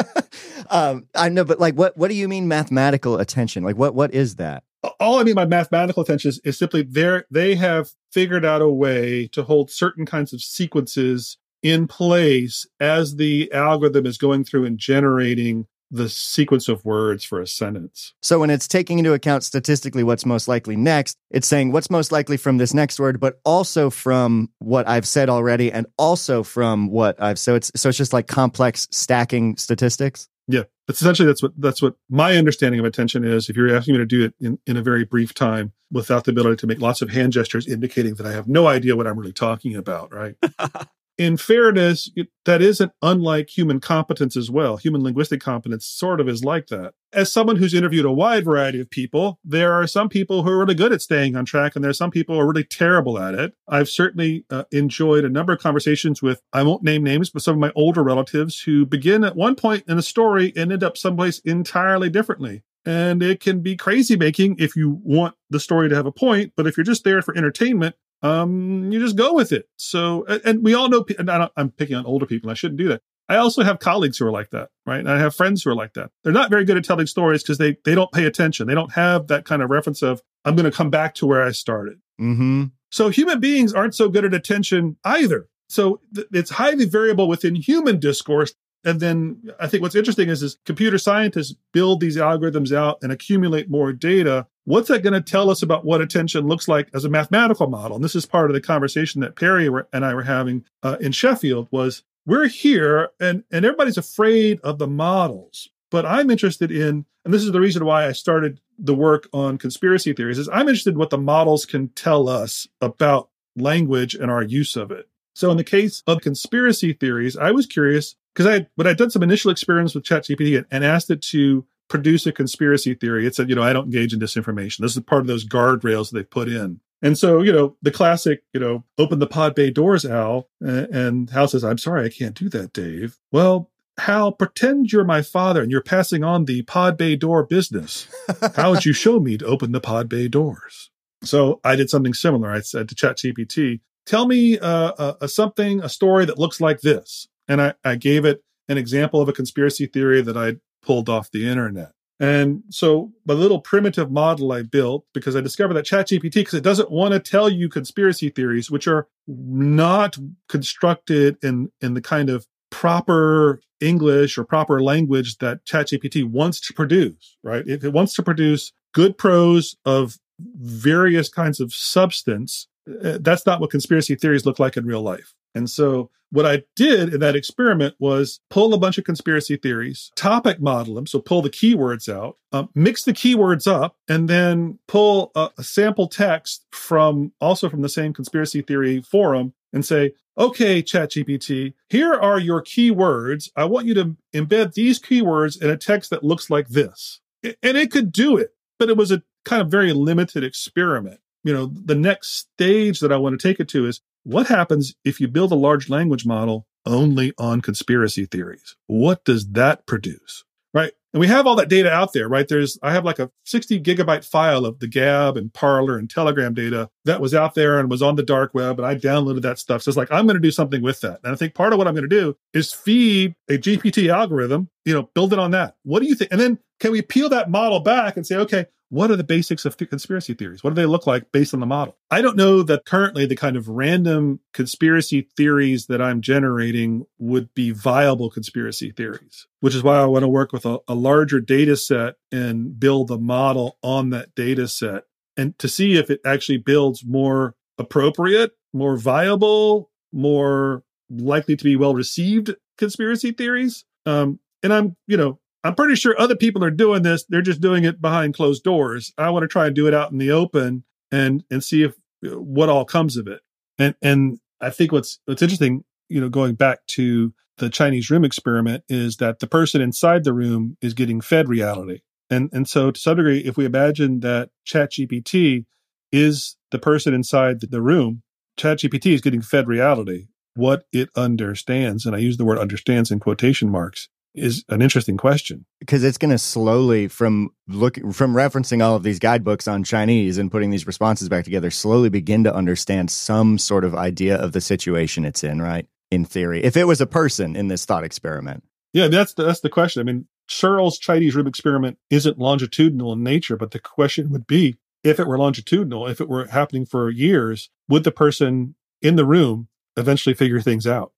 um, 0.70 1.08
I 1.14 1.30
know, 1.30 1.44
but 1.44 1.58
like, 1.58 1.74
what 1.74 1.96
what 1.96 2.08
do 2.08 2.14
you 2.14 2.28
mean 2.28 2.46
mathematical 2.46 3.18
attention? 3.18 3.64
Like, 3.64 3.76
what 3.76 3.94
what 3.94 4.14
is 4.14 4.36
that? 4.36 4.64
All 5.00 5.18
I 5.18 5.24
mean 5.24 5.34
by 5.34 5.46
mathematical 5.46 6.02
attention 6.02 6.28
is, 6.28 6.40
is 6.44 6.58
simply 6.58 6.82
they 6.82 7.22
they 7.30 7.54
have 7.54 7.92
figured 8.10 8.44
out 8.44 8.60
a 8.60 8.68
way 8.68 9.26
to 9.28 9.42
hold 9.42 9.70
certain 9.70 10.04
kinds 10.04 10.32
of 10.32 10.42
sequences 10.42 11.38
in 11.62 11.86
place 11.86 12.66
as 12.80 13.16
the 13.16 13.52
algorithm 13.52 14.06
is 14.06 14.18
going 14.18 14.44
through 14.44 14.64
and 14.64 14.78
generating 14.78 15.66
the 15.92 16.08
sequence 16.08 16.68
of 16.68 16.84
words 16.86 17.22
for 17.22 17.40
a 17.40 17.46
sentence. 17.46 18.14
So 18.22 18.40
when 18.40 18.48
it's 18.48 18.66
taking 18.66 18.98
into 18.98 19.12
account 19.12 19.44
statistically 19.44 20.02
what's 20.02 20.24
most 20.24 20.48
likely 20.48 20.74
next, 20.74 21.18
it's 21.30 21.46
saying 21.46 21.70
what's 21.70 21.90
most 21.90 22.10
likely 22.10 22.38
from 22.38 22.56
this 22.56 22.72
next 22.72 22.98
word, 22.98 23.20
but 23.20 23.40
also 23.44 23.90
from 23.90 24.50
what 24.58 24.88
I've 24.88 25.06
said 25.06 25.28
already 25.28 25.70
and 25.70 25.86
also 25.98 26.42
from 26.42 26.88
what 26.88 27.22
I've 27.22 27.38
so 27.38 27.54
it's 27.54 27.70
so 27.76 27.90
it's 27.90 27.98
just 27.98 28.14
like 28.14 28.26
complex 28.26 28.88
stacking 28.90 29.58
statistics. 29.58 30.28
Yeah. 30.48 30.62
That's 30.88 31.00
essentially 31.00 31.26
that's 31.26 31.42
what 31.42 31.52
that's 31.58 31.82
what 31.82 31.94
my 32.08 32.36
understanding 32.36 32.80
of 32.80 32.86
attention 32.86 33.22
is. 33.22 33.50
If 33.50 33.56
you're 33.56 33.74
asking 33.76 33.94
me 33.94 33.98
to 33.98 34.06
do 34.06 34.24
it 34.24 34.34
in, 34.40 34.58
in 34.66 34.76
a 34.78 34.82
very 34.82 35.04
brief 35.04 35.34
time 35.34 35.72
without 35.90 36.24
the 36.24 36.30
ability 36.30 36.56
to 36.56 36.66
make 36.66 36.80
lots 36.80 37.02
of 37.02 37.10
hand 37.10 37.32
gestures 37.34 37.68
indicating 37.68 38.14
that 38.14 38.26
I 38.26 38.32
have 38.32 38.48
no 38.48 38.66
idea 38.66 38.96
what 38.96 39.06
I'm 39.06 39.18
really 39.18 39.32
talking 39.32 39.76
about, 39.76 40.12
right? 40.12 40.36
in 41.18 41.36
fairness, 41.36 42.10
that 42.44 42.62
isn't 42.62 42.92
unlike 43.02 43.56
human 43.56 43.80
competence 43.80 44.36
as 44.36 44.50
well. 44.50 44.76
Human 44.76 45.02
linguistic 45.02 45.40
competence 45.40 45.86
sort 45.86 46.20
of 46.20 46.28
is 46.28 46.42
like 46.44 46.68
that. 46.68 46.94
As 47.12 47.30
someone 47.30 47.56
who's 47.56 47.74
interviewed 47.74 48.06
a 48.06 48.12
wide 48.12 48.44
variety 48.44 48.80
of 48.80 48.88
people, 48.88 49.38
there 49.44 49.72
are 49.72 49.86
some 49.86 50.08
people 50.08 50.42
who 50.42 50.50
are 50.50 50.58
really 50.58 50.74
good 50.74 50.92
at 50.92 51.02
staying 51.02 51.36
on 51.36 51.44
track, 51.44 51.76
and 51.76 51.84
there 51.84 51.90
are 51.90 51.94
some 51.94 52.10
people 52.10 52.34
who 52.34 52.40
are 52.40 52.48
really 52.48 52.64
terrible 52.64 53.18
at 53.18 53.34
it. 53.34 53.54
I've 53.68 53.88
certainly 53.88 54.44
uh, 54.50 54.64
enjoyed 54.72 55.24
a 55.24 55.28
number 55.28 55.52
of 55.52 55.60
conversations 55.60 56.22
with, 56.22 56.40
I 56.52 56.62
won't 56.62 56.82
name 56.82 57.04
names, 57.04 57.30
but 57.30 57.42
some 57.42 57.54
of 57.54 57.60
my 57.60 57.72
older 57.76 58.02
relatives 58.02 58.60
who 58.62 58.86
begin 58.86 59.24
at 59.24 59.36
one 59.36 59.54
point 59.54 59.84
in 59.86 59.98
a 59.98 60.02
story 60.02 60.52
and 60.56 60.72
end 60.72 60.82
up 60.82 60.96
someplace 60.96 61.38
entirely 61.40 62.08
differently. 62.08 62.62
And 62.84 63.22
it 63.22 63.38
can 63.38 63.60
be 63.60 63.76
crazy 63.76 64.16
making 64.16 64.56
if 64.58 64.74
you 64.74 65.00
want 65.04 65.36
the 65.50 65.60
story 65.60 65.88
to 65.88 65.94
have 65.94 66.06
a 66.06 66.12
point, 66.12 66.54
but 66.56 66.66
if 66.66 66.76
you're 66.76 66.84
just 66.84 67.04
there 67.04 67.22
for 67.22 67.36
entertainment, 67.36 67.94
um, 68.22 68.90
you 68.92 69.00
just 69.00 69.16
go 69.16 69.34
with 69.34 69.52
it. 69.52 69.66
So, 69.76 70.24
and 70.44 70.62
we 70.62 70.74
all 70.74 70.88
know, 70.88 71.04
and 71.18 71.30
I'm 71.56 71.70
picking 71.70 71.96
on 71.96 72.06
older 72.06 72.26
people. 72.26 72.50
I 72.50 72.54
shouldn't 72.54 72.78
do 72.78 72.88
that. 72.88 73.02
I 73.28 73.36
also 73.36 73.62
have 73.62 73.78
colleagues 73.78 74.18
who 74.18 74.26
are 74.26 74.32
like 74.32 74.50
that, 74.50 74.70
right? 74.84 74.98
And 74.98 75.10
I 75.10 75.18
have 75.18 75.34
friends 75.34 75.62
who 75.62 75.70
are 75.70 75.74
like 75.74 75.94
that. 75.94 76.10
They're 76.22 76.32
not 76.32 76.50
very 76.50 76.64
good 76.64 76.76
at 76.76 76.84
telling 76.84 77.06
stories 77.06 77.42
because 77.42 77.58
they 77.58 77.76
they 77.84 77.94
don't 77.94 78.12
pay 78.12 78.24
attention. 78.24 78.66
They 78.66 78.74
don't 78.74 78.92
have 78.92 79.28
that 79.28 79.44
kind 79.44 79.62
of 79.62 79.70
reference 79.70 80.02
of 80.02 80.20
I'm 80.44 80.56
going 80.56 80.70
to 80.70 80.76
come 80.76 80.90
back 80.90 81.14
to 81.14 81.26
where 81.26 81.42
I 81.42 81.52
started. 81.52 81.98
Mm-hmm. 82.20 82.64
So 82.90 83.08
human 83.08 83.40
beings 83.40 83.72
aren't 83.72 83.94
so 83.94 84.08
good 84.08 84.24
at 84.24 84.34
attention 84.34 84.98
either. 85.04 85.48
So 85.68 86.00
th- 86.14 86.26
it's 86.32 86.50
highly 86.50 86.84
variable 86.84 87.26
within 87.26 87.54
human 87.54 87.98
discourse 87.98 88.54
and 88.84 89.00
then 89.00 89.50
I 89.60 89.68
think 89.68 89.82
what's 89.82 89.94
interesting 89.94 90.28
is, 90.28 90.42
is 90.42 90.58
computer 90.64 90.98
scientists 90.98 91.54
build 91.72 92.00
these 92.00 92.16
algorithms 92.16 92.74
out 92.74 92.98
and 93.02 93.12
accumulate 93.12 93.70
more 93.70 93.92
data. 93.92 94.46
What's 94.64 94.88
that 94.88 95.02
going 95.02 95.12
to 95.12 95.20
tell 95.20 95.50
us 95.50 95.62
about 95.62 95.84
what 95.84 96.00
attention 96.00 96.46
looks 96.46 96.68
like 96.68 96.88
as 96.94 97.04
a 97.04 97.08
mathematical 97.08 97.68
model? 97.68 97.96
And 97.96 98.04
this 98.04 98.14
is 98.14 98.26
part 98.26 98.50
of 98.50 98.54
the 98.54 98.60
conversation 98.60 99.20
that 99.20 99.36
Perry 99.36 99.68
and 99.92 100.04
I 100.04 100.14
were 100.14 100.22
having 100.22 100.64
uh, 100.82 100.96
in 101.00 101.12
Sheffield 101.12 101.68
was 101.70 102.02
we're 102.26 102.48
here 102.48 103.10
and, 103.20 103.44
and 103.50 103.64
everybody's 103.64 103.98
afraid 103.98 104.60
of 104.60 104.78
the 104.78 104.86
models. 104.86 105.68
But 105.90 106.06
I'm 106.06 106.30
interested 106.30 106.70
in, 106.70 107.04
and 107.24 107.34
this 107.34 107.44
is 107.44 107.52
the 107.52 107.60
reason 107.60 107.84
why 107.84 108.06
I 108.06 108.12
started 108.12 108.60
the 108.78 108.94
work 108.94 109.28
on 109.32 109.58
conspiracy 109.58 110.12
theories, 110.12 110.38
is 110.38 110.48
I'm 110.48 110.68
interested 110.68 110.94
in 110.94 110.98
what 110.98 111.10
the 111.10 111.18
models 111.18 111.66
can 111.66 111.88
tell 111.90 112.28
us 112.28 112.66
about 112.80 113.28
language 113.56 114.14
and 114.14 114.30
our 114.30 114.42
use 114.42 114.76
of 114.76 114.90
it. 114.90 115.08
So 115.34 115.50
in 115.50 115.56
the 115.56 115.64
case 115.64 116.02
of 116.06 116.20
conspiracy 116.20 116.92
theories, 116.92 117.36
I 117.36 117.50
was 117.50 117.66
curious 117.66 118.16
because 118.34 118.46
I 118.46 118.66
but 118.76 118.86
I'd 118.86 118.96
done 118.96 119.10
some 119.10 119.22
initial 119.22 119.50
experiments 119.50 119.94
with 119.94 120.04
ChatGPT 120.04 120.64
and 120.70 120.84
asked 120.84 121.10
it 121.10 121.22
to 121.22 121.64
produce 121.88 122.26
a 122.26 122.32
conspiracy 122.32 122.94
theory. 122.94 123.26
It 123.26 123.34
said, 123.34 123.50
you 123.50 123.54
know, 123.54 123.62
I 123.62 123.72
don't 123.72 123.84
engage 123.84 124.14
in 124.14 124.20
disinformation. 124.20 124.78
This 124.78 124.96
is 124.96 125.02
part 125.02 125.20
of 125.20 125.26
those 125.26 125.46
guardrails 125.46 126.10
they've 126.10 126.28
put 126.28 126.48
in. 126.48 126.80
And 127.02 127.18
so, 127.18 127.42
you 127.42 127.52
know, 127.52 127.76
the 127.82 127.90
classic, 127.90 128.44
you 128.54 128.60
know, 128.60 128.84
open 128.96 129.18
the 129.18 129.26
pod 129.26 129.54
bay 129.54 129.70
doors, 129.70 130.04
Hal. 130.04 130.48
And 130.60 131.28
Hal 131.30 131.48
says, 131.48 131.64
I'm 131.64 131.78
sorry, 131.78 132.06
I 132.06 132.08
can't 132.08 132.34
do 132.34 132.48
that, 132.50 132.72
Dave. 132.72 133.18
Well, 133.32 133.70
Hal, 133.98 134.32
pretend 134.32 134.92
you're 134.92 135.04
my 135.04 135.20
father 135.20 135.60
and 135.60 135.70
you're 135.70 135.82
passing 135.82 136.24
on 136.24 136.46
the 136.46 136.62
pod 136.62 136.96
bay 136.96 137.16
door 137.16 137.44
business. 137.44 138.08
How 138.56 138.70
would 138.70 138.86
you 138.86 138.92
show 138.92 139.20
me 139.20 139.36
to 139.36 139.44
open 139.44 139.72
the 139.72 139.80
pod 139.80 140.08
bay 140.08 140.28
doors? 140.28 140.90
So 141.24 141.60
I 141.62 141.76
did 141.76 141.90
something 141.90 142.14
similar. 142.14 142.50
I 142.50 142.60
said 142.60 142.88
to 142.88 142.94
ChatGPT, 142.94 143.80
tell 144.06 144.26
me 144.26 144.58
uh, 144.58 145.14
a 145.20 145.28
something, 145.28 145.80
a 145.82 145.88
story 145.88 146.24
that 146.24 146.38
looks 146.38 146.60
like 146.60 146.80
this 146.80 147.28
and 147.48 147.60
I, 147.60 147.74
I 147.84 147.96
gave 147.96 148.24
it 148.24 148.42
an 148.68 148.78
example 148.78 149.20
of 149.20 149.28
a 149.28 149.32
conspiracy 149.32 149.86
theory 149.86 150.22
that 150.22 150.36
I 150.36 150.56
pulled 150.84 151.08
off 151.08 151.30
the 151.30 151.48
internet. 151.48 151.92
And 152.20 152.62
so 152.70 153.10
the 153.26 153.34
little 153.34 153.60
primitive 153.60 154.10
model 154.10 154.52
I 154.52 154.62
built, 154.62 155.04
because 155.12 155.34
I 155.34 155.40
discovered 155.40 155.74
that 155.74 155.86
ChatGPT, 155.86 156.34
because 156.34 156.54
it 156.54 156.62
doesn't 156.62 156.90
want 156.90 157.12
to 157.14 157.18
tell 157.18 157.48
you 157.48 157.68
conspiracy 157.68 158.28
theories, 158.28 158.70
which 158.70 158.86
are 158.86 159.08
not 159.26 160.16
constructed 160.48 161.36
in, 161.42 161.72
in 161.80 161.94
the 161.94 162.00
kind 162.00 162.30
of 162.30 162.46
proper 162.70 163.60
English 163.80 164.38
or 164.38 164.44
proper 164.44 164.80
language 164.80 165.38
that 165.38 165.64
ChatGPT 165.64 166.24
wants 166.24 166.60
to 166.60 166.72
produce, 166.72 167.36
right? 167.42 167.66
If 167.66 167.82
it 167.82 167.92
wants 167.92 168.14
to 168.14 168.22
produce 168.22 168.72
good 168.94 169.18
prose 169.18 169.76
of 169.84 170.18
various 170.38 171.28
kinds 171.28 171.58
of 171.58 171.74
substance, 171.74 172.68
uh, 173.04 173.18
that's 173.20 173.46
not 173.46 173.60
what 173.60 173.70
conspiracy 173.70 174.14
theories 174.14 174.46
look 174.46 174.58
like 174.58 174.76
in 174.76 174.86
real 174.86 175.02
life. 175.02 175.34
And 175.54 175.68
so 175.68 176.10
what 176.32 176.46
I 176.46 176.62
did 176.76 177.12
in 177.12 177.20
that 177.20 177.36
experiment 177.36 177.94
was 177.98 178.40
pull 178.48 178.72
a 178.72 178.78
bunch 178.78 178.96
of 178.96 179.04
conspiracy 179.04 179.56
theories, 179.56 180.10
topic 180.16 180.60
model 180.60 180.94
them, 180.94 181.06
so 181.06 181.20
pull 181.20 181.42
the 181.42 181.50
keywords 181.50 182.12
out, 182.12 182.38
um, 182.52 182.70
mix 182.74 183.04
the 183.04 183.12
keywords 183.12 183.70
up, 183.70 183.96
and 184.08 184.28
then 184.28 184.78
pull 184.88 185.30
a, 185.34 185.50
a 185.58 185.62
sample 185.62 186.08
text 186.08 186.64
from 186.72 187.32
also 187.40 187.68
from 187.68 187.82
the 187.82 187.88
same 187.88 188.14
conspiracy 188.14 188.62
theory 188.62 189.02
forum 189.02 189.52
and 189.74 189.84
say, 189.84 190.14
okay, 190.38 190.82
ChatGPT, 190.82 191.74
here 191.90 192.14
are 192.14 192.38
your 192.38 192.62
keywords. 192.62 193.50
I 193.54 193.66
want 193.66 193.86
you 193.86 193.94
to 193.94 194.16
embed 194.34 194.72
these 194.72 194.98
keywords 194.98 195.60
in 195.60 195.68
a 195.68 195.76
text 195.76 196.08
that 196.10 196.24
looks 196.24 196.48
like 196.48 196.68
this. 196.68 197.20
And 197.42 197.76
it 197.76 197.90
could 197.90 198.10
do 198.10 198.38
it, 198.38 198.54
but 198.78 198.88
it 198.88 198.96
was 198.96 199.12
a 199.12 199.22
kind 199.44 199.60
of 199.60 199.68
very 199.68 199.92
limited 199.92 200.44
experiment. 200.44 201.20
You 201.44 201.52
know, 201.52 201.66
the 201.66 201.96
next 201.96 202.36
stage 202.36 203.00
that 203.00 203.12
I 203.12 203.16
want 203.16 203.38
to 203.38 203.48
take 203.48 203.60
it 203.60 203.68
to 203.70 203.86
is 203.86 204.00
what 204.24 204.46
happens 204.46 204.94
if 205.04 205.20
you 205.20 205.28
build 205.28 205.52
a 205.52 205.56
large 205.56 205.88
language 205.88 206.26
model 206.26 206.66
only 206.86 207.32
on 207.38 207.60
conspiracy 207.60 208.26
theories? 208.26 208.76
What 208.86 209.24
does 209.24 209.48
that 209.52 209.86
produce? 209.86 210.44
Right. 210.74 210.92
And 211.12 211.20
we 211.20 211.26
have 211.26 211.46
all 211.46 211.56
that 211.56 211.68
data 211.68 211.90
out 211.90 212.14
there, 212.14 212.26
right? 212.26 212.48
There's, 212.48 212.78
I 212.82 212.92
have 212.92 213.04
like 213.04 213.18
a 213.18 213.30
60 213.44 213.82
gigabyte 213.82 214.24
file 214.24 214.64
of 214.64 214.78
the 214.78 214.88
Gab 214.88 215.36
and 215.36 215.52
Parler 215.52 215.98
and 215.98 216.08
Telegram 216.08 216.54
data 216.54 216.88
that 217.04 217.20
was 217.20 217.34
out 217.34 217.54
there 217.54 217.78
and 217.78 217.90
was 217.90 218.00
on 218.00 218.16
the 218.16 218.22
dark 218.22 218.54
web. 218.54 218.78
And 218.78 218.86
I 218.86 218.94
downloaded 218.94 219.42
that 219.42 219.58
stuff. 219.58 219.82
So 219.82 219.90
it's 219.90 219.98
like, 219.98 220.10
I'm 220.10 220.26
going 220.26 220.36
to 220.36 220.40
do 220.40 220.50
something 220.50 220.80
with 220.80 221.02
that. 221.02 221.20
And 221.22 221.32
I 221.32 221.36
think 221.36 221.54
part 221.54 221.74
of 221.74 221.78
what 221.78 221.86
I'm 221.86 221.94
going 221.94 222.08
to 222.08 222.16
do 222.16 222.36
is 222.54 222.72
feed 222.72 223.34
a 223.50 223.58
GPT 223.58 224.08
algorithm, 224.08 224.70
you 224.86 224.94
know, 224.94 225.10
build 225.14 225.34
it 225.34 225.38
on 225.38 225.50
that. 225.50 225.76
What 225.82 226.00
do 226.00 226.08
you 226.08 226.14
think? 226.14 226.32
And 226.32 226.40
then 226.40 226.58
can 226.80 226.92
we 226.92 227.02
peel 227.02 227.28
that 227.28 227.50
model 227.50 227.80
back 227.80 228.16
and 228.16 228.26
say, 228.26 228.36
okay, 228.36 228.64
what 228.92 229.10
are 229.10 229.16
the 229.16 229.24
basics 229.24 229.64
of 229.64 229.74
th- 229.74 229.88
conspiracy 229.88 230.34
theories? 230.34 230.62
What 230.62 230.70
do 230.70 230.74
they 230.74 230.84
look 230.84 231.06
like 231.06 231.32
based 231.32 231.54
on 231.54 231.60
the 231.60 231.66
model? 231.66 231.96
I 232.10 232.20
don't 232.20 232.36
know 232.36 232.62
that 232.62 232.84
currently 232.84 233.24
the 233.24 233.34
kind 233.34 233.56
of 233.56 233.66
random 233.66 234.40
conspiracy 234.52 235.28
theories 235.34 235.86
that 235.86 236.02
I'm 236.02 236.20
generating 236.20 237.06
would 237.18 237.54
be 237.54 237.70
viable 237.70 238.28
conspiracy 238.28 238.92
theories, 238.92 239.46
which 239.60 239.74
is 239.74 239.82
why 239.82 239.96
I 239.96 240.04
want 240.04 240.24
to 240.24 240.28
work 240.28 240.52
with 240.52 240.66
a, 240.66 240.80
a 240.86 240.94
larger 240.94 241.40
data 241.40 241.74
set 241.74 242.16
and 242.30 242.78
build 242.78 243.10
a 243.10 243.16
model 243.16 243.78
on 243.82 244.10
that 244.10 244.34
data 244.34 244.68
set 244.68 245.04
and 245.38 245.58
to 245.58 245.68
see 245.68 245.94
if 245.94 246.10
it 246.10 246.20
actually 246.26 246.58
builds 246.58 247.02
more 247.02 247.54
appropriate, 247.78 248.52
more 248.74 248.98
viable, 248.98 249.90
more 250.12 250.82
likely 251.08 251.56
to 251.56 251.64
be 251.64 251.76
well 251.76 251.94
received 251.94 252.54
conspiracy 252.76 253.32
theories. 253.32 253.86
Um, 254.04 254.38
and 254.62 254.70
I'm, 254.70 254.96
you 255.06 255.16
know, 255.16 255.40
I'm 255.64 255.74
pretty 255.74 255.94
sure 255.94 256.14
other 256.18 256.36
people 256.36 256.64
are 256.64 256.70
doing 256.70 257.02
this. 257.02 257.24
They're 257.28 257.42
just 257.42 257.60
doing 257.60 257.84
it 257.84 258.00
behind 258.00 258.34
closed 258.34 258.64
doors. 258.64 259.12
I 259.16 259.30
want 259.30 259.44
to 259.44 259.48
try 259.48 259.66
and 259.66 259.74
do 259.74 259.86
it 259.86 259.94
out 259.94 260.10
in 260.10 260.18
the 260.18 260.30
open 260.30 260.84
and 261.10 261.44
and 261.50 261.62
see 261.62 261.82
if 261.82 261.94
what 262.22 262.68
all 262.68 262.84
comes 262.84 263.16
of 263.16 263.26
it. 263.26 263.40
And 263.78 263.94
and 264.02 264.38
I 264.60 264.70
think 264.70 264.92
what's 264.92 265.20
what's 265.26 265.42
interesting, 265.42 265.84
you 266.08 266.20
know, 266.20 266.28
going 266.28 266.54
back 266.54 266.86
to 266.88 267.32
the 267.58 267.70
Chinese 267.70 268.10
room 268.10 268.24
experiment 268.24 268.82
is 268.88 269.16
that 269.18 269.38
the 269.38 269.46
person 269.46 269.80
inside 269.80 270.24
the 270.24 270.32
room 270.32 270.76
is 270.80 270.94
getting 270.94 271.20
fed 271.20 271.48
reality. 271.48 272.00
And 272.30 272.48
and 272.52 272.68
so 272.68 272.90
to 272.90 273.00
some 273.00 273.16
degree, 273.16 273.40
if 273.40 273.56
we 273.56 273.64
imagine 273.64 274.20
that 274.20 274.50
ChatGPT 274.66 275.66
is 276.10 276.56
the 276.70 276.78
person 276.78 277.14
inside 277.14 277.60
the 277.60 277.82
room, 277.82 278.22
ChatGPT 278.58 279.14
is 279.14 279.20
getting 279.20 279.42
fed 279.42 279.68
reality, 279.68 280.26
what 280.54 280.84
it 280.92 281.10
understands, 281.16 282.06
and 282.06 282.14
I 282.14 282.18
use 282.18 282.36
the 282.36 282.44
word 282.44 282.58
understands 282.58 283.10
in 283.10 283.20
quotation 283.20 283.70
marks, 283.70 284.08
is 284.34 284.64
an 284.68 284.82
interesting 284.82 285.16
question. 285.16 285.66
Because 285.80 286.04
it's 286.04 286.18
going 286.18 286.30
to 286.30 286.38
slowly 286.38 287.08
from 287.08 287.50
look 287.68 287.96
from 288.12 288.34
referencing 288.34 288.82
all 288.82 288.96
of 288.96 289.02
these 289.02 289.18
guidebooks 289.18 289.68
on 289.68 289.84
Chinese 289.84 290.38
and 290.38 290.50
putting 290.50 290.70
these 290.70 290.86
responses 290.86 291.28
back 291.28 291.44
together 291.44 291.70
slowly 291.70 292.08
begin 292.08 292.44
to 292.44 292.54
understand 292.54 293.10
some 293.10 293.58
sort 293.58 293.84
of 293.84 293.94
idea 293.94 294.36
of 294.36 294.52
the 294.52 294.60
situation 294.60 295.24
it's 295.24 295.44
in 295.44 295.60
right? 295.60 295.86
In 296.10 296.24
theory 296.24 296.62
if 296.62 296.76
it 296.76 296.84
was 296.84 297.00
a 297.00 297.06
person 297.06 297.56
in 297.56 297.68
this 297.68 297.84
thought 297.84 298.04
experiment. 298.04 298.64
Yeah 298.92 299.08
that's 299.08 299.34
the, 299.34 299.44
that's 299.44 299.60
the 299.60 299.70
question. 299.70 300.00
I 300.00 300.04
mean 300.04 300.26
searle's 300.48 300.98
chinese 300.98 301.34
room 301.34 301.46
experiment 301.46 301.96
isn't 302.10 302.38
longitudinal 302.38 303.12
in 303.12 303.22
nature 303.22 303.56
but 303.56 303.70
the 303.70 303.78
question 303.78 304.30
would 304.30 304.46
be 304.46 304.76
if 305.04 305.20
it 305.20 305.26
were 305.26 305.38
longitudinal 305.38 306.06
if 306.08 306.20
it 306.20 306.28
were 306.28 306.46
happening 306.46 306.84
for 306.84 307.08
years 307.08 307.70
would 307.88 308.04
the 308.04 308.10
person 308.10 308.74
in 309.00 309.16
the 309.16 309.24
room 309.24 309.68
eventually 309.96 310.34
figure 310.34 310.60
things 310.60 310.86
out 310.86 311.12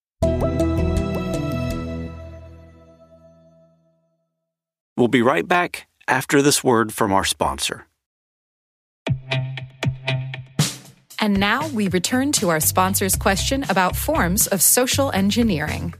We'll 5.05 5.11
be 5.11 5.21
right 5.21 5.47
back 5.47 5.85
after 6.07 6.41
this 6.41 6.63
word 6.63 6.91
from 6.91 7.13
our 7.13 7.23
sponsor. 7.23 7.85
And 11.19 11.39
now 11.39 11.67
we 11.67 11.89
return 11.89 12.31
to 12.39 12.49
our 12.49 12.59
sponsor's 12.59 13.15
question 13.15 13.65
about 13.69 13.95
forms 13.95 14.47
of 14.47 14.63
social 14.63 15.11
engineering. 15.11 15.93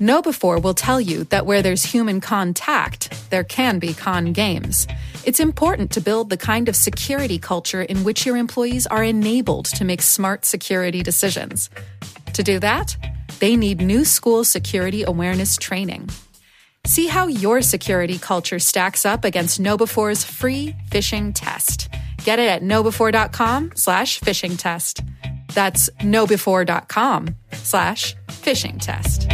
KnowBe4 0.00 0.60
will 0.60 0.74
tell 0.74 1.00
you 1.00 1.22
that 1.26 1.46
where 1.46 1.62
there's 1.62 1.84
human 1.84 2.20
contact, 2.20 3.14
there 3.30 3.44
can 3.44 3.78
be 3.78 3.94
con 3.94 4.32
games. 4.32 4.88
It's 5.24 5.38
important 5.38 5.92
to 5.92 6.00
build 6.00 6.28
the 6.28 6.36
kind 6.36 6.68
of 6.68 6.74
security 6.74 7.38
culture 7.38 7.82
in 7.82 8.02
which 8.02 8.26
your 8.26 8.36
employees 8.36 8.88
are 8.88 9.04
enabled 9.04 9.66
to 9.66 9.84
make 9.84 10.02
smart 10.02 10.44
security 10.44 11.04
decisions. 11.04 11.70
To 12.32 12.42
do 12.42 12.58
that, 12.58 12.96
they 13.38 13.54
need 13.54 13.80
new 13.80 14.04
school 14.04 14.42
security 14.42 15.04
awareness 15.04 15.56
training. 15.56 16.10
See 16.84 17.06
how 17.06 17.28
your 17.28 17.62
security 17.62 18.18
culture 18.18 18.58
stacks 18.58 19.06
up 19.06 19.24
against 19.24 19.62
KnowBe4's 19.62 20.24
free 20.24 20.74
phishing 20.90 21.32
test. 21.32 21.88
Get 22.24 22.38
it 22.40 22.48
at 22.48 22.62
knowbe4.com 22.62 23.72
slash 23.76 24.18
phishing 24.20 24.58
test. 24.58 25.02
That's 25.54 25.90
knowbe4.com 26.00 27.36
slash 27.52 28.16
phishing 28.28 28.80
test. 28.80 29.28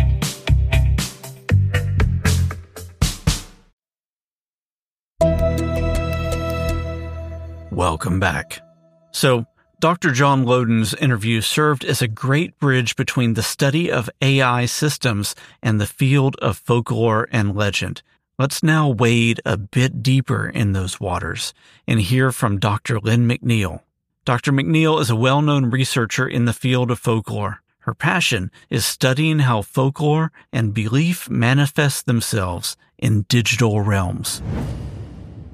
Welcome 7.72 8.20
back. 8.20 8.60
So, 9.12 9.46
Dr. 9.80 10.10
John 10.10 10.44
Laudun's 10.44 10.92
interview 10.94 11.40
served 11.40 11.84
as 11.84 12.02
a 12.02 12.08
great 12.08 12.58
bridge 12.58 12.96
between 12.96 13.34
the 13.34 13.44
study 13.44 13.92
of 13.92 14.10
AI 14.20 14.66
systems 14.66 15.36
and 15.62 15.80
the 15.80 15.86
field 15.86 16.34
of 16.42 16.58
folklore 16.58 17.28
and 17.30 17.54
legend. 17.54 18.02
Let's 18.40 18.60
now 18.60 18.88
wade 18.88 19.40
a 19.44 19.56
bit 19.56 20.02
deeper 20.02 20.48
in 20.48 20.72
those 20.72 20.98
waters 20.98 21.54
and 21.86 22.00
hear 22.00 22.32
from 22.32 22.58
Dr. 22.58 22.98
Lynne 22.98 23.28
McNeill. 23.28 23.82
Dr. 24.24 24.50
McNeill 24.50 25.00
is 25.00 25.10
a 25.10 25.16
well 25.16 25.42
known 25.42 25.70
researcher 25.70 26.26
in 26.26 26.44
the 26.44 26.52
field 26.52 26.90
of 26.90 26.98
folklore. 26.98 27.62
Her 27.80 27.94
passion 27.94 28.50
is 28.68 28.84
studying 28.84 29.38
how 29.40 29.62
folklore 29.62 30.32
and 30.52 30.74
belief 30.74 31.30
manifest 31.30 32.06
themselves 32.06 32.76
in 32.98 33.26
digital 33.28 33.80
realms. 33.80 34.42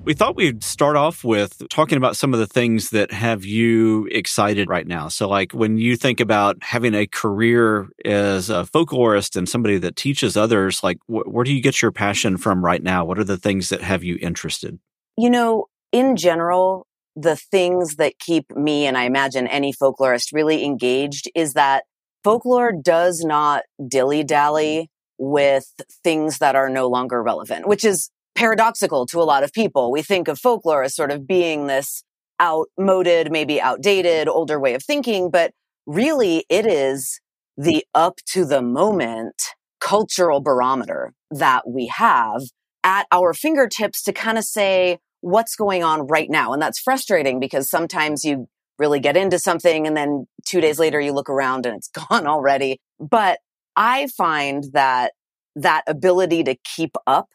We 0.05 0.13
thought 0.13 0.37
we'd 0.37 0.63
start 0.63 0.97
off 0.97 1.25
with 1.25 1.67
talking 1.71 1.97
about 1.97 2.15
some 2.15 2.35
of 2.35 2.41
the 2.41 2.47
things 2.47 2.91
that 2.91 3.11
have 3.11 3.47
you 3.47 4.07
excited 4.13 4.69
right 4.69 4.87
now. 4.87 5.09
So, 5.09 5.27
like 5.27 5.53
when 5.53 5.79
you 5.79 5.97
think 5.97 6.21
about 6.21 6.59
having 6.61 6.95
a 6.95 7.07
career 7.07 7.89
as 8.05 8.51
a 8.51 8.65
folklorist 8.65 9.35
and 9.35 9.49
somebody 9.49 9.79
that 9.79 9.97
teaches 9.97 10.37
others, 10.37 10.83
like 10.83 10.99
wh- 11.07 11.27
where 11.27 11.43
do 11.43 11.55
you 11.55 11.63
get 11.63 11.81
your 11.81 11.91
passion 11.91 12.37
from 12.37 12.63
right 12.63 12.83
now? 12.83 13.07
What 13.07 13.19
are 13.19 13.25
the 13.25 13.39
things 13.39 13.71
that 13.71 13.81
have 13.81 14.05
you 14.05 14.19
interested? 14.21 14.79
You 15.17 15.31
know, 15.31 15.69
in 15.91 16.17
general, 16.17 16.87
the 17.17 17.37
things 17.37 17.97
that 17.97 18.19
keep 18.19 18.55
me 18.55 18.85
and 18.85 18.99
I 18.99 19.05
imagine 19.05 19.47
any 19.47 19.73
folklorist 19.73 20.35
really 20.35 20.67
engaged 20.67 21.31
is 21.35 21.55
that 21.55 21.85
mm. 21.85 22.25
folklore 22.25 22.73
does 22.73 23.25
not 23.25 23.63
dilly 23.89 24.23
dally 24.23 24.91
mm. 25.19 25.31
with 25.31 25.73
things 26.03 26.39
that 26.39 26.57
are 26.57 26.69
no 26.69 26.89
longer 26.89 27.23
relevant, 27.23 27.67
which 27.67 27.87
is 27.87 28.11
paradoxical 28.35 29.07
to 29.07 29.21
a 29.21 29.25
lot 29.25 29.45
of 29.45 29.53
people. 29.53 29.91
We 29.91 30.03
think 30.03 30.29
of 30.29 30.39
folklore 30.39 30.83
as 30.83 30.95
sort 30.95 31.11
of 31.11 31.27
being 31.27 31.67
this 31.67 32.05
outmoded, 32.41 33.31
maybe 33.31 33.61
outdated, 33.61 34.29
older 34.29 34.59
way 34.59 34.75
of 34.75 34.83
thinking, 34.83 35.31
but 35.31 35.53
really 35.87 36.45
it 36.49 36.67
is 36.67 37.21
the 37.57 37.85
up 37.95 38.19
to 38.33 38.45
the 38.45 38.63
moment 38.63 39.35
cultural 39.81 40.41
barometer 40.41 41.13
that 41.31 41.69
we 41.69 41.87
have 41.87 42.43
at 42.83 43.07
our 43.13 43.33
fingertips 43.33 44.03
to 44.03 44.13
kind 44.13 44.39
of 44.39 44.45
say 44.45 44.99
what's 45.21 45.57
going 45.57 45.83
on 45.85 46.07
right 46.07 46.29
now. 46.31 46.53
And 46.53 46.61
that's 46.61 46.79
frustrating 46.79 47.39
because 47.39 47.69
sometimes 47.69 48.25
you 48.25 48.47
really 48.79 49.01
get 49.01 49.17
into 49.17 49.39
something 49.39 49.87
and 49.87 49.97
then 49.97 50.27
two 50.45 50.61
days 50.61 50.79
later 50.79 51.01
you 51.01 51.13
look 51.13 51.31
around 51.31 51.67
and 51.67 51.77
it's 51.77 51.89
gone 52.09 52.27
already. 52.27 52.79
But 52.99 53.39
I 53.77 54.09
find 54.09 54.65
that 54.73 55.13
that 55.57 55.83
ability 55.87 56.45
to 56.45 56.57
keep 56.65 56.97
up 57.07 57.29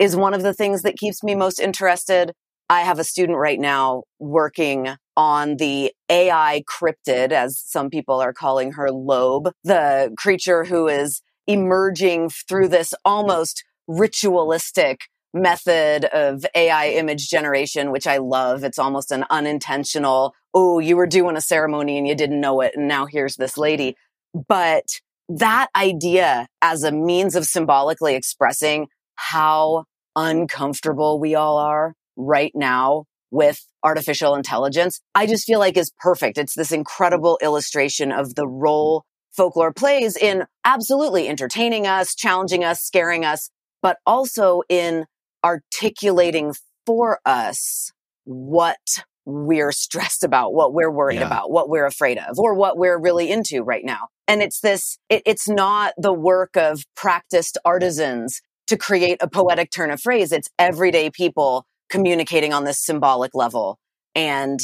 is 0.00 0.16
one 0.16 0.34
of 0.34 0.42
the 0.42 0.54
things 0.54 0.82
that 0.82 0.96
keeps 0.96 1.22
me 1.22 1.36
most 1.36 1.60
interested. 1.60 2.32
I 2.70 2.80
have 2.80 2.98
a 2.98 3.04
student 3.04 3.38
right 3.38 3.60
now 3.60 4.04
working 4.18 4.88
on 5.16 5.56
the 5.56 5.92
AI 6.08 6.62
cryptid, 6.68 7.32
as 7.32 7.62
some 7.66 7.90
people 7.90 8.20
are 8.20 8.32
calling 8.32 8.72
her 8.72 8.88
Loab, 8.88 9.52
the 9.62 10.12
creature 10.16 10.64
who 10.64 10.88
is 10.88 11.20
emerging 11.46 12.30
through 12.30 12.68
this 12.68 12.94
almost 13.04 13.62
ritualistic 13.86 15.00
method 15.34 16.06
of 16.06 16.46
AI 16.54 16.90
image 16.90 17.28
generation, 17.28 17.90
which 17.92 18.06
I 18.06 18.16
love. 18.16 18.64
It's 18.64 18.78
almost 18.78 19.10
an 19.10 19.24
unintentional, 19.30 20.34
oh, 20.54 20.78
you 20.78 20.96
were 20.96 21.06
doing 21.06 21.36
a 21.36 21.40
ceremony 21.42 21.98
and 21.98 22.08
you 22.08 22.14
didn't 22.14 22.40
know 22.40 22.62
it. 22.62 22.72
And 22.74 22.88
now 22.88 23.04
here's 23.04 23.36
this 23.36 23.58
lady. 23.58 23.96
But 24.48 24.84
that 25.28 25.68
idea 25.76 26.46
as 26.62 26.84
a 26.84 26.92
means 26.92 27.36
of 27.36 27.44
symbolically 27.44 28.14
expressing 28.14 28.86
how 29.16 29.84
uncomfortable 30.16 31.20
we 31.20 31.34
all 31.34 31.58
are 31.58 31.94
right 32.16 32.52
now 32.54 33.04
with 33.30 33.64
artificial 33.82 34.34
intelligence, 34.34 35.00
I 35.14 35.26
just 35.26 35.44
feel 35.44 35.58
like 35.58 35.76
is 35.76 35.92
perfect. 36.00 36.38
It's 36.38 36.54
this 36.54 36.72
incredible 36.72 37.38
illustration 37.42 38.12
of 38.12 38.34
the 38.34 38.46
role 38.46 39.04
folklore 39.32 39.72
plays 39.72 40.16
in 40.16 40.44
absolutely 40.64 41.28
entertaining 41.28 41.86
us, 41.86 42.14
challenging 42.14 42.64
us, 42.64 42.80
scaring 42.80 43.24
us, 43.24 43.50
but 43.82 43.98
also 44.04 44.62
in 44.68 45.06
articulating 45.44 46.54
for 46.84 47.20
us 47.24 47.92
what 48.24 49.04
we're 49.24 49.72
stressed 49.72 50.24
about, 50.24 50.52
what 50.52 50.74
we're 50.74 50.90
worried 50.90 51.20
yeah. 51.20 51.26
about, 51.26 51.50
what 51.50 51.68
we're 51.68 51.86
afraid 51.86 52.18
of, 52.18 52.38
or 52.38 52.54
what 52.54 52.76
we're 52.76 52.98
really 52.98 53.30
into 53.30 53.62
right 53.62 53.84
now. 53.84 54.08
And 54.26 54.42
it's 54.42 54.60
this, 54.60 54.98
it, 55.08 55.22
it's 55.24 55.48
not 55.48 55.94
the 55.96 56.12
work 56.12 56.56
of 56.56 56.84
practiced 56.96 57.58
artisans 57.64 58.40
to 58.70 58.76
create 58.76 59.18
a 59.20 59.28
poetic 59.28 59.70
turn 59.70 59.90
of 59.90 60.00
phrase. 60.00 60.32
It's 60.32 60.48
everyday 60.58 61.10
people 61.10 61.66
communicating 61.90 62.52
on 62.52 62.64
this 62.64 62.80
symbolic 62.80 63.34
level. 63.34 63.78
And 64.14 64.60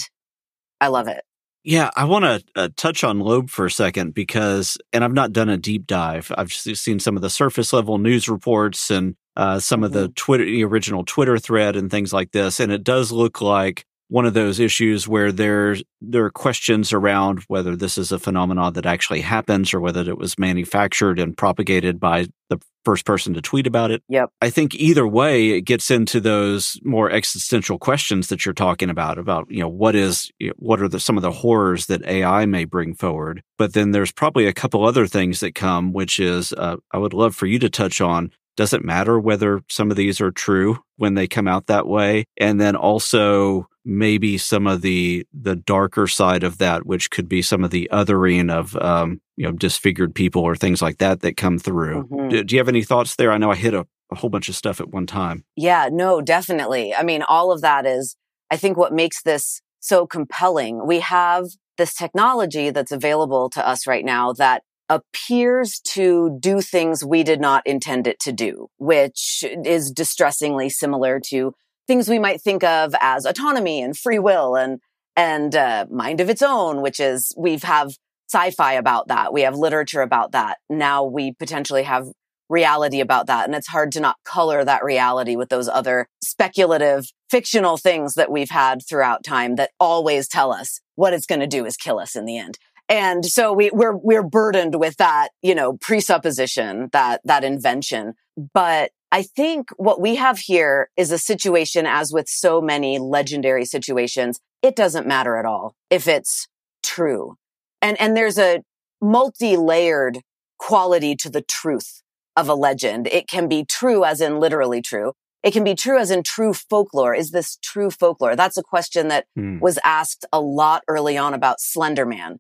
I 0.80 0.88
love 0.88 1.09
it. 1.09 1.22
Yeah, 1.64 1.90
I 1.96 2.04
want 2.04 2.24
to 2.24 2.44
uh, 2.54 2.68
touch 2.76 3.02
on 3.02 3.18
Loab 3.18 3.50
for 3.50 3.66
a 3.66 3.70
second 3.70 4.14
because, 4.14 4.78
and 4.92 5.02
I've 5.02 5.12
not 5.12 5.32
done 5.32 5.48
a 5.48 5.57
deep 5.57 5.88
dive. 5.88 6.30
I've 6.38 6.48
just 6.48 6.84
seen 6.84 7.00
some 7.00 7.16
of 7.16 7.22
the 7.22 7.30
surface 7.30 7.72
level 7.72 7.98
news 7.98 8.28
reports 8.28 8.88
and 8.92 9.16
uh, 9.34 9.59
some 9.59 9.82
of 9.82 9.92
the 9.92 10.04
mm-hmm. 10.04 10.12
Twitter, 10.12 10.44
the 10.44 10.62
original 10.62 11.04
Twitter 11.04 11.38
thread 11.38 11.74
and 11.74 11.90
things 11.90 12.12
like 12.12 12.30
this. 12.30 12.61
And 12.61 12.70
it 12.70 12.84
does 12.84 13.11
look 13.11 13.40
like 13.40 13.84
one 14.09 14.26
of 14.26 14.34
those 14.34 14.61
issues 14.61 15.09
where 15.09 15.32
there's 15.32 15.82
there 16.00 16.24
are 16.24 16.30
questions 16.30 16.92
around 16.92 17.42
whether 17.48 17.74
this 17.74 17.98
is 17.98 18.12
a 18.12 18.18
phenomenon 18.18 18.72
that 18.74 18.86
actually 18.86 19.20
happens 19.20 19.74
or 19.74 19.80
whether 19.80 20.02
it 20.02 20.18
was 20.18 20.38
manufactured 20.38 21.18
and 21.18 21.36
propagated 21.36 21.98
by 21.98 22.26
the 22.48 22.61
first 22.84 23.04
person 23.04 23.34
to 23.34 23.42
tweet 23.42 23.66
about 23.66 23.90
it. 23.90 24.00
Yep. 24.09 24.30
I 24.40 24.48
think 24.48 24.76
either 24.76 25.09
way 25.09 25.50
it 25.50 25.62
gets 25.62 25.90
into 25.90 26.20
those 26.20 26.78
more 26.84 27.11
existential 27.11 27.80
questions 27.80 28.28
that 28.28 28.46
you're 28.46 28.54
talking 28.54 28.90
about 28.90 29.18
about 29.18 29.46
you 29.50 29.61
know 29.61 29.68
what 29.68 29.96
is 29.96 30.30
what 30.57 30.80
are 30.80 30.88
the 30.88 31.00
some 31.00 31.16
of 31.16 31.22
the 31.22 31.32
horrors 31.32 31.86
that 31.86 32.04
AI 32.04 32.46
may 32.46 32.64
bring 32.64 32.94
forward. 32.94 33.42
But 33.59 33.72
then 33.72 33.90
there's 33.90 34.12
probably 34.12 34.46
a 34.46 34.52
couple 34.52 34.84
other 34.84 35.07
things 35.09 35.40
that 35.40 35.54
come 35.54 35.92
which 35.92 36.20
is 36.20 36.52
uh, 36.52 36.76
I 36.92 36.98
would 36.98 37.12
love 37.12 37.34
for 37.34 37.46
you 37.46 37.59
to 37.59 37.68
touch 37.68 38.00
on 38.00 38.30
does 38.57 38.72
it 38.72 38.84
matter 38.84 39.18
whether 39.18 39.61
some 39.68 39.90
of 39.90 39.96
these 39.96 40.20
are 40.20 40.30
true 40.30 40.78
when 40.96 41.14
they 41.14 41.26
come 41.26 41.46
out 41.46 41.66
that 41.66 41.86
way? 41.86 42.24
And 42.38 42.61
then 42.61 42.74
also 42.74 43.68
maybe 43.84 44.36
some 44.36 44.66
of 44.66 44.82
the 44.82 45.26
the 45.32 45.54
darker 45.54 46.07
side 46.07 46.42
of 46.42 46.59
that, 46.59 46.86
which 46.86 47.11
could 47.11 47.28
be 47.28 47.42
some 47.42 47.62
of 47.62 47.70
the 47.70 47.88
othering 47.92 48.50
of 48.50 48.76
um, 48.76 49.20
you 49.36 49.44
know 49.44 49.52
disfigured 49.52 50.14
people 50.14 50.42
or 50.42 50.57
things 50.57 50.82
like 50.82 50.98
that 50.98 51.20
that 51.20 51.36
come 51.36 51.59
through. 51.59 52.04
Mm-hmm. 52.04 52.28
Do, 52.28 52.44
do, 52.44 52.54
you 52.54 52.61
have 52.61 52.68
any 52.68 52.82
thoughts 52.82 53.16
there? 53.16 53.30
I 53.30 53.38
know 53.38 53.50
I 53.50 53.57
hit 53.57 53.74
a, 53.74 53.86
a 54.11 54.16
whole 54.16 54.30
bunch 54.30 54.48
of 54.48 54.57
stuff 54.57 54.80
at 54.80 54.88
one 54.88 55.07
time. 55.07 55.44
Yeah, 55.54 55.88
no, 55.92 56.20
definitely. 56.20 56.94
I 56.94 57.02
mean, 57.02 57.22
all 57.22 57.52
of 57.52 57.61
that 57.61 57.86
is, 57.86 58.16
I 58.50 58.57
think, 58.57 58.76
what 58.76 58.92
makes 58.92 59.22
this 59.22 59.61
so 59.80 60.07
compelling. 60.07 60.86
We 60.86 61.00
have 61.00 61.46
this 61.78 61.94
technology 61.94 62.70
that's 62.70 62.92
available 62.92 63.50
to 63.50 63.66
us 63.66 63.86
right 63.86 64.04
now 64.04 64.32
that 64.32 64.62
appears 64.89 65.80
to 65.80 66.37
do 66.41 66.61
things 66.61 67.05
we 67.05 67.22
did 67.22 67.41
not 67.41 67.66
intend 67.66 68.07
it 68.07 68.20
to 68.20 68.32
do, 68.32 68.68
which 68.78 69.45
is 69.64 69.91
distressingly 69.91 70.68
similar 70.68 71.20
to 71.20 71.53
things 71.87 72.09
we 72.09 72.18
might 72.18 72.41
think 72.41 72.64
of 72.64 72.95
as 73.01 73.24
autonomy 73.24 73.80
and 73.80 73.97
free 73.97 74.18
will 74.18 74.57
and 74.57 74.80
and 75.18 75.57
uh, 75.57 75.87
mind 75.91 76.20
of 76.20 76.28
its 76.28 76.43
own, 76.43 76.82
which 76.82 77.01
is 77.01 77.34
we've 77.39 77.62
have 77.62 77.97
sci-fi 78.30 78.74
about 78.74 79.09
that, 79.09 79.32
we 79.32 79.43
have 79.43 79.57
literature 79.57 80.03
about 80.03 80.32
that. 80.32 80.59
Now 80.68 81.05
we 81.05 81.32
potentially 81.32 81.84
have 81.84 82.09
reality 82.49 83.01
about 83.01 83.26
that, 83.26 83.47
and 83.47 83.55
it's 83.55 83.68
hard 83.68 83.93
to 83.93 84.01
not 84.01 84.16
color 84.24 84.64
that 84.64 84.84
reality 84.84 85.37
with 85.37 85.49
those 85.49 85.68
other 85.68 86.07
speculative, 86.22 87.07
fictional 87.30 87.76
things 87.76 88.14
that 88.14 88.30
we've 88.30 88.51
had 88.51 88.80
throughout 88.87 89.24
time 89.24 89.57
that 89.57 89.70
always 89.80 90.28
tell 90.28 90.53
us 90.53 90.80
what 90.97 91.12
it's 91.12 91.26
going 91.26 91.41
to 91.41 91.47
do 91.47 91.64
is 91.64 91.76
kill 91.76 91.99
us 91.99 92.14
in 92.14 92.24
the 92.24 92.39
end. 92.39 92.59
And 92.89 93.26
so 93.26 93.53
we, 93.53 93.70
we're, 93.72 93.97
we're 93.97 94.22
burdened 94.22 94.76
with 94.76 94.97
that, 94.99 95.30
you 95.43 95.55
know, 95.55 95.74
presupposition, 95.74 96.89
that, 96.93 97.20
that 97.24 97.43
invention. 97.43 98.14
But 98.55 98.93
I 99.11 99.22
think 99.22 99.70
what 99.76 100.01
we 100.01 100.16
have 100.16 100.39
here 100.39 100.91
is 100.97 101.11
a 101.11 101.18
situation, 101.18 101.87
as 101.87 102.12
with 102.12 102.28
so 102.28 102.61
many 102.61 102.99
legendary 102.99 103.64
situations, 103.64 104.41
it 104.62 104.76
doesn't 104.76 105.07
matter 105.07 105.37
at 105.37 105.45
all 105.45 105.74
if 105.91 106.07
it's 106.07 106.49
true. 106.82 107.37
And, 107.82 108.01
and 108.01 108.16
there's 108.16 108.39
a 108.39 108.62
multi-layered 109.01 110.20
quality 110.59 111.14
to 111.16 111.30
the 111.30 111.43
truth 111.43 112.03
of 112.37 112.49
a 112.49 112.55
legend. 112.55 113.07
It 113.09 113.28
can 113.28 113.49
be 113.49 113.64
true 113.64 114.05
as 114.05 114.20
in 114.20 114.39
literally 114.39 114.82
true. 114.82 115.12
It 115.43 115.53
can 115.53 115.64
be 115.64 115.74
true 115.74 115.99
as 115.99 116.11
in 116.11 116.22
true 116.22 116.53
folklore. 116.53 117.14
Is 117.14 117.30
this 117.30 117.57
true 117.62 117.91
folklore? 117.91 118.37
That's 118.37 118.57
a 118.57 118.62
question 118.62 119.09
that 119.09 119.26
hmm. 119.34 119.59
was 119.59 119.78
asked 119.84 120.24
a 120.32 120.41
lot 120.41 120.82
early 120.89 121.16
on 121.16 121.34
about 121.34 121.59
Slenderman 121.59 122.39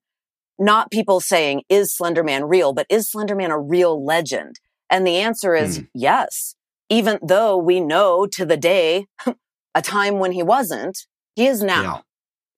not 0.58 0.90
people 0.90 1.20
saying, 1.20 1.62
is 1.68 1.94
Slenderman 1.94 2.48
real, 2.48 2.72
but 2.72 2.86
is 2.88 3.10
Slenderman 3.10 3.50
a 3.50 3.58
real 3.58 4.04
legend? 4.04 4.56
And 4.88 5.06
the 5.06 5.16
answer 5.16 5.54
is 5.54 5.80
mm. 5.80 5.88
yes. 5.94 6.54
Even 6.88 7.18
though 7.22 7.56
we 7.56 7.80
know 7.80 8.26
to 8.32 8.46
the 8.46 8.56
day, 8.56 9.06
a 9.74 9.82
time 9.82 10.18
when 10.18 10.32
he 10.32 10.42
wasn't, 10.42 10.98
he 11.34 11.46
is 11.46 11.62
now. 11.62 12.04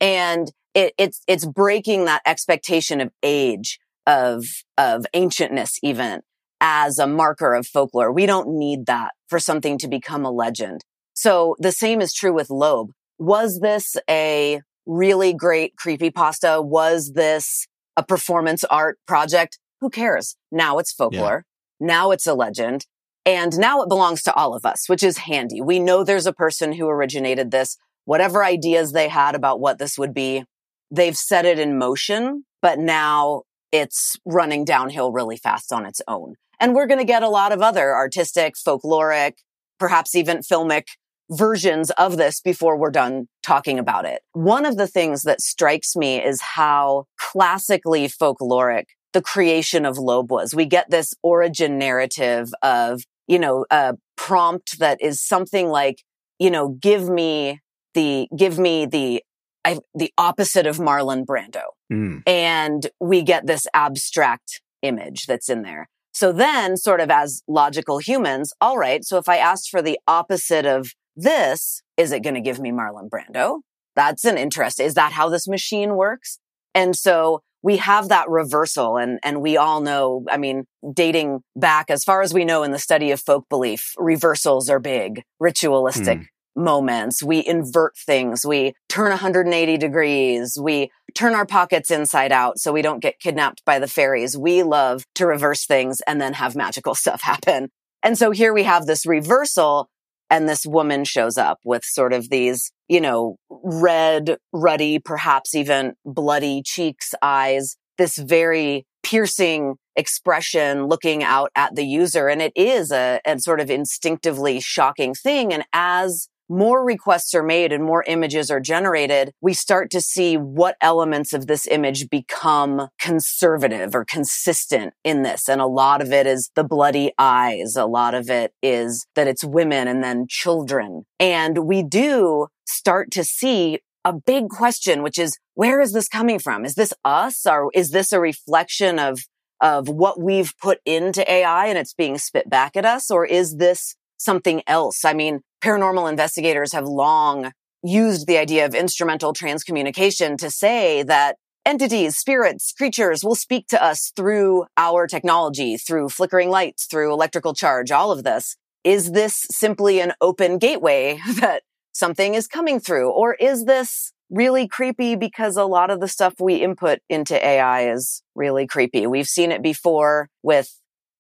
Yeah. 0.01 0.07
And 0.07 0.53
it, 0.75 0.95
it's, 0.99 1.23
it's 1.27 1.47
breaking 1.47 2.05
that 2.05 2.23
expectation 2.27 3.01
of 3.01 3.11
age, 3.23 3.81
of, 4.07 4.45
of 4.77 5.07
ancientness 5.15 5.79
even 5.83 6.21
as 6.61 6.99
a 6.99 7.07
marker 7.07 7.55
of 7.55 7.67
folklore. 7.67 8.13
We 8.13 8.27
don't 8.27 8.57
need 8.57 8.87
that 8.87 9.13
for 9.29 9.39
something 9.39 9.79
to 9.79 9.89
become 9.89 10.25
a 10.25 10.31
legend. 10.31 10.83
So 11.15 11.57
the 11.59 11.73
same 11.73 12.01
is 12.01 12.13
true 12.13 12.33
with 12.33 12.49
Loab. 12.49 12.89
Was 13.19 13.61
this 13.61 13.97
a 14.09 14.61
really 14.87 15.33
great 15.33 15.77
creepy 15.77 16.11
pasta? 16.11 16.61
Was 16.63 17.13
this 17.15 17.67
a 17.99 18.05
performance 18.05 18.63
art 18.65 18.99
project. 19.07 19.59
Who 19.81 19.91
cares? 19.91 20.37
Now 20.53 20.79
it's 20.79 20.93
folklore. 20.93 21.45
Yeah. 21.81 21.87
Now 21.87 22.11
it's 22.13 22.27
a 22.27 22.35
legend. 22.35 22.87
And 23.27 23.59
now 23.59 23.83
it 23.83 23.89
belongs 23.89 24.23
to 24.23 24.33
all 24.33 24.55
of 24.55 24.65
us, 24.65 24.89
which 24.89 25.03
is 25.03 25.19
handy. 25.19 25.61
We 25.61 25.81
know 25.81 26.03
there's 26.03 26.25
a 26.25 26.33
person 26.33 26.73
who 26.73 26.89
originated 26.89 27.51
this. 27.51 27.77
Whatever 28.05 28.45
ideas 28.45 28.93
they 28.93 29.09
had 29.09 29.35
about 29.35 29.61
what 29.61 29.79
this 29.79 29.99
would 29.99 30.15
be, 30.15 30.45
they've 30.91 31.17
set 31.17 31.45
it 31.45 31.59
in 31.59 31.77
motion, 31.77 32.45
but 32.63 32.79
now 32.79 33.43
it's 33.71 34.17
running 34.25 34.65
downhill 34.65 35.13
really 35.13 35.37
fast 35.37 35.73
on 35.73 35.85
its 35.85 36.01
own. 36.09 36.37
And 36.61 36.75
we're 36.75 36.87
going 36.87 37.01
to 37.01 37.05
get 37.05 37.23
a 37.23 37.29
lot 37.29 37.53
of 37.53 37.61
other 37.61 37.95
artistic, 37.95 38.55
folkloric, 38.55 39.35
perhaps 39.79 40.15
even 40.15 40.39
filmic 40.39 40.85
versions 41.31 41.91
of 41.93 42.17
this 42.17 42.41
before 42.41 42.77
we're 42.77 42.91
done 42.91 43.29
talking 43.43 43.79
about 43.79 44.05
it. 44.05 44.23
One 44.33 44.65
of 44.65 44.77
the 44.77 44.87
things 44.87 45.23
that 45.23 45.41
strikes 45.41 45.95
me 45.97 46.23
is 46.23 46.41
how 46.41 47.05
classically 47.19 48.09
folkloric 48.09 48.85
the 49.13 49.23
creation 49.23 49.85
of 49.85 49.97
Loab 49.97 50.29
was. 50.29 50.55
We 50.55 50.67
get 50.67 50.91
this 50.91 51.15
origin 51.23 51.79
narrative 51.79 52.53
of, 52.63 53.03
you 53.27 53.39
know, 53.39 53.65
a 53.71 53.95
prompt 54.17 54.79
that 54.79 55.01
is 55.01 55.23
something 55.23 55.69
like, 55.69 56.03
you 56.39 56.51
know, 56.51 56.69
give 56.69 57.09
me 57.09 57.61
the, 57.95 58.29
give 58.37 58.59
me 58.59 58.87
the, 58.87 59.23
I, 59.65 59.79
the 59.95 60.13
opposite 60.19 60.67
of 60.67 60.77
Marlon 60.77 61.25
Brando. 61.25 61.63
Mm. 61.93 62.23
And 62.27 62.87
we 63.01 63.23
get 63.23 63.47
this 63.47 63.67
abstract 63.75 64.61
image 64.83 65.27
that's 65.27 65.49
in 65.49 65.63
there. 65.63 65.89
So 66.13 66.33
then 66.33 66.77
sort 66.77 67.01
of 67.01 67.11
as 67.11 67.43
logical 67.49 67.99
humans, 67.99 68.53
all 68.61 68.77
right. 68.77 69.05
So 69.05 69.19
if 69.19 69.29
I 69.29 69.37
asked 69.37 69.71
for 69.71 69.81
the 69.81 69.99
opposite 70.07 70.67
of 70.67 70.93
this, 71.19 71.83
is 71.97 72.13
it 72.13 72.23
going 72.23 72.35
to 72.35 72.41
give 72.41 72.61
me 72.61 72.71
Marlon 72.71 73.09
Brando? 73.11 73.61
That's 73.97 74.25
an 74.25 74.39
interest. 74.39 74.81
Is 74.81 74.95
that 74.95 75.13
how 75.13 75.29
this 75.29 75.49
machine 75.49 75.97
works? 75.97 76.39
And 76.75 76.95
so 76.95 77.43
we 77.63 77.79
have 77.79 78.09
that 78.09 78.29
reversal 78.29 78.97
and, 78.97 79.19
and 79.25 79.43
we 79.43 79.57
all 79.57 79.81
know, 79.81 80.25
I 80.31 80.37
mean, 80.37 80.65
dating 80.95 81.41
back 81.57 81.91
as 81.91 82.05
far 82.05 82.23
as 82.23 82.33
we 82.33 82.45
know 82.45 82.63
in 82.63 82.71
the 82.71 82.79
study 82.79 83.11
of 83.11 83.21
folk 83.21 83.47
belief, 83.51 83.93
reversals 83.99 84.71
are 84.71 84.79
big, 84.79 85.23
ritualistic. 85.41 86.19
Hmm. 86.19 86.25
Moments. 86.57 87.23
We 87.23 87.47
invert 87.47 87.97
things. 87.97 88.45
We 88.45 88.75
turn 88.89 89.11
180 89.11 89.77
degrees. 89.77 90.59
We 90.61 90.91
turn 91.15 91.37
our 91.37 91.47
pockets 91.47 91.89
inside 91.89 92.33
out 92.33 92.59
so 92.59 92.73
we 92.73 92.83
don't 92.83 92.99
get 92.99 93.21
kidnapped 93.21 93.65
by 93.65 93.79
the 93.79 93.87
fairies. 93.87 94.37
We 94.37 94.65
love 94.65 95.05
to 95.15 95.27
reverse 95.29 95.67
things 95.67 96.01
and 96.09 96.21
then 96.21 96.33
have 96.33 96.57
magical 96.57 96.95
stuff 96.97 97.23
happen. 97.23 97.69
And 98.03 98.19
so 98.19 98.33
here 98.33 98.53
we 98.53 98.65
have 98.65 98.87
this 98.87 99.07
reversal 99.07 99.89
and 100.31 100.49
this 100.49 100.67
woman 100.67 101.05
shows 101.05 101.39
up 101.39 101.59
with 101.65 101.85
sort 101.85 102.13
of 102.13 102.29
these, 102.29 102.71
you 102.89 103.01
know, 103.01 103.37
red, 103.51 104.37
ruddy, 104.53 104.99
perhaps 104.99 105.55
even 105.55 105.95
bloody 106.05 106.63
cheeks, 106.65 107.15
eyes, 107.23 107.77
this 107.97 108.17
very 108.17 108.87
piercing 109.03 109.75
expression 109.97 110.87
looking 110.87 111.23
out 111.23 111.51
at 111.57 111.75
the 111.75 111.85
user. 111.85 112.29
And 112.29 112.41
it 112.43 112.53
is 112.55 112.93
a, 112.93 113.21
a 113.27 113.39
sort 113.41 113.61
of 113.61 113.71
instinctively 113.71 114.61
shocking 114.61 115.15
thing. 115.15 115.53
And 115.53 115.65
as 115.73 116.29
more 116.49 116.85
requests 116.85 117.35
are 117.35 117.43
made 117.43 117.73
and 117.73 117.85
more 117.85 118.05
images 118.07 118.51
are 118.51 118.61
generated, 118.61 119.33
we 119.41 119.53
start 119.53 119.91
to 119.91 120.01
see 120.01 120.37
what 120.37 120.77
elements 120.81 121.33
of 121.33 121.47
this 121.47 121.67
image 121.67 122.09
become 122.09 122.89
conservative 122.99 123.95
or 123.95 124.05
consistent 124.05 124.95
in 125.05 125.23
this. 125.23 125.49
And 125.49 125.61
a 125.61 125.67
lot 125.67 126.01
of 126.01 126.13
it 126.13 126.27
is 126.27 126.51
the 126.55 126.65
bloody 126.65 127.13
eyes. 127.19 127.77
A 127.77 127.87
lot 127.87 128.15
of 128.15 128.31
it 128.31 128.53
is 128.63 129.07
that 129.15 129.29
it's 129.29 129.45
women 129.45 129.89
and 129.89 130.03
then 130.03 130.27
children. 130.29 131.05
And 131.21 131.67
we 131.67 131.83
do 131.83 132.49
start 132.67 133.11
to 133.13 133.25
see 133.25 133.81
a 134.05 134.13
big 134.13 134.49
question, 134.49 135.03
which 135.03 135.19
is, 135.19 135.39
where 135.55 135.81
is 135.81 135.93
this 135.93 136.09
coming 136.09 136.39
from? 136.39 136.65
Is 136.65 136.75
this 136.75 136.93
us 137.05 137.45
or 137.47 137.71
is 137.75 137.91
this 137.91 138.13
a 138.13 138.21
reflection 138.21 138.99
of 138.99 139.21
of 139.61 139.89
what 139.89 140.21
we've 140.21 140.57
put 140.59 140.79
into 140.85 141.29
AI 141.31 141.67
and 141.67 141.79
it's 141.79 141.95
being 141.95 142.19
spit 142.19 142.49
back 142.49 142.77
at 142.77 142.85
us? 142.85 143.11
Or 143.11 143.25
is 143.25 143.57
this 143.57 143.97
something 144.17 144.63
else? 144.67 145.05
I 145.05 145.15
mean, 145.15 145.41
paranormal 145.63 146.09
investigators 146.09 146.73
have 146.73 146.87
long 146.87 147.53
used 147.83 148.27
the 148.27 148.39
idea 148.39 148.67
of 148.67 148.75
instrumental 148.75 149.33
transcommunication 149.33 150.37
to 150.39 150.51
say 150.51 151.03
that 151.05 151.37
entities, 151.65 152.17
spirits, 152.17 152.73
creatures 152.73 153.23
will 153.23 153.35
speak 153.35 153.67
to 153.69 153.83
us 153.83 154.13
through 154.17 154.67
our 154.77 155.07
technology, 155.07 155.77
through 155.77 156.09
flickering 156.09 156.51
lights, 156.51 156.87
through 156.87 157.13
electrical 157.13 157.55
charge, 157.55 157.91
all 157.91 158.11
of 158.11 158.25
this. 158.25 158.57
Is 158.85 159.13
this 159.13 159.45
simply 159.51 160.01
an 160.01 160.13
open 160.21 160.59
gateway 160.59 161.21
that 161.41 161.63
something 161.93 162.35
is 162.35 162.47
coming 162.47 162.81
through? 162.81 163.11
Or 163.11 163.35
is 163.35 163.65
this 163.65 164.13
really 164.31 164.69
creepy 164.69 165.17
because 165.17 165.57
a 165.57 165.65
lot 165.65 165.91
of 165.91 166.01
the 166.01 166.09
stuff 166.09 166.35
we 166.39 166.57
input 166.57 166.99
into 167.09 167.35
AI 167.45 167.91
is 167.91 168.23
really 168.35 168.67
creepy. 168.67 169.07
We've 169.07 169.27
seen 169.27 169.51
it 169.53 169.63
before 169.63 170.29
with 170.43 170.71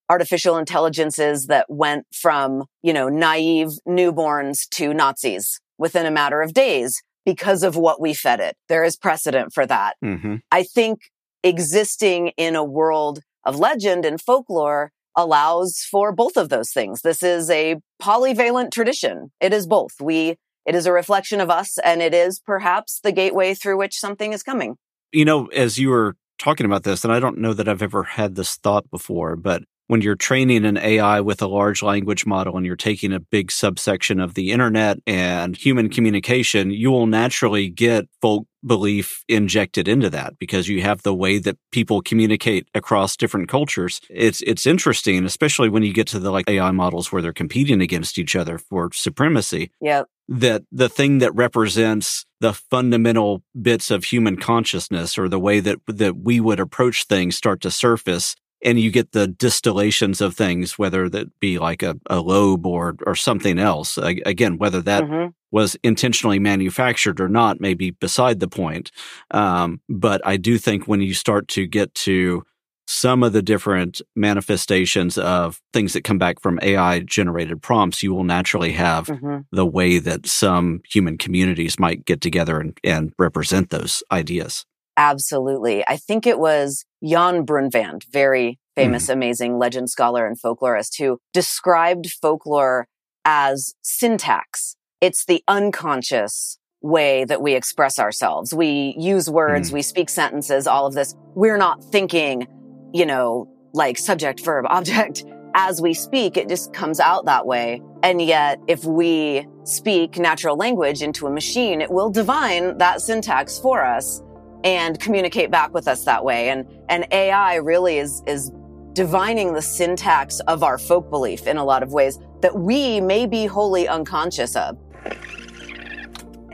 artificial 0.09 0.57
intelligences 0.57 1.47
that 1.47 1.67
went 1.69 2.07
from, 2.13 2.65
you 2.83 2.93
know, 2.93 3.09
naive 3.09 3.69
newborns 3.87 4.69
to 4.71 4.95
Nazis 4.95 5.61
within 5.79 6.07
a 6.07 6.11
matter 6.11 6.43
of 6.43 6.55
days 6.55 7.03
because 7.25 7.63
of 7.63 7.77
what 7.77 8.01
we 8.01 8.15
fed 8.15 8.41
it. 8.41 8.57
There 8.69 8.85
is 8.85 8.97
precedent 8.97 9.53
for 9.53 9.67
that. 9.67 9.97
Mm-hmm. 10.03 10.37
I 10.51 10.63
think 10.63 11.01
existing 11.43 12.29
in 12.37 12.57
a 12.57 12.65
world 12.65 13.21
of 13.45 13.59
legend 13.59 14.05
and 14.05 14.21
folklore 14.21 14.93
allows 15.15 15.87
for 15.91 16.13
both 16.13 16.37
of 16.37 16.49
those 16.49 16.71
things. 16.71 17.03
This 17.03 17.23
is 17.23 17.51
a 17.51 17.77
polyvalent 18.01 18.71
tradition. 18.73 19.31
It 19.41 19.53
is 19.53 19.67
both. 19.67 20.01
We 20.01 20.37
it 20.65 20.75
is 20.75 20.87
a 20.87 20.93
reflection 20.93 21.41
of 21.41 21.49
us 21.49 21.79
and 21.79 22.03
it 22.03 22.13
is 22.13 22.41
perhaps 22.41 23.01
the 23.01 23.13
gateway 23.13 23.55
through 23.55 23.79
which 23.79 23.99
something 23.99 24.33
is 24.33 24.43
coming. 24.43 24.77
You 25.13 25.25
know, 25.25 25.47
as 25.47 25.79
you 25.79 25.89
were 25.89 26.17
talking 26.39 26.67
about 26.67 26.83
this, 26.83 27.05
and 27.05 27.13
I 27.13 27.21
don't 27.21 27.39
know 27.39 27.55
that 27.55 27.69
I've 27.69 27.83
ever 27.83 28.03
had 28.03 28.35
this 28.35 28.57
thought 28.57 28.91
before, 28.91 29.35
but 29.35 29.63
when 29.89 30.03
you're 30.03 30.15
training 30.15 30.65
an 30.65 30.77
AI 30.77 31.21
with 31.21 31.43
a 31.43 31.47
large 31.47 31.83
language 31.83 32.27
model 32.27 32.57
and 32.57 32.65
you're 32.65 32.77
taking 32.77 33.13
a 33.13 33.21
big 33.21 33.51
subsection 33.51 34.21
of 34.21 34.35
the 34.35 34.53
internet 34.53 34.99
and 35.07 35.57
human 35.57 35.89
communication, 35.89 36.71
you 36.71 36.91
will 36.91 37.07
naturally 37.07 37.69
get 37.69 38.07
folk 38.21 38.47
belief 38.65 39.25
injected 39.29 39.89
into 39.89 40.11
that 40.11 40.39
because 40.39 40.69
you 40.69 40.83
have 40.83 41.03
the 41.03 41.15
way 41.15 41.39
that 41.39 41.57
people 41.73 42.03
communicate 42.03 42.69
across 42.75 43.17
different 43.17 43.49
cultures. 43.49 44.01
It's 44.11 44.43
it's 44.43 44.67
interesting, 44.67 45.25
especially 45.25 45.71
when 45.71 45.83
you 45.83 45.95
get 45.95 46.07
to 46.09 46.19
the 46.19 46.31
like 46.31 46.49
AI 46.49 46.71
models 46.71 47.11
where 47.11 47.23
they're 47.23 47.33
competing 47.33 47.81
against 47.81 48.19
each 48.19 48.37
other 48.37 48.59
for 48.59 48.91
supremacy. 48.93 49.71
Yeah. 49.81 50.03
That 50.29 50.65
the 50.71 50.91
thing 50.91 51.19
that 51.19 51.35
represents 51.35 52.27
the 52.41 52.53
fundamental 52.53 53.43
bits 53.61 53.91
of 53.91 54.05
human 54.05 54.37
consciousness 54.37 55.17
or 55.17 55.29
the 55.31 55.41
way 55.41 55.61
that 55.61 55.79
that 55.87 56.19
we 56.19 56.41
would 56.41 56.61
approach 56.61 57.05
things 57.05 57.37
start 57.37 57.63
to 57.63 57.71
surface 57.71 58.37
and 58.63 58.81
you 58.81 58.91
get 58.91 59.13
the 59.13 59.27
distillations 59.27 60.21
of 60.21 60.35
things, 60.35 60.79
whether 60.79 61.09
that 61.09 61.39
be 61.41 61.59
like 61.59 61.83
a, 61.83 61.97
a 62.07 62.17
Loab 62.17 62.67
or 62.67 62.97
or 63.07 63.15
something 63.15 63.59
else. 63.59 63.99
Again, 63.99 64.59
whether 64.59 64.83
that 64.83 65.05
mm-hmm. 65.05 65.31
was 65.51 65.77
intentionally 65.83 66.39
manufactured 66.39 67.21
or 67.21 67.29
not, 67.29 67.61
may 67.61 67.75
be 67.75 67.91
beside 67.91 68.41
the 68.41 68.49
point. 68.49 68.91
Um, 69.31 69.81
but 69.89 70.21
I 70.27 70.37
do 70.37 70.59
think 70.59 70.87
when 70.89 71.01
you 71.01 71.15
start 71.15 71.49
to 71.49 71.67
get 71.67 71.95
to 71.95 72.45
some 72.89 73.23
of 73.23 73.35
the 73.35 73.43
different 73.43 74.01
manifestations 74.17 75.19
of 75.19 75.61
things 75.75 75.93
that 75.93 76.05
come 76.05 76.17
back 76.17 76.41
from 76.41 76.59
AI 76.63 77.01
generated 77.01 77.61
prompts, 77.61 78.03
you 78.03 78.15
will 78.15 78.25
naturally 78.25 78.73
have 78.73 79.09
mm-hmm. 79.09 79.41
the 79.53 79.67
way 79.67 79.99
that 79.99 80.27
some 80.27 80.81
human 80.89 81.19
communities 81.19 81.79
might 81.79 82.07
get 82.07 82.23
together 82.23 82.59
and, 82.59 82.79
and 82.83 83.13
represent 83.19 83.69
those 83.69 84.03
ideas. 84.11 84.65
Absolutely. 84.99 85.85
I 85.87 85.97
think 85.97 86.27
it 86.27 86.41
was 86.41 86.85
Jan 87.05 87.45
Brunvand, 87.45 88.05
very 88.11 88.59
famous, 88.75 89.07
mm. 89.07 89.13
amazing 89.13 89.57
legend 89.57 89.91
scholar 89.91 90.27
and 90.27 90.37
folklorist 90.37 90.99
who 90.99 91.21
described 91.33 92.11
folklore 92.21 92.89
as 93.25 93.75
syntax. 93.81 94.75
It's 95.01 95.25
the 95.25 95.45
unconscious 95.47 96.59
way 96.83 97.25
that 97.27 97.41
we 97.41 97.55
express 97.55 98.01
ourselves. 98.01 98.53
We 98.53 98.97
use 98.99 99.31
words, 99.31 99.71
mm. 99.71 99.75
we 99.75 99.83
speak 99.83 100.11
sentences, 100.11 100.67
all 100.67 100.87
of 100.87 100.95
this. 100.95 101.15
We're 101.37 101.59
not 101.59 101.85
thinking, 101.85 102.49
you 102.93 103.07
know, 103.07 103.49
like 103.73 103.99
subject, 103.99 104.41
verb, 104.41 104.67
object. 104.69 105.25
As 105.55 105.81
we 105.81 105.95
speak, 105.95 106.37
it 106.37 106.49
just 106.49 106.73
comes 106.73 106.99
out 106.99 107.25
that 107.27 107.47
way. 107.47 107.81
And 108.03 108.21
yet, 108.21 108.59
if 108.67 108.85
we 108.85 109.47
speak 109.63 110.19
natural 110.19 110.57
language 110.57 111.03
into 111.03 111.29
a 111.29 111.31
machine, 111.31 111.81
it 111.81 111.91
will 111.91 112.11
divine 112.11 112.79
that 112.79 113.01
syntax 113.01 113.61
for 113.61 113.85
us 113.85 114.23
and 114.65 114.99
communicate 114.99 115.51
back 115.51 115.73
with 115.73 115.89
us 115.89 116.05
that 116.05 116.25
way. 116.25 116.49
And, 116.51 116.67
and 116.89 117.07
AI 117.11 117.57
really 117.57 117.99
is, 117.99 118.23
is 118.27 118.51
divining 118.93 119.55
the 119.55 119.63
syntax 119.63 120.41
of 120.41 120.63
our 120.63 120.79
folk 120.79 121.11
belief 121.11 121.47
in 121.47 121.57
a 121.57 121.65
lot 121.65 121.83
of 121.83 121.93
ways 121.93 122.19
that 122.41 122.59
we 122.59 123.01
may 123.01 123.27
be 123.27 123.47
wholly 123.47 123.87
unconscious 123.87 124.57
of. 124.57 124.77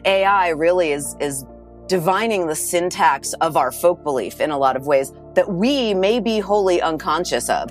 AI 0.05 0.49
really 0.49 0.93
is, 0.93 1.17
is 1.21 1.45
divining 1.87 2.47
the 2.47 2.55
syntax 2.55 3.33
of 3.35 3.57
our 3.57 3.73
folk 3.73 4.03
belief 4.03 4.41
in 4.41 4.51
a 4.51 4.59
lot 4.59 4.77
of 4.77 4.87
ways 4.87 5.13
that 5.35 5.51
we 5.51 5.95
may 5.95 6.21
be 6.21 6.39
wholly 6.39 6.81
unconscious 6.81 7.49
of. 7.49 7.71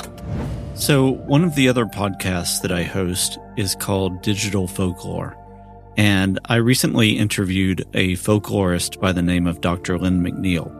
So, 0.75 1.11
one 1.11 1.43
of 1.43 1.53
the 1.53 1.69
other 1.69 1.85
podcasts 1.85 2.61
that 2.63 2.71
I 2.71 2.83
host 2.83 3.37
is 3.57 3.75
called 3.75 4.23
Digital 4.23 4.67
Folklore. 4.67 5.37
And 5.95 6.39
I 6.45 6.55
recently 6.55 7.17
interviewed 7.17 7.85
a 7.93 8.13
folklorist 8.13 8.99
by 8.99 9.11
the 9.11 9.21
name 9.21 9.45
of 9.45 9.61
Dr. 9.61 9.99
Lynne 9.99 10.23
McNeill. 10.23 10.79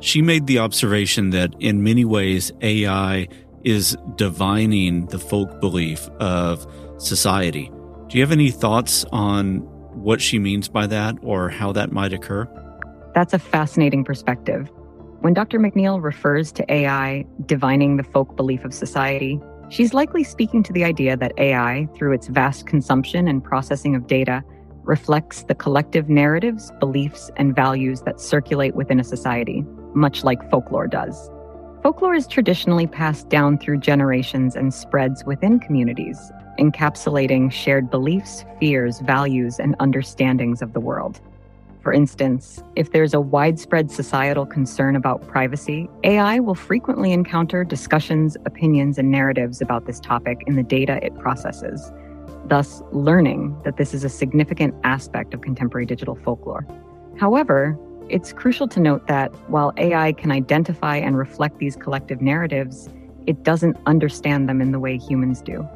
She 0.00 0.22
made 0.22 0.46
the 0.46 0.58
observation 0.58 1.30
that 1.30 1.54
in 1.58 1.82
many 1.82 2.04
ways, 2.04 2.52
AI 2.60 3.28
is 3.64 3.96
divining 4.16 5.06
the 5.06 5.18
folk 5.18 5.60
belief 5.60 6.08
of 6.20 6.66
society. 6.98 7.70
Do 8.08 8.16
you 8.16 8.22
have 8.22 8.32
any 8.32 8.50
thoughts 8.50 9.04
on 9.12 9.58
what 9.94 10.20
she 10.20 10.38
means 10.38 10.68
by 10.68 10.86
that 10.86 11.16
or 11.22 11.48
how 11.48 11.72
that 11.72 11.90
might 11.90 12.12
occur? 12.12 12.46
That's 13.14 13.34
a 13.34 13.38
fascinating 13.38 14.04
perspective. 14.04 14.70
When 15.20 15.34
Dr. 15.34 15.58
McNeill 15.58 16.02
refers 16.02 16.52
to 16.52 16.72
AI 16.72 17.24
divining 17.46 17.96
the 17.96 18.04
folk 18.04 18.36
belief 18.36 18.64
of 18.64 18.72
society, 18.72 19.40
She's 19.70 19.92
likely 19.92 20.24
speaking 20.24 20.62
to 20.62 20.72
the 20.72 20.84
idea 20.84 21.16
that 21.18 21.38
AI, 21.38 21.86
through 21.94 22.14
its 22.14 22.28
vast 22.28 22.66
consumption 22.66 23.28
and 23.28 23.44
processing 23.44 23.94
of 23.94 24.06
data, 24.06 24.42
reflects 24.82 25.42
the 25.42 25.54
collective 25.54 26.08
narratives, 26.08 26.72
beliefs, 26.80 27.30
and 27.36 27.54
values 27.54 28.00
that 28.02 28.18
circulate 28.18 28.74
within 28.74 28.98
a 28.98 29.04
society, 29.04 29.62
much 29.94 30.24
like 30.24 30.50
folklore 30.50 30.86
does. 30.86 31.30
Folklore 31.82 32.14
is 32.14 32.26
traditionally 32.26 32.86
passed 32.86 33.28
down 33.28 33.58
through 33.58 33.78
generations 33.78 34.56
and 34.56 34.72
spreads 34.72 35.24
within 35.24 35.60
communities, 35.60 36.32
encapsulating 36.58 37.52
shared 37.52 37.90
beliefs, 37.90 38.46
fears, 38.58 39.00
values, 39.00 39.60
and 39.60 39.76
understandings 39.80 40.62
of 40.62 40.72
the 40.72 40.80
world. 40.80 41.20
For 41.82 41.92
instance, 41.92 42.62
if 42.76 42.92
there's 42.92 43.14
a 43.14 43.20
widespread 43.20 43.90
societal 43.90 44.44
concern 44.44 44.96
about 44.96 45.26
privacy, 45.28 45.88
AI 46.02 46.40
will 46.40 46.54
frequently 46.54 47.12
encounter 47.12 47.64
discussions, 47.64 48.36
opinions, 48.44 48.98
and 48.98 49.10
narratives 49.10 49.60
about 49.60 49.86
this 49.86 50.00
topic 50.00 50.42
in 50.46 50.56
the 50.56 50.62
data 50.62 50.98
it 51.02 51.16
processes, 51.18 51.92
thus 52.46 52.82
learning 52.92 53.56
that 53.64 53.76
this 53.76 53.94
is 53.94 54.02
a 54.02 54.08
significant 54.08 54.74
aspect 54.82 55.34
of 55.34 55.40
contemporary 55.40 55.86
digital 55.86 56.16
folklore. 56.16 56.66
However, 57.16 57.78
it's 58.08 58.32
crucial 58.32 58.66
to 58.68 58.80
note 58.80 59.06
that 59.06 59.32
while 59.48 59.72
AI 59.76 60.12
can 60.12 60.32
identify 60.32 60.96
and 60.96 61.16
reflect 61.16 61.58
these 61.58 61.76
collective 61.76 62.20
narratives, 62.20 62.88
it 63.26 63.42
doesn't 63.44 63.76
understand 63.86 64.48
them 64.48 64.60
in 64.60 64.72
the 64.72 64.80
way 64.80 64.96
humans 64.96 65.42
do. 65.42 65.66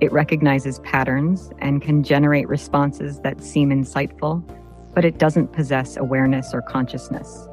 It 0.00 0.10
recognizes 0.12 0.80
patterns 0.80 1.50
and 1.58 1.80
can 1.80 2.02
generate 2.02 2.48
responses 2.48 3.20
that 3.20 3.42
seem 3.42 3.70
insightful 3.70 4.42
but 4.96 5.04
it 5.04 5.18
doesn't 5.18 5.52
possess 5.52 5.98
awareness 5.98 6.54
or 6.54 6.62
consciousness. 6.62 7.46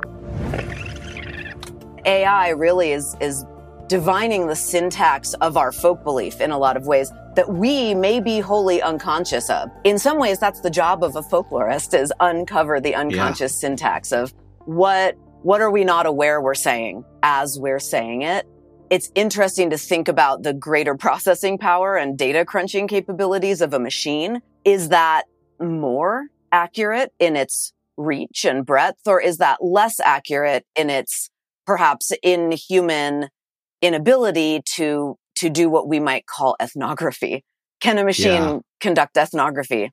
AI 2.06 2.50
really 2.50 2.94
is 2.94 3.18
is 3.20 3.46
divining 3.88 4.48
the 4.48 4.56
syntax 4.56 5.34
of 5.36 5.58
our 5.58 5.74
folk 5.74 6.04
belief 6.06 6.40
in 6.40 6.52
a 6.52 6.58
lot 6.58 6.78
of 6.78 6.88
ways 6.88 7.12
that 7.36 7.52
we 7.52 7.94
may 7.94 8.22
be 8.22 8.40
wholly 8.40 8.82
unconscious 8.82 9.50
of. 9.50 9.70
In 9.84 10.00
some 10.00 10.20
ways, 10.20 10.40
that's 10.40 10.62
the 10.62 10.70
job 10.70 11.04
of 11.04 11.18
a 11.18 11.22
folklorist 11.22 12.00
is 12.00 12.14
uncover 12.22 12.80
the 12.80 12.96
unconscious 12.96 13.54
yeah. 13.54 13.68
syntax 13.68 14.14
of 14.14 14.34
what, 14.66 15.18
what 15.42 15.60
are 15.60 15.70
we 15.70 15.84
not 15.84 16.06
aware 16.06 16.42
we're 16.42 16.54
saying 16.54 17.04
as 17.24 17.60
we're 17.60 17.80
saying 17.80 18.22
it? 18.22 18.48
It's 18.90 19.12
interesting 19.16 19.70
to 19.72 19.78
think 19.78 20.08
about 20.08 20.44
the 20.44 20.54
greater 20.54 20.96
processing 20.96 21.58
power 21.58 21.98
and 21.98 22.18
data 22.18 22.46
crunching 22.46 22.88
capabilities 22.88 23.60
of 23.60 23.74
a 23.74 23.80
machine. 23.80 24.42
Is 24.64 24.90
that 24.90 25.24
more 25.60 26.28
accurate 26.54 27.12
in 27.20 27.36
its 27.36 27.74
reach 27.98 28.46
and 28.46 28.66
breadth, 28.66 29.02
or 29.06 29.20
is 29.20 29.38
that 29.38 29.58
less 29.62 30.00
accurate 30.00 30.66
in 30.76 30.90
its 30.90 31.30
perhaps 31.66 32.12
inhuman 32.24 33.30
inability 33.82 34.62
to 34.76 35.18
to 35.36 35.50
do 35.50 35.70
what 35.70 35.88
we 35.88 36.00
might 36.00 36.26
call 36.26 36.56
ethnography. 36.62 37.44
Can 37.82 37.98
a 37.98 38.06
machine 38.06 38.26
yeah. 38.32 38.60
conduct 38.80 39.18
ethnography? 39.18 39.92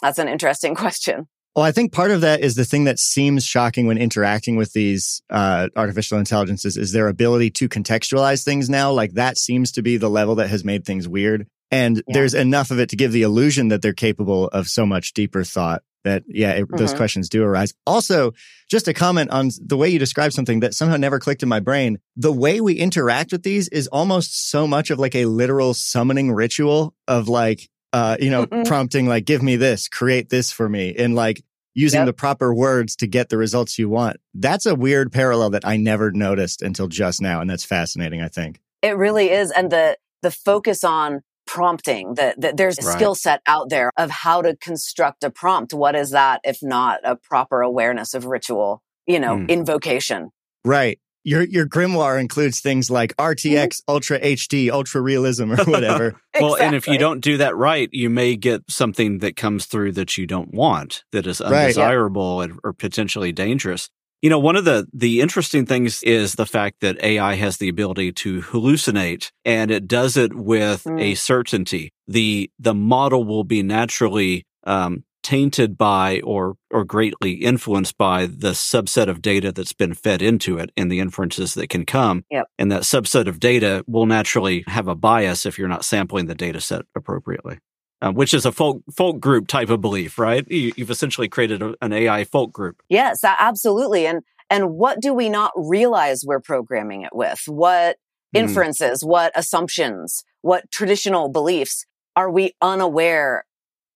That's 0.00 0.18
an 0.18 0.28
interesting 0.28 0.74
question. 0.76 1.28
Well, 1.56 1.64
I 1.64 1.72
think 1.72 1.92
part 1.92 2.12
of 2.12 2.20
that 2.20 2.40
is 2.40 2.54
the 2.54 2.64
thing 2.64 2.84
that 2.84 3.00
seems 3.00 3.44
shocking 3.44 3.88
when 3.88 3.98
interacting 3.98 4.56
with 4.56 4.72
these 4.72 5.20
uh, 5.28 5.68
artificial 5.74 6.16
intelligences 6.18 6.76
is 6.76 6.92
their 6.92 7.08
ability 7.08 7.50
to 7.52 7.68
contextualize 7.68 8.44
things 8.44 8.70
now. 8.70 8.92
Like 8.92 9.14
that 9.14 9.36
seems 9.36 9.72
to 9.72 9.82
be 9.82 9.96
the 9.96 10.08
level 10.08 10.36
that 10.36 10.50
has 10.50 10.64
made 10.64 10.84
things 10.84 11.08
weird. 11.08 11.48
And 11.70 11.96
yeah. 11.96 12.02
there's 12.14 12.34
enough 12.34 12.70
of 12.70 12.78
it 12.80 12.88
to 12.90 12.96
give 12.96 13.12
the 13.12 13.22
illusion 13.22 13.68
that 13.68 13.82
they're 13.82 13.92
capable 13.92 14.48
of 14.48 14.68
so 14.68 14.86
much 14.86 15.12
deeper 15.12 15.44
thought 15.44 15.82
that 16.04 16.22
yeah 16.28 16.52
it, 16.52 16.64
mm-hmm. 16.64 16.76
those 16.76 16.94
questions 16.94 17.28
do 17.28 17.42
arise 17.42 17.74
also 17.86 18.32
just 18.70 18.88
a 18.88 18.94
comment 18.94 19.30
on 19.30 19.50
the 19.60 19.76
way 19.76 19.88
you 19.88 19.98
describe 19.98 20.32
something 20.32 20.60
that 20.60 20.74
somehow 20.74 20.96
never 20.96 21.18
clicked 21.18 21.42
in 21.42 21.48
my 21.48 21.60
brain 21.60 21.98
the 22.16 22.32
way 22.32 22.60
we 22.60 22.74
interact 22.74 23.32
with 23.32 23.42
these 23.42 23.68
is 23.68 23.86
almost 23.88 24.50
so 24.50 24.66
much 24.66 24.90
of 24.90 24.98
like 24.98 25.14
a 25.14 25.26
literal 25.26 25.74
summoning 25.74 26.32
ritual 26.32 26.94
of 27.06 27.28
like 27.28 27.68
uh 27.92 28.16
you 28.20 28.30
know 28.30 28.46
mm-hmm. 28.46 28.62
prompting 28.62 29.06
like 29.06 29.24
give 29.24 29.42
me 29.42 29.56
this 29.56 29.88
create 29.88 30.28
this 30.28 30.52
for 30.52 30.68
me 30.68 30.94
and 30.96 31.14
like 31.14 31.42
using 31.74 32.00
yep. 32.00 32.06
the 32.06 32.12
proper 32.12 32.54
words 32.54 32.96
to 32.96 33.06
get 33.06 33.28
the 33.28 33.36
results 33.36 33.78
you 33.78 33.88
want 33.88 34.18
that's 34.34 34.66
a 34.66 34.74
weird 34.74 35.12
parallel 35.12 35.50
that 35.50 35.66
i 35.66 35.76
never 35.76 36.10
noticed 36.12 36.62
until 36.62 36.88
just 36.88 37.20
now 37.20 37.40
and 37.40 37.50
that's 37.50 37.64
fascinating 37.64 38.22
i 38.22 38.28
think 38.28 38.60
it 38.82 38.96
really 38.96 39.30
is 39.30 39.50
and 39.50 39.70
the 39.70 39.96
the 40.22 40.30
focus 40.30 40.84
on 40.84 41.22
prompting 41.48 42.14
that, 42.14 42.38
that 42.40 42.56
there's 42.58 42.78
a 42.78 42.86
right. 42.86 42.92
skill 42.92 43.14
set 43.14 43.40
out 43.46 43.70
there 43.70 43.90
of 43.96 44.10
how 44.10 44.42
to 44.42 44.54
construct 44.56 45.24
a 45.24 45.30
prompt. 45.30 45.72
What 45.72 45.96
is 45.96 46.10
that 46.10 46.40
if 46.44 46.58
not 46.62 47.00
a 47.02 47.16
proper 47.16 47.62
awareness 47.62 48.12
of 48.14 48.26
ritual, 48.26 48.82
you 49.06 49.18
know, 49.18 49.38
mm. 49.38 49.48
invocation? 49.48 50.30
Right. 50.64 51.00
Your 51.24 51.42
your 51.42 51.66
grimoire 51.66 52.20
includes 52.20 52.60
things 52.60 52.90
like 52.90 53.14
RTX, 53.16 53.66
mm-hmm. 53.66 53.90
Ultra 53.90 54.20
HD, 54.20 54.70
Ultra 54.70 55.00
Realism, 55.00 55.52
or 55.52 55.56
whatever. 55.64 56.08
exactly. 56.08 56.40
Well, 56.40 56.56
and 56.56 56.76
if 56.76 56.86
you 56.86 56.96
don't 56.96 57.20
do 57.20 57.38
that 57.38 57.56
right, 57.56 57.88
you 57.92 58.08
may 58.08 58.36
get 58.36 58.62
something 58.68 59.18
that 59.18 59.36
comes 59.36 59.66
through 59.66 59.92
that 59.92 60.16
you 60.16 60.26
don't 60.26 60.54
want, 60.54 61.04
that 61.12 61.26
is 61.26 61.40
undesirable 61.40 62.40
right, 62.40 62.50
yeah. 62.50 62.56
or 62.62 62.72
potentially 62.72 63.32
dangerous. 63.32 63.90
You 64.20 64.30
know, 64.30 64.38
one 64.38 64.56
of 64.56 64.64
the, 64.64 64.86
the 64.92 65.20
interesting 65.20 65.64
things 65.64 66.02
is 66.02 66.34
the 66.34 66.46
fact 66.46 66.80
that 66.80 67.02
AI 67.02 67.34
has 67.34 67.58
the 67.58 67.68
ability 67.68 68.12
to 68.12 68.42
hallucinate 68.42 69.30
and 69.44 69.70
it 69.70 69.86
does 69.86 70.16
it 70.16 70.34
with 70.34 70.84
mm. 70.84 71.00
a 71.00 71.14
certainty. 71.14 71.92
The, 72.08 72.50
the 72.58 72.74
model 72.74 73.24
will 73.24 73.44
be 73.44 73.62
naturally, 73.62 74.44
um, 74.64 75.04
tainted 75.22 75.76
by 75.76 76.20
or, 76.20 76.54
or 76.70 76.84
greatly 76.84 77.32
influenced 77.32 77.98
by 77.98 78.26
the 78.26 78.52
subset 78.52 79.08
of 79.08 79.20
data 79.20 79.52
that's 79.52 79.72
been 79.72 79.92
fed 79.92 80.22
into 80.22 80.58
it 80.58 80.70
and 80.76 80.90
the 80.90 81.00
inferences 81.00 81.54
that 81.54 81.68
can 81.68 81.84
come. 81.84 82.24
Yep. 82.30 82.46
And 82.58 82.72
that 82.72 82.82
subset 82.82 83.26
of 83.26 83.38
data 83.38 83.84
will 83.86 84.06
naturally 84.06 84.64
have 84.68 84.88
a 84.88 84.94
bias 84.94 85.44
if 85.44 85.58
you're 85.58 85.68
not 85.68 85.84
sampling 85.84 86.26
the 86.26 86.34
data 86.34 86.60
set 86.60 86.82
appropriately 86.94 87.58
um, 88.00 88.14
which 88.14 88.32
is 88.32 88.46
a 88.46 88.52
folk 88.52 88.82
folk 88.94 89.20
group 89.20 89.48
type 89.48 89.70
of 89.70 89.80
belief, 89.80 90.18
right? 90.18 90.48
You, 90.50 90.72
have 90.78 90.90
essentially 90.90 91.28
created 91.28 91.62
a, 91.62 91.74
an 91.82 91.92
AI 91.92 92.24
folk 92.24 92.52
group. 92.52 92.82
Yes, 92.88 93.24
absolutely. 93.24 94.06
And 94.06 94.22
and 94.50 94.70
what 94.74 95.00
do 95.00 95.12
we 95.12 95.28
not 95.28 95.52
realize 95.56 96.24
we're 96.24 96.40
programming 96.40 97.02
it 97.02 97.14
with? 97.14 97.42
What 97.46 97.96
hmm. 98.32 98.38
inferences? 98.38 99.02
Mm. 99.02 99.08
What 99.08 99.32
assumptions? 99.34 100.24
What 100.42 100.70
traditional 100.70 101.28
beliefs 101.28 101.84
are 102.16 102.30
we 102.30 102.52
unaware 102.62 103.44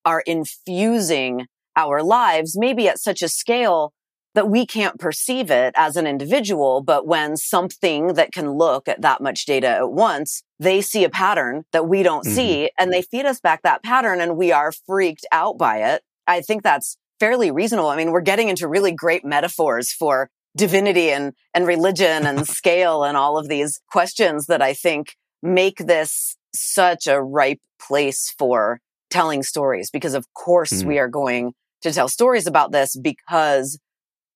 are 0.05 0.22
infusing 0.26 1.46
our 1.76 2.03
lives? 2.03 2.57
Maybe 2.59 2.88
at 2.88 2.98
such 2.98 3.22
a 3.22 3.28
scale 3.28 3.92
that 4.35 4.49
we 4.49 4.66
can't 4.66 4.99
perceive 4.99 5.51
it 5.51 5.74
as 5.76 5.97
an 5.97 6.07
individual, 6.07 6.83
but 6.83 7.07
when 7.07 7.37
something 7.37 8.14
that 8.14 8.33
can 8.33 8.53
look 8.53 8.89
at 8.89 9.03
that 9.03 9.20
much 9.20 9.45
data 9.45 9.68
at 9.68 9.93
once, 9.93 10.43
they 10.59 10.80
see 10.80 11.05
a 11.05 11.11
pattern 11.11 11.64
that 11.72 11.87
we 11.87 12.03
don't 12.03 12.24
mm-hmm. 12.24 12.35
see 12.35 12.70
and 12.78 12.93
they 12.93 13.03
feed 13.03 13.26
us 13.26 13.41
back 13.41 13.62
that 13.62 13.83
pattern 13.83 14.20
and 14.20 14.37
we 14.37 14.53
are 14.53 14.72
freaked 14.72 15.26
out 15.33 15.59
by 15.59 15.78
it. 15.78 16.03
I 16.26 16.41
think 16.41 16.62
that's 16.62 16.97
fairly 17.20 17.51
reasonable. 17.51 17.89
I 17.89 17.97
mean, 17.97 18.11
we're 18.11 18.20
getting 18.20 18.49
into 18.49 18.68
really 18.68 18.93
great 18.93 19.24
metaphors 19.24 19.93
for 19.93 20.30
divinity 20.57 21.11
and, 21.11 21.33
and 21.55 21.66
religion 21.66 22.26
and 22.26 22.47
scale 22.49 23.05
and 23.05 23.16
all 23.16 23.39
of 23.39 23.49
these 23.49 23.80
questions 23.91 24.47
that 24.47 24.62
I 24.62 24.72
think 24.72 25.14
make 25.43 25.78
this 25.78 26.37
such 26.55 27.07
a 27.07 27.20
ripe 27.20 27.61
place 27.80 28.35
for 28.39 28.80
telling 29.11 29.43
stories 29.43 29.91
because 29.91 30.14
of 30.14 30.26
course 30.33 30.72
mm-hmm. 30.72 30.89
we 30.89 30.99
are 30.99 31.09
going 31.09 31.53
to 31.83 31.93
tell 31.93 32.09
stories 32.09 32.47
about 32.47 32.72
this 32.72 32.97
because 32.97 33.78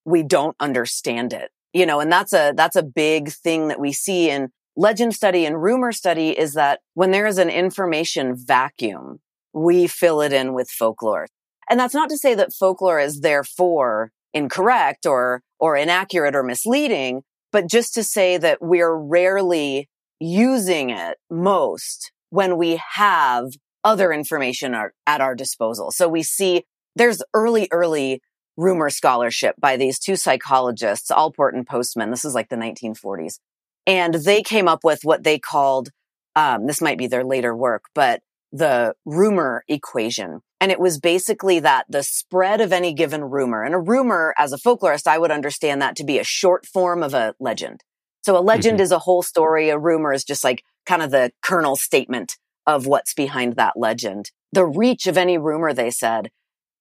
we 0.06 0.22
don't 0.22 0.56
understand 0.60 1.34
it. 1.34 1.50
You 1.74 1.84
know, 1.84 2.00
and 2.00 2.10
that's 2.10 2.32
a, 2.32 2.54
that's 2.56 2.76
a 2.76 2.82
big 2.82 3.28
thing 3.28 3.68
that 3.68 3.78
we 3.78 3.92
see 3.92 4.30
in 4.30 4.48
legend 4.76 5.14
study 5.14 5.44
and 5.44 5.62
rumor 5.62 5.92
study 5.92 6.30
is 6.30 6.54
that 6.54 6.80
when 6.94 7.10
there 7.10 7.26
is 7.26 7.36
an 7.36 7.50
information 7.50 8.34
vacuum, 8.34 9.18
we 9.52 9.86
fill 9.86 10.22
it 10.22 10.32
in 10.32 10.54
with 10.54 10.70
folklore. 10.70 11.26
And 11.68 11.78
that's 11.78 11.94
not 11.94 12.08
to 12.10 12.16
say 12.16 12.34
that 12.34 12.54
folklore 12.54 13.00
is 13.00 13.20
therefore 13.20 14.12
incorrect 14.32 15.04
or, 15.04 15.42
or 15.58 15.76
inaccurate 15.76 16.36
or 16.36 16.42
misleading, 16.42 17.22
but 17.52 17.68
just 17.68 17.92
to 17.94 18.04
say 18.04 18.38
that 18.38 18.58
we're 18.60 18.94
rarely 18.94 19.88
using 20.20 20.90
it 20.90 21.18
most 21.30 22.12
when 22.30 22.56
we 22.56 22.80
have 22.94 23.46
other 23.82 24.12
information 24.12 24.74
at 25.06 25.20
our 25.20 25.34
disposal. 25.34 25.90
So 25.90 26.08
we 26.08 26.22
see 26.22 26.64
there's 26.94 27.22
early, 27.34 27.68
early 27.70 28.20
rumor 28.56 28.90
scholarship 28.90 29.56
by 29.58 29.76
these 29.76 29.98
two 29.98 30.16
psychologists, 30.16 31.10
Allport 31.10 31.54
and 31.54 31.66
Postman. 31.66 32.10
This 32.10 32.24
is 32.24 32.34
like 32.34 32.48
the 32.48 32.56
1940s. 32.56 33.38
And 33.86 34.14
they 34.14 34.42
came 34.42 34.68
up 34.68 34.82
with 34.82 35.00
what 35.04 35.22
they 35.22 35.38
called, 35.38 35.90
um, 36.34 36.66
this 36.66 36.80
might 36.80 36.98
be 36.98 37.06
their 37.06 37.24
later 37.24 37.54
work, 37.54 37.84
but 37.94 38.22
the 38.52 38.94
rumor 39.04 39.64
equation. 39.68 40.40
And 40.60 40.72
it 40.72 40.80
was 40.80 40.98
basically 40.98 41.60
that 41.60 41.86
the 41.88 42.02
spread 42.02 42.60
of 42.60 42.72
any 42.72 42.92
given 42.92 43.22
rumor, 43.22 43.62
and 43.62 43.74
a 43.74 43.78
rumor 43.78 44.34
as 44.38 44.52
a 44.52 44.58
folklorist, 44.58 45.06
I 45.06 45.18
would 45.18 45.30
understand 45.30 45.82
that 45.82 45.96
to 45.96 46.04
be 46.04 46.18
a 46.18 46.24
short 46.24 46.66
form 46.66 47.02
of 47.02 47.14
a 47.14 47.34
legend. 47.38 47.82
So 48.22 48.36
a 48.36 48.40
legend 48.40 48.78
mm-hmm. 48.78 48.84
is 48.84 48.92
a 48.92 48.98
whole 48.98 49.22
story. 49.22 49.68
A 49.68 49.78
rumor 49.78 50.12
is 50.12 50.24
just 50.24 50.42
like 50.42 50.64
kind 50.86 51.02
of 51.02 51.10
the 51.10 51.30
kernel 51.42 51.76
statement 51.76 52.36
of 52.66 52.86
what's 52.86 53.14
behind 53.14 53.54
that 53.54 53.74
legend. 53.76 54.30
The 54.52 54.64
reach 54.64 55.06
of 55.06 55.18
any 55.18 55.38
rumor, 55.38 55.72
they 55.72 55.90
said, 55.90 56.30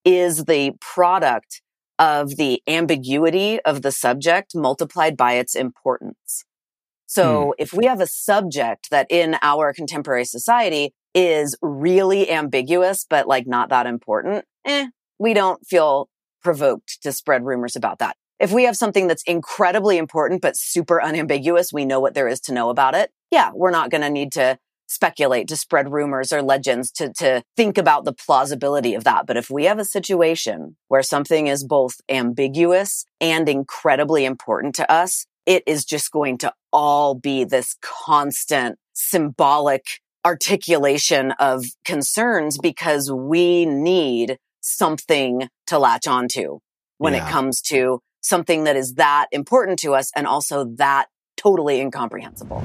is 0.04 0.46
the 0.46 0.74
product 0.80 1.62
of 2.00 2.36
the 2.38 2.62
ambiguity 2.68 3.60
of 3.62 3.82
the 3.82 3.92
subject 3.92 4.54
multiplied 4.56 5.16
by 5.16 5.34
its 5.34 5.56
importance. 5.56 6.44
So 7.06 7.46
hmm. 7.46 7.52
if 7.58 7.74
we 7.74 7.86
have 7.86 8.02
a 8.02 8.08
subject 8.08 8.90
that 8.92 9.08
in 9.10 9.38
our 9.42 9.74
contemporary 9.74 10.26
society 10.26 10.94
is 11.14 11.58
really 11.62 12.30
ambiguous, 12.30 13.06
but 13.10 13.28
like 13.28 13.48
not 13.48 13.70
that 13.70 13.86
important, 13.86 14.46
eh, 14.66 14.88
we 15.18 15.34
don't 15.34 15.66
feel 15.66 16.10
provoked 16.44 17.02
to 17.04 17.12
spread 17.12 17.46
rumors 17.46 17.76
about 17.76 18.00
that. 18.00 18.18
If 18.40 18.52
we 18.52 18.66
have 18.66 18.76
something 18.76 19.08
that's 19.08 19.24
incredibly 19.24 19.98
important, 19.98 20.42
but 20.42 20.58
super 20.58 21.02
unambiguous, 21.02 21.72
we 21.72 21.86
know 21.86 22.02
what 22.02 22.14
there 22.14 22.28
is 22.28 22.42
to 22.42 22.54
know 22.54 22.70
about 22.70 22.94
it. 22.94 23.12
Yeah, 23.32 23.52
we're 23.54 23.72
not 23.72 23.90
going 23.90 24.02
to 24.02 24.10
need 24.10 24.34
to 24.34 24.58
speculate, 24.88 25.48
to 25.48 25.58
spread 25.58 25.92
rumors 25.92 26.32
or 26.32 26.42
legends, 26.42 26.92
to, 26.92 27.12
to 27.14 27.44
think 27.56 27.78
about 27.78 28.06
the 28.06 28.14
plausibility 28.14 28.94
of 28.94 29.04
that. 29.04 29.26
But 29.26 29.38
if 29.38 29.50
we 29.50 29.66
have 29.66 29.80
a 29.80 29.86
situation 29.86 30.78
where 30.88 31.04
something 31.04 31.48
is 31.48 31.64
both 31.64 31.96
ambiguous 32.10 33.06
and 33.20 33.50
incredibly 33.50 34.26
important 34.26 34.76
to 34.76 34.92
us, 34.92 35.26
it 35.46 35.64
is 35.68 35.86
just 35.86 36.12
going 36.12 36.38
to 36.40 36.54
all 36.72 37.16
be 37.16 37.44
this 37.44 37.76
constant 37.82 38.78
symbolic 38.94 40.02
articulation 40.26 41.32
of 41.34 41.66
concerns 41.84 42.58
because 42.58 43.12
we 43.12 43.66
need 43.66 44.38
something 44.62 45.48
to 45.68 45.78
latch 45.78 46.08
onto 46.08 46.60
when 46.98 47.14
yeah. 47.14 47.26
it 47.26 47.32
comes 47.32 47.62
to 47.62 48.02
something 48.22 48.64
that 48.64 48.76
is 48.76 48.96
that 48.96 49.28
important 49.32 49.78
to 49.78 49.94
us 49.94 50.12
and 50.16 50.26
also 50.26 50.66
that 50.78 51.06
totally 51.38 51.80
incomprehensible. 51.80 52.64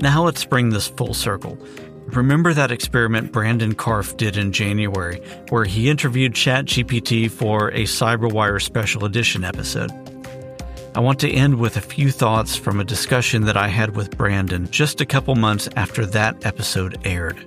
Now 0.00 0.24
let's 0.24 0.44
bring 0.44 0.70
this 0.70 0.88
full 0.88 1.14
circle. 1.14 1.58
Remember 2.06 2.52
that 2.52 2.70
experiment 2.70 3.32
Brandon 3.32 3.74
Karpf 3.74 4.16
did 4.16 4.36
in 4.36 4.52
January, 4.52 5.20
where 5.48 5.64
he 5.64 5.90
interviewed 5.90 6.34
ChatGPT 6.34 7.30
for 7.30 7.68
a 7.70 7.84
CyberWire 7.84 8.62
special 8.62 9.04
edition 9.04 9.42
episode? 9.42 9.90
I 10.94 11.00
want 11.00 11.18
to 11.20 11.30
end 11.30 11.58
with 11.58 11.76
a 11.76 11.80
few 11.80 12.10
thoughts 12.10 12.56
from 12.56 12.78
a 12.78 12.84
discussion 12.84 13.42
that 13.46 13.56
I 13.56 13.68
had 13.68 13.96
with 13.96 14.16
Brandon 14.16 14.70
just 14.70 15.00
a 15.00 15.06
couple 15.06 15.34
months 15.34 15.68
after 15.76 16.06
that 16.06 16.46
episode 16.46 16.98
aired. 17.04 17.38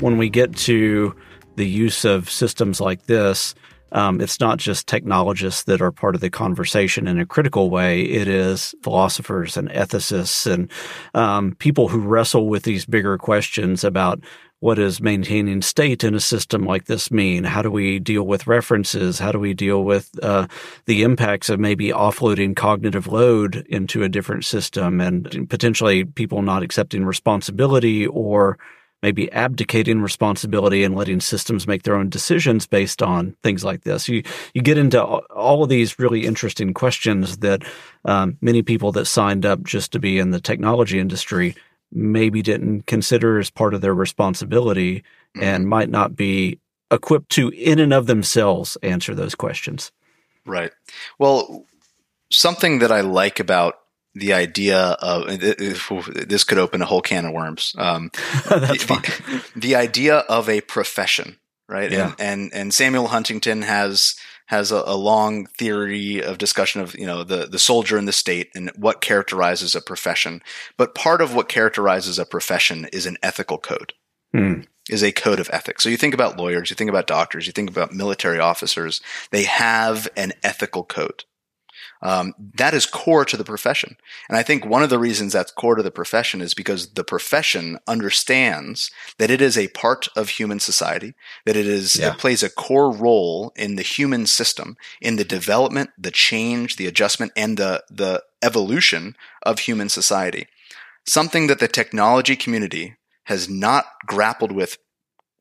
When 0.00 0.18
we 0.18 0.28
get 0.28 0.56
to 0.58 1.14
the 1.56 1.66
use 1.66 2.04
of 2.04 2.30
systems 2.30 2.80
like 2.80 3.06
this, 3.06 3.54
um, 3.92 4.20
it's 4.20 4.40
not 4.40 4.58
just 4.58 4.86
technologists 4.86 5.64
that 5.64 5.80
are 5.80 5.92
part 5.92 6.14
of 6.14 6.20
the 6.20 6.30
conversation 6.30 7.06
in 7.06 7.18
a 7.18 7.26
critical 7.26 7.70
way. 7.70 8.02
It 8.02 8.28
is 8.28 8.74
philosophers 8.82 9.56
and 9.56 9.68
ethicists 9.70 10.50
and 10.50 10.70
um, 11.14 11.54
people 11.56 11.88
who 11.88 12.00
wrestle 12.00 12.48
with 12.48 12.64
these 12.64 12.86
bigger 12.86 13.18
questions 13.18 13.84
about 13.84 14.20
what 14.60 14.74
does 14.74 15.00
maintaining 15.00 15.62
state 15.62 16.02
in 16.02 16.14
a 16.14 16.20
system 16.20 16.64
like 16.64 16.86
this 16.86 17.12
mean? 17.12 17.44
How 17.44 17.62
do 17.62 17.70
we 17.70 18.00
deal 18.00 18.24
with 18.24 18.48
references? 18.48 19.20
How 19.20 19.30
do 19.30 19.38
we 19.38 19.54
deal 19.54 19.84
with 19.84 20.10
uh, 20.20 20.48
the 20.86 21.04
impacts 21.04 21.48
of 21.48 21.60
maybe 21.60 21.90
offloading 21.90 22.56
cognitive 22.56 23.06
load 23.06 23.64
into 23.68 24.02
a 24.02 24.08
different 24.08 24.44
system 24.44 25.00
and 25.00 25.48
potentially 25.48 26.04
people 26.04 26.42
not 26.42 26.64
accepting 26.64 27.04
responsibility 27.04 28.06
or 28.06 28.58
maybe 29.02 29.30
abdicating 29.32 30.00
responsibility 30.00 30.84
and 30.84 30.96
letting 30.96 31.20
systems 31.20 31.66
make 31.66 31.82
their 31.82 31.94
own 31.94 32.08
decisions 32.08 32.66
based 32.66 33.02
on 33.02 33.36
things 33.42 33.64
like 33.64 33.82
this. 33.82 34.08
You 34.08 34.22
you 34.54 34.62
get 34.62 34.78
into 34.78 35.02
all 35.02 35.62
of 35.62 35.68
these 35.68 35.98
really 35.98 36.26
interesting 36.26 36.74
questions 36.74 37.38
that 37.38 37.62
um, 38.04 38.36
many 38.40 38.62
people 38.62 38.92
that 38.92 39.06
signed 39.06 39.46
up 39.46 39.62
just 39.62 39.92
to 39.92 39.98
be 39.98 40.18
in 40.18 40.30
the 40.30 40.40
technology 40.40 40.98
industry 40.98 41.54
maybe 41.90 42.42
didn't 42.42 42.86
consider 42.86 43.38
as 43.38 43.50
part 43.50 43.74
of 43.74 43.80
their 43.80 43.94
responsibility 43.94 44.98
mm-hmm. 44.98 45.42
and 45.42 45.68
might 45.68 45.88
not 45.88 46.14
be 46.14 46.58
equipped 46.90 47.30
to, 47.30 47.50
in 47.50 47.78
and 47.78 47.92
of 47.92 48.06
themselves, 48.06 48.76
answer 48.82 49.14
those 49.14 49.34
questions. 49.34 49.92
Right. 50.46 50.72
Well, 51.18 51.66
something 52.30 52.78
that 52.78 52.92
I 52.92 53.02
like 53.02 53.40
about 53.40 53.78
the 54.18 54.32
idea 54.32 54.78
of 54.78 55.26
this 55.38 56.44
could 56.44 56.58
open 56.58 56.82
a 56.82 56.86
whole 56.86 57.00
can 57.00 57.26
of 57.26 57.32
worms. 57.32 57.74
Um, 57.78 58.10
That's 58.48 58.84
the. 58.84 58.94
The, 59.54 59.60
the, 59.60 59.76
idea 59.76 60.18
of 60.18 60.48
a 60.48 60.60
profession, 60.60 61.38
right? 61.68 61.90
Yeah. 61.90 62.14
And, 62.18 62.20
and, 62.20 62.54
and 62.54 62.74
Samuel 62.74 63.08
Huntington 63.08 63.62
has 63.62 64.16
has 64.46 64.72
a, 64.72 64.82
a, 64.86 64.96
long 64.96 65.44
theory 65.44 66.22
of 66.22 66.38
discussion 66.38 66.80
of 66.80 66.98
you 66.98 67.06
know 67.06 67.22
the 67.22 67.46
the 67.46 67.58
soldier 67.58 67.98
in 67.98 68.06
the 68.06 68.12
state 68.12 68.50
and 68.54 68.70
what 68.76 69.00
characterizes 69.00 69.74
a 69.74 69.80
profession. 69.80 70.42
But 70.76 70.94
part 70.94 71.20
of 71.20 71.34
what 71.34 71.48
characterizes 71.48 72.18
a 72.18 72.24
profession 72.24 72.86
is 72.92 73.06
an 73.06 73.18
ethical 73.22 73.58
code. 73.58 73.92
Hmm. 74.34 74.62
Is 74.88 75.02
a 75.02 75.12
code 75.12 75.38
of 75.38 75.50
ethics. 75.52 75.82
So 75.82 75.90
you 75.90 75.98
think 75.98 76.14
about 76.14 76.38
lawyers, 76.38 76.70
you 76.70 76.76
think 76.76 76.88
about 76.88 77.06
doctors, 77.06 77.46
you 77.46 77.52
think 77.52 77.68
about 77.68 77.92
military 77.92 78.38
officers. 78.38 79.02
They 79.30 79.44
have 79.44 80.08
an 80.16 80.32
ethical 80.42 80.82
code. 80.82 81.24
Um, 82.00 82.34
that 82.54 82.74
is 82.74 82.86
core 82.86 83.24
to 83.24 83.36
the 83.36 83.44
profession. 83.44 83.96
And 84.28 84.38
I 84.38 84.42
think 84.42 84.64
one 84.64 84.82
of 84.82 84.90
the 84.90 84.98
reasons 84.98 85.32
that's 85.32 85.50
core 85.50 85.74
to 85.74 85.82
the 85.82 85.90
profession 85.90 86.40
is 86.40 86.54
because 86.54 86.94
the 86.94 87.04
profession 87.04 87.78
understands 87.88 88.90
that 89.18 89.30
it 89.30 89.40
is 89.40 89.58
a 89.58 89.68
part 89.68 90.08
of 90.16 90.28
human 90.30 90.60
society, 90.60 91.14
that 91.44 91.56
it 91.56 91.66
is, 91.66 91.96
yeah. 91.96 92.12
it 92.12 92.18
plays 92.18 92.42
a 92.42 92.50
core 92.50 92.92
role 92.92 93.52
in 93.56 93.76
the 93.76 93.82
human 93.82 94.26
system, 94.26 94.76
in 95.00 95.16
the 95.16 95.24
development, 95.24 95.90
the 95.98 96.12
change, 96.12 96.76
the 96.76 96.86
adjustment, 96.86 97.32
and 97.36 97.56
the, 97.56 97.82
the 97.90 98.22
evolution 98.42 99.16
of 99.42 99.60
human 99.60 99.88
society. 99.88 100.46
Something 101.06 101.48
that 101.48 101.58
the 101.58 101.68
technology 101.68 102.36
community 102.36 102.96
has 103.24 103.48
not 103.48 103.86
grappled 104.06 104.52
with 104.52 104.78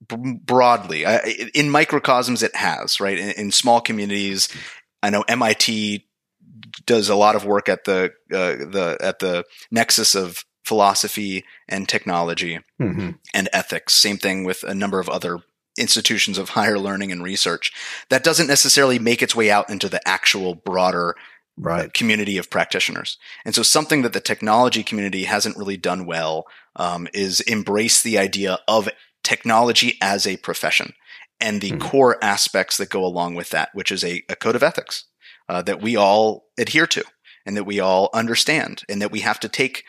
broadly. 0.01 1.05
in 1.53 1.69
microcosms, 1.69 2.43
it 2.43 2.55
has, 2.55 2.99
right? 2.99 3.17
In, 3.17 3.29
in 3.31 3.51
small 3.51 3.81
communities, 3.81 4.49
I 5.01 5.09
know 5.09 5.23
MIT 5.23 6.06
does 6.85 7.09
a 7.09 7.15
lot 7.15 7.35
of 7.35 7.45
work 7.45 7.69
at 7.69 7.85
the 7.85 8.11
uh, 8.31 8.65
the 8.69 8.97
at 8.99 9.19
the 9.19 9.43
nexus 9.71 10.15
of 10.15 10.43
philosophy 10.67 11.45
and 11.69 11.87
technology 11.87 12.59
mm-hmm. 12.79 13.11
and 13.33 13.49
ethics. 13.53 13.93
Same 13.93 14.17
thing 14.17 14.43
with 14.43 14.63
a 14.63 14.75
number 14.75 14.99
of 14.99 15.07
other 15.07 15.39
institutions 15.77 16.37
of 16.37 16.49
higher 16.49 16.77
learning 16.77 17.11
and 17.11 17.23
research. 17.23 17.71
That 18.09 18.23
doesn't 18.23 18.47
necessarily 18.47 18.99
make 18.99 19.21
its 19.21 19.35
way 19.35 19.49
out 19.49 19.69
into 19.69 19.87
the 19.87 20.05
actual 20.05 20.55
broader 20.55 21.15
right. 21.57 21.93
community 21.93 22.37
of 22.37 22.49
practitioners. 22.49 23.17
And 23.45 23.55
so 23.55 23.63
something 23.63 24.01
that 24.01 24.13
the 24.13 24.19
technology 24.19 24.83
community 24.83 25.23
hasn't 25.23 25.57
really 25.57 25.77
done 25.77 26.05
well 26.05 26.45
um, 26.75 27.07
is 27.13 27.39
embrace 27.41 28.01
the 28.01 28.17
idea 28.17 28.59
of 28.67 28.89
technology 29.23 29.97
as 30.01 30.27
a 30.27 30.37
profession 30.37 30.93
and 31.39 31.61
the 31.61 31.71
mm-hmm. 31.71 31.87
core 31.87 32.21
aspects 32.21 32.77
that 32.77 32.89
go 32.89 33.05
along 33.05 33.35
with 33.35 33.51
that, 33.51 33.69
which 33.73 33.91
is 33.91 34.03
a, 34.03 34.23
a 34.27 34.35
code 34.35 34.55
of 34.55 34.63
ethics 34.63 35.05
uh, 35.49 35.61
that 35.61 35.81
we 35.81 35.95
all 35.95 36.45
adhere 36.57 36.87
to 36.87 37.03
and 37.45 37.55
that 37.55 37.63
we 37.63 37.79
all 37.79 38.09
understand 38.13 38.83
and 38.89 39.01
that 39.01 39.11
we 39.11 39.21
have 39.21 39.39
to 39.39 39.49
take 39.49 39.83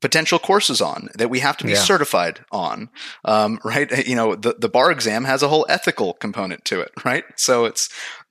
potential 0.00 0.38
courses 0.38 0.80
on 0.80 1.08
that 1.14 1.28
we 1.28 1.40
have 1.40 1.56
to 1.58 1.64
be 1.64 1.72
yeah. 1.72 1.78
certified 1.78 2.40
on 2.50 2.88
um, 3.24 3.60
right 3.64 4.06
you 4.06 4.16
know 4.16 4.34
the, 4.34 4.54
the 4.58 4.68
bar 4.68 4.90
exam 4.90 5.24
has 5.24 5.42
a 5.42 5.48
whole 5.48 5.66
ethical 5.68 6.14
component 6.14 6.64
to 6.64 6.80
it 6.80 6.90
right 7.04 7.24
so 7.36 7.64
it's 7.64 7.88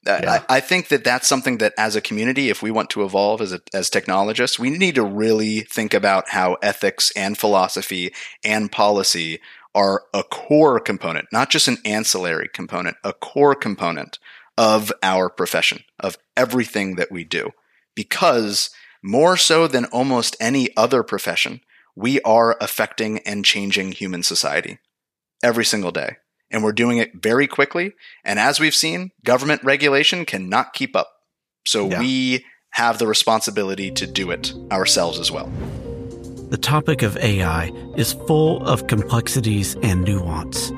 uh, 0.08 0.20
yeah. 0.24 0.42
I, 0.50 0.56
I, 0.56 0.60
think 0.62 0.88
that 0.88 1.04
that's 1.04 1.28
something 1.28 1.58
that 1.58 1.74
as 1.78 1.96
a 1.96 2.02
community 2.02 2.50
if 2.50 2.64
we 2.64 2.72
want 2.72 2.90
to 2.92 3.04
evolve 3.04 3.42
as 3.42 3.52
a, 3.52 3.62
as 3.74 3.90
technologists 3.90 4.58
we 4.58 4.70
need 4.70 4.96
to 4.96 5.04
really 5.04 5.62
think 5.62 5.94
about 5.94 6.30
how 6.30 6.58
ethics 6.62 7.12
and 7.16 7.38
philosophy 7.38 8.14
and 8.44 8.72
policy 8.72 9.40
are 9.76 10.04
a 10.14 10.24
core 10.24 10.80
component 10.80 11.28
not 11.32 11.50
just 11.50 11.68
an 11.68 11.78
ancillary 11.86 12.50
component 12.52 12.98
a 13.04 13.14
core 13.14 13.56
component 13.56 14.18
of 14.60 14.92
our 15.02 15.30
profession, 15.30 15.86
of 16.02 16.18
everything 16.36 16.98
that 16.98 17.10
we 17.10 17.24
do. 17.24 17.52
Because 17.96 18.70
more 19.02 19.38
so 19.38 19.68
than 19.68 19.86
almost 19.86 20.36
any 20.42 20.76
other 20.76 21.02
profession, 21.02 21.62
we 21.96 22.20
are 22.22 22.58
affecting 22.60 23.20
and 23.20 23.46
changing 23.46 23.94
human 23.94 24.22
society 24.22 24.78
every 25.42 25.64
single 25.64 25.92
day. 25.92 26.18
And 26.52 26.62
we're 26.62 26.74
doing 26.74 26.98
it 26.98 27.24
very 27.24 27.48
quickly. 27.48 27.94
And 28.26 28.38
as 28.38 28.60
we've 28.60 28.76
seen, 28.76 29.12
government 29.24 29.64
regulation 29.64 30.26
cannot 30.26 30.74
keep 30.74 30.94
up. 30.94 31.10
So 31.66 31.90
yeah. 31.90 32.02
we 32.02 32.46
have 32.72 33.00
the 33.00 33.08
responsibility 33.08 33.92
to 33.92 34.06
do 34.06 34.30
it 34.30 34.54
ourselves 34.72 35.20
as 35.20 35.32
well. 35.32 35.50
The 36.50 36.58
topic 36.58 37.02
of 37.02 37.16
AI 37.18 37.72
is 37.96 38.12
full 38.28 38.62
of 38.68 38.88
complexities 38.88 39.76
and 39.84 40.04
nuance 40.04 40.72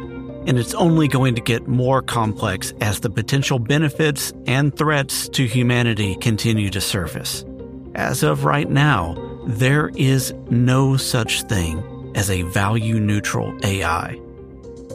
and 0.48 0.58
it's 0.58 0.74
only 0.74 1.08
going 1.08 1.36
to 1.36 1.42
get 1.42 1.68
more 1.68 2.02
complex 2.02 2.74
as 2.82 3.00
the 3.00 3.10
potential 3.10 3.60
benefits 3.60 4.34
and 4.48 4.76
threats 4.76 5.30
to 5.30 5.46
humanity 5.46 6.16
continue 6.16 6.70
to 6.70 6.82
surface. 6.82 7.46
As 7.96 8.24
of 8.24 8.46
right 8.46 8.70
now, 8.70 9.16
there 9.46 9.90
is 9.96 10.34
no 10.50 10.98
such 10.98 11.44
thing 11.44 12.12
as 12.16 12.30
a 12.30 12.42
value 12.44 13.00
neutral 13.00 13.58
AI. 13.64 14.20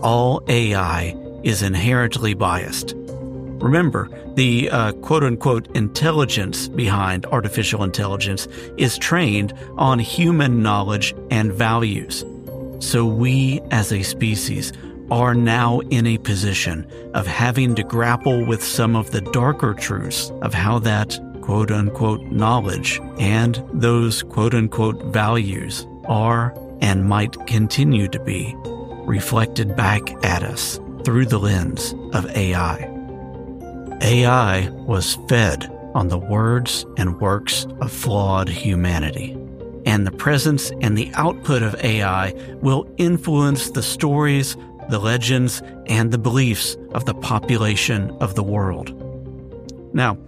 All 0.03 0.43
AI 0.49 1.15
is 1.43 1.63
inherently 1.63 2.35
biased. 2.35 2.95
Remember, 2.97 4.09
the 4.35 4.69
uh, 4.71 4.93
quote 4.93 5.25
unquote 5.25 5.75
intelligence 5.75 6.69
behind 6.69 7.25
artificial 7.27 7.83
intelligence 7.83 8.47
is 8.77 8.99
trained 8.99 9.55
on 9.79 9.99
human 9.99 10.63
knowledge 10.63 11.15
and 11.31 11.53
values. 11.53 12.25
So 12.81 13.07
we 13.07 13.61
as 13.71 13.93
a 13.93 14.03
species 14.03 14.73
are 15.11 15.35
now 15.35 15.81
in 15.91 16.07
a 16.07 16.19
position 16.19 16.87
of 17.15 17.27
having 17.27 17.75
to 17.75 17.83
grapple 17.83 18.45
with 18.45 18.63
some 18.63 18.97
of 18.97 19.11
the 19.11 19.21
darker 19.21 19.75
truths 19.75 20.33
of 20.43 20.53
how 20.53 20.79
that 20.81 21.19
quote 21.41 21.71
unquote 21.71 22.23
knowledge 22.25 23.01
and 23.19 23.63
those 23.73 24.23
quote 24.25 24.55
unquote 24.55 25.01
values 25.05 25.87
are 26.07 26.55
and 26.81 27.09
might 27.09 27.35
continue 27.47 28.09
to 28.09 28.21
be 28.21 28.55
reflected 29.07 29.77
back 29.77 30.13
at 30.25 30.43
us 30.43 30.81
through 31.05 31.27
the 31.27 31.39
lens 31.39 31.95
of 32.13 32.27
AI. 32.37 32.93
AI 34.03 34.69
was 34.71 35.17
fed 35.29 35.71
on 35.95 36.09
the 36.09 36.19
words 36.19 36.85
and 36.99 37.21
works 37.21 37.67
of 37.81 37.91
flawed 37.91 38.49
humanity. 38.49 39.37
And 39.87 40.07
the 40.07 40.11
presence 40.11 40.73
and 40.83 40.99
the 40.99 41.11
output 41.15 41.63
of 41.63 41.77
AI 41.77 42.35
will 42.61 42.93
influence 42.99 43.71
the 43.71 43.83
stories 43.83 44.57
the 44.89 44.99
legends, 44.99 45.62
and 45.87 46.11
the 46.12 46.18
beliefs 46.18 46.76
of 46.93 47.05
the 47.05 47.14
population 47.14 48.11
of 48.20 48.34
the 48.34 48.43
world. 48.43 48.93
Now, 49.97 50.18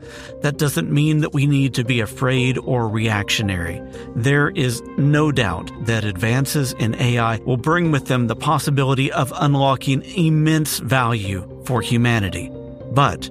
that 0.41 0.57
doesn't 0.57 0.91
mean 0.91 1.21
that 1.21 1.35
we 1.35 1.47
need 1.47 1.75
to 1.75 1.85
be 1.85 2.01
afraid 2.01 2.57
or 2.57 2.89
reactionary. 2.89 3.83
There 4.17 4.49
is 4.49 4.81
no 4.97 5.31
doubt 5.31 5.71
that 5.85 6.05
advances 6.05 6.73
in 6.79 6.95
AI 6.95 7.37
will 7.45 7.59
bring 7.59 7.91
with 7.91 8.07
them 8.07 8.29
the 8.29 8.35
possibility 8.35 9.13
of 9.13 9.31
unlocking 9.37 10.03
immense 10.17 10.79
value 10.79 11.47
for 11.67 11.83
humanity. 11.83 12.51
But 12.93 13.29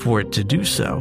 for 0.00 0.20
it 0.20 0.32
to 0.32 0.44
do 0.44 0.66
so, 0.66 0.98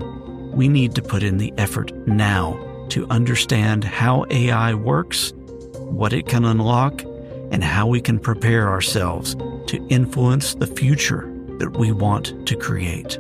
we 0.54 0.70
need 0.70 0.96
to 0.96 1.02
put 1.02 1.24
in 1.24 1.40
the 1.40 1.54
effort 1.58 1.92
now 2.08 2.58
to 2.90 3.06
understand 3.10 3.84
how 3.84 4.26
AI 4.30 4.74
works, 4.76 5.34
what 5.76 6.14
it 6.14 6.26
can 6.26 6.46
unlock, 6.46 7.04
and 7.52 7.64
how 7.64 7.88
we 7.88 8.02
can 8.02 8.20
prepare 8.20 8.70
ourselves 8.70 9.36
to 9.68 9.86
influence 9.90 10.56
the 10.56 10.68
future 10.68 11.32
that 11.60 11.78
we 11.78 11.92
want 11.92 12.48
to 12.48 12.56
create. 12.56 13.18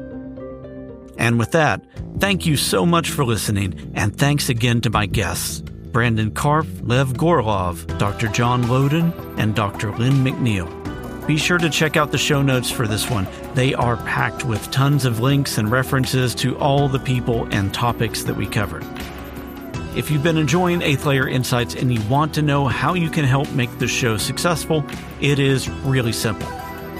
And 1.17 1.37
with 1.37 1.51
that, 1.51 1.83
thank 2.19 2.45
you 2.45 2.55
so 2.55 2.85
much 2.85 3.09
for 3.09 3.25
listening, 3.25 3.91
and 3.93 4.17
thanks 4.17 4.49
again 4.49 4.81
to 4.81 4.89
my 4.89 5.05
guests 5.05 5.61
Brandon 5.91 6.31
Karpf, 6.31 6.87
Lev 6.87 7.13
Gorelov, 7.13 7.97
Dr. 7.97 8.27
John 8.27 8.63
Laudun, 8.63 9.11
and 9.37 9.55
Dr. 9.55 9.91
Lynne 9.97 10.23
McNeill. 10.23 10.75
Be 11.27 11.37
sure 11.37 11.57
to 11.57 11.69
check 11.69 11.97
out 11.97 12.11
the 12.11 12.17
show 12.17 12.41
notes 12.41 12.71
for 12.71 12.87
this 12.87 13.09
one. 13.09 13.27
They 13.53 13.73
are 13.73 13.97
packed 13.97 14.45
with 14.45 14.71
tons 14.71 15.05
of 15.05 15.19
links 15.19 15.57
and 15.57 15.69
references 15.69 16.33
to 16.35 16.57
all 16.57 16.87
the 16.87 16.99
people 16.99 17.47
and 17.51 17.73
topics 17.73 18.23
that 18.23 18.35
we 18.35 18.47
covered. 18.47 18.83
If 19.99 20.09
you've 20.09 20.23
been 20.23 20.37
enjoying 20.37 20.81
Eighth 20.81 21.05
Layer 21.05 21.27
Insights 21.27 21.75
and 21.75 21.93
you 21.93 21.99
want 22.07 22.33
to 22.35 22.41
know 22.41 22.67
how 22.67 22.93
you 22.93 23.09
can 23.09 23.25
help 23.25 23.51
make 23.51 23.79
the 23.79 23.87
show 23.89 24.15
successful, 24.15 24.81
it 25.19 25.39
is 25.39 25.67
really 25.69 26.13
simple. 26.13 26.47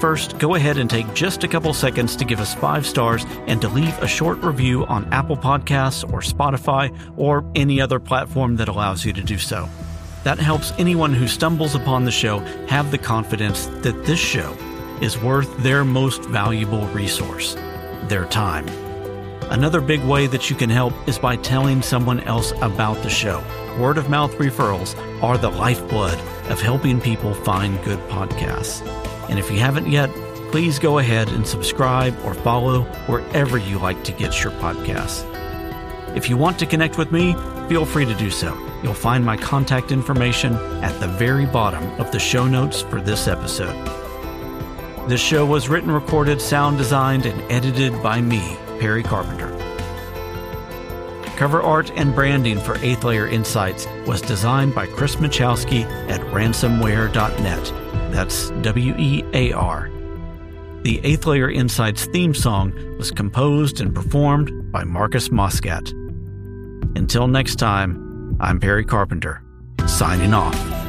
First, 0.00 0.38
go 0.38 0.54
ahead 0.54 0.76
and 0.76 0.90
take 0.90 1.14
just 1.14 1.42
a 1.42 1.48
couple 1.48 1.72
seconds 1.72 2.14
to 2.16 2.26
give 2.26 2.40
us 2.40 2.54
five 2.54 2.84
stars 2.84 3.24
and 3.46 3.58
to 3.62 3.70
leave 3.70 3.98
a 4.02 4.06
short 4.06 4.42
review 4.42 4.84
on 4.84 5.10
Apple 5.14 5.38
Podcasts 5.38 6.04
or 6.12 6.20
Spotify 6.20 6.94
or 7.16 7.42
any 7.54 7.80
other 7.80 8.00
platform 8.00 8.56
that 8.56 8.68
allows 8.68 9.02
you 9.02 9.14
to 9.14 9.22
do 9.22 9.38
so. 9.38 9.66
That 10.24 10.38
helps 10.38 10.72
anyone 10.72 11.14
who 11.14 11.26
stumbles 11.26 11.74
upon 11.74 12.04
the 12.04 12.10
show 12.10 12.40
have 12.68 12.90
the 12.90 12.98
confidence 12.98 13.64
that 13.80 14.04
this 14.04 14.20
show 14.20 14.54
is 15.00 15.18
worth 15.22 15.50
their 15.62 15.86
most 15.86 16.22
valuable 16.24 16.86
resource 16.88 17.56
their 18.08 18.26
time. 18.26 18.66
Another 19.50 19.80
big 19.80 20.00
way 20.04 20.28
that 20.28 20.48
you 20.48 20.54
can 20.54 20.70
help 20.70 20.94
is 21.08 21.18
by 21.18 21.34
telling 21.34 21.82
someone 21.82 22.20
else 22.20 22.52
about 22.62 23.02
the 23.02 23.10
show. 23.10 23.42
Word 23.80 23.98
of 23.98 24.08
mouth 24.08 24.32
referrals 24.34 24.96
are 25.24 25.36
the 25.36 25.50
lifeblood 25.50 26.18
of 26.48 26.60
helping 26.60 27.00
people 27.00 27.34
find 27.34 27.82
good 27.82 27.98
podcasts. 28.08 28.86
And 29.28 29.40
if 29.40 29.50
you 29.50 29.58
haven't 29.58 29.88
yet, 29.88 30.08
please 30.52 30.78
go 30.78 30.98
ahead 30.98 31.30
and 31.30 31.44
subscribe 31.44 32.16
or 32.24 32.34
follow 32.34 32.82
wherever 33.06 33.58
you 33.58 33.80
like 33.80 34.04
to 34.04 34.12
get 34.12 34.40
your 34.44 34.52
podcasts. 34.52 35.26
If 36.16 36.30
you 36.30 36.36
want 36.36 36.56
to 36.60 36.66
connect 36.66 36.96
with 36.96 37.10
me, 37.10 37.34
feel 37.68 37.84
free 37.84 38.04
to 38.04 38.14
do 38.14 38.30
so. 38.30 38.56
You'll 38.84 38.94
find 38.94 39.24
my 39.24 39.36
contact 39.36 39.90
information 39.90 40.54
at 40.84 40.98
the 41.00 41.08
very 41.08 41.46
bottom 41.46 41.82
of 42.00 42.12
the 42.12 42.20
show 42.20 42.46
notes 42.46 42.82
for 42.82 43.00
this 43.00 43.26
episode. 43.26 43.74
This 45.08 45.20
show 45.20 45.44
was 45.44 45.68
written, 45.68 45.90
recorded, 45.90 46.40
sound 46.40 46.78
designed, 46.78 47.26
and 47.26 47.42
edited 47.50 48.00
by 48.00 48.20
me, 48.20 48.56
Perry 48.80 49.02
Carpenter. 49.02 49.48
Cover 51.36 51.62
art 51.62 51.90
and 51.94 52.14
branding 52.14 52.58
for 52.58 52.76
Eighth 52.78 53.04
Layer 53.04 53.26
Insights 53.26 53.86
was 54.06 54.20
designed 54.20 54.74
by 54.74 54.86
Chris 54.86 55.16
Machowski 55.16 55.84
at 56.10 56.20
ransomwear.net. 56.32 58.12
That's 58.12 58.50
W 58.62 58.94
E 58.98 59.24
A 59.32 59.52
R. 59.52 59.90
The 60.82 61.00
Eighth 61.04 61.26
Layer 61.26 61.50
Insights 61.50 62.06
theme 62.06 62.34
song 62.34 62.72
was 62.98 63.10
composed 63.10 63.80
and 63.80 63.94
performed 63.94 64.72
by 64.72 64.84
Marcus 64.84 65.28
Moscat. 65.28 65.92
Until 66.96 67.28
next 67.28 67.56
time, 67.56 68.36
I'm 68.40 68.58
Perry 68.58 68.84
Carpenter, 68.84 69.42
signing 69.86 70.34
off. 70.34 70.79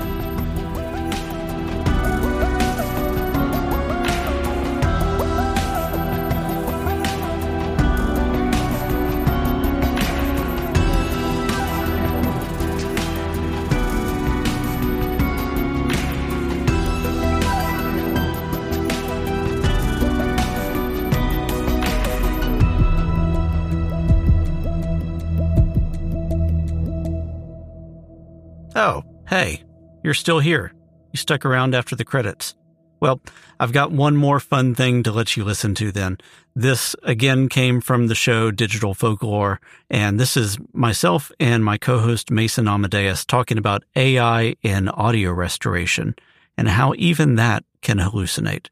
You're 30.12 30.16
still 30.16 30.40
here. 30.40 30.74
You 31.14 31.18
stuck 31.18 31.46
around 31.46 31.74
after 31.74 31.96
the 31.96 32.04
credits. 32.04 32.54
Well, 33.00 33.22
I've 33.62 33.72
got 33.72 33.94
one 33.94 34.18
more 34.18 34.42
fun 34.42 34.76
thing 34.76 35.04
to 35.04 35.12
let 35.14 35.38
you 35.38 35.46
listen 35.46 35.74
to 35.76 35.90
then. 35.90 36.18
This 36.54 36.98
again 37.04 37.48
came 37.48 37.80
from 37.80 38.08
the 38.08 38.14
show 38.14 38.52
Digital 38.52 38.94
Folklore, 38.94 39.62
and 39.90 40.20
this 40.20 40.36
is 40.36 40.58
myself 40.74 41.32
and 41.40 41.64
my 41.64 41.78
co-host 41.78 42.30
Mason 42.30 42.68
Amadeus 42.68 43.24
talking 43.24 43.58
about 43.58 43.86
AI 43.96 44.58
in 44.62 44.90
audio 44.90 45.32
restoration 45.32 46.14
and 46.58 46.68
how 46.68 46.94
even 46.98 47.36
that 47.36 47.64
can 47.82 47.98
hallucinate. 47.98 48.68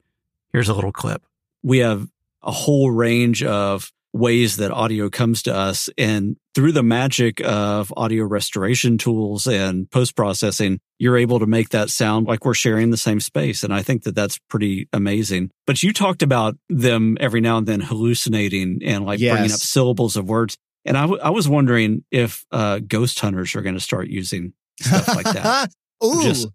Here's 0.52 0.68
a 0.68 0.74
little 0.74 0.92
clip. 0.92 1.24
We 1.64 1.78
have 1.78 2.10
a 2.44 2.52
whole 2.52 2.92
range 2.92 3.44
of 3.44 3.94
ways 4.14 4.58
that 4.58 4.72
audio 4.72 5.10
comes 5.10 5.44
to 5.44 5.54
us. 5.56 5.90
And 5.98 6.36
through 6.56 6.72
the 6.72 6.84
magic 6.84 7.42
of 7.46 7.94
audio 7.96 8.24
restoration 8.26 8.98
tools 8.98 9.46
and 9.48 9.90
post 9.92 10.16
processing, 10.16 10.80
you're 10.98 11.18
able 11.18 11.40
to 11.40 11.46
make 11.46 11.70
that 11.70 11.90
sound 11.90 12.26
like 12.28 12.44
we're 12.44 12.54
sharing 12.56 12.90
the 12.90 12.98
same 12.98 13.20
space. 13.20 13.64
And 13.64 13.74
I 13.74 13.84
think 13.84 14.04
that 14.04 14.16
that's 14.16 14.40
pretty 14.50 14.88
amazing. 14.94 15.52
But 15.68 15.84
you 15.84 15.94
talked 15.94 16.24
about 16.24 16.56
them 16.70 17.18
every 17.20 17.40
now 17.42 17.58
and 17.58 17.68
then 17.68 17.82
hallucinating 17.82 18.80
and 18.84 19.06
like 19.06 19.20
Yes. 19.20 19.34
bringing 19.36 19.52
up 19.52 19.60
syllables 19.60 20.18
of 20.18 20.28
words. 20.28 20.58
And 20.86 20.98
I, 20.98 21.02
w- 21.02 21.22
I 21.22 21.30
was 21.30 21.48
wondering 21.48 22.04
if 22.10 22.46
uh, 22.52 22.80
ghost 22.80 23.20
hunters 23.20 23.56
are 23.56 23.62
going 23.62 23.76
to 23.76 23.82
start 23.82 24.08
using 24.08 24.54
stuff 24.82 25.08
like 25.10 25.26
that. 25.26 25.72
Ooh, 26.04 26.24
Just 26.24 26.48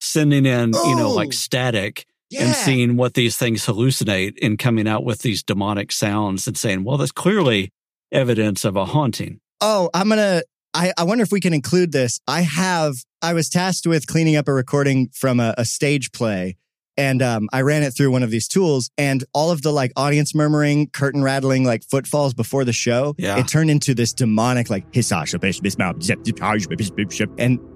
sending 0.00 0.46
in, 0.46 0.72
you 0.72 0.96
know, 0.96 1.10
like 1.12 1.32
static 1.32 2.06
yeah. 2.32 2.46
and 2.46 2.54
seeing 2.54 2.96
what 2.96 3.14
these 3.14 3.36
things 3.36 3.66
hallucinate 3.66 4.38
and 4.42 4.58
coming 4.58 4.88
out 4.88 5.04
with 5.04 5.20
these 5.20 5.42
demonic 5.42 5.92
sounds 5.92 6.46
and 6.46 6.56
saying, 6.56 6.84
well, 6.84 6.96
that's 6.96 7.12
clearly 7.12 7.70
evidence 8.10 8.64
of 8.64 8.76
a 8.76 8.86
haunting. 8.86 9.40
Oh, 9.60 9.90
I'm 9.94 10.08
gonna. 10.08 10.42
I, 10.74 10.92
I 10.96 11.04
wonder 11.04 11.22
if 11.22 11.30
we 11.30 11.40
can 11.40 11.52
include 11.52 11.92
this. 11.92 12.20
I 12.26 12.40
have. 12.40 12.94
I 13.20 13.34
was 13.34 13.48
tasked 13.48 13.86
with 13.86 14.06
cleaning 14.06 14.36
up 14.36 14.48
a 14.48 14.52
recording 14.52 15.10
from 15.14 15.38
a, 15.38 15.54
a 15.58 15.64
stage 15.64 16.10
play, 16.12 16.56
and 16.96 17.22
um, 17.22 17.48
I 17.52 17.62
ran 17.62 17.82
it 17.82 17.92
through 17.92 18.10
one 18.10 18.22
of 18.22 18.30
these 18.30 18.48
tools, 18.48 18.90
and 18.98 19.24
all 19.32 19.50
of 19.50 19.62
the 19.62 19.72
like 19.72 19.92
audience 19.96 20.34
murmuring, 20.34 20.88
curtain 20.88 21.22
rattling, 21.22 21.64
like 21.64 21.84
footfalls 21.84 22.34
before 22.34 22.64
the 22.64 22.72
show, 22.72 23.14
Yeah. 23.18 23.38
it 23.38 23.48
turned 23.48 23.70
into 23.70 23.94
this 23.94 24.12
demonic 24.12 24.70
like 24.70 24.84
and 24.92 24.94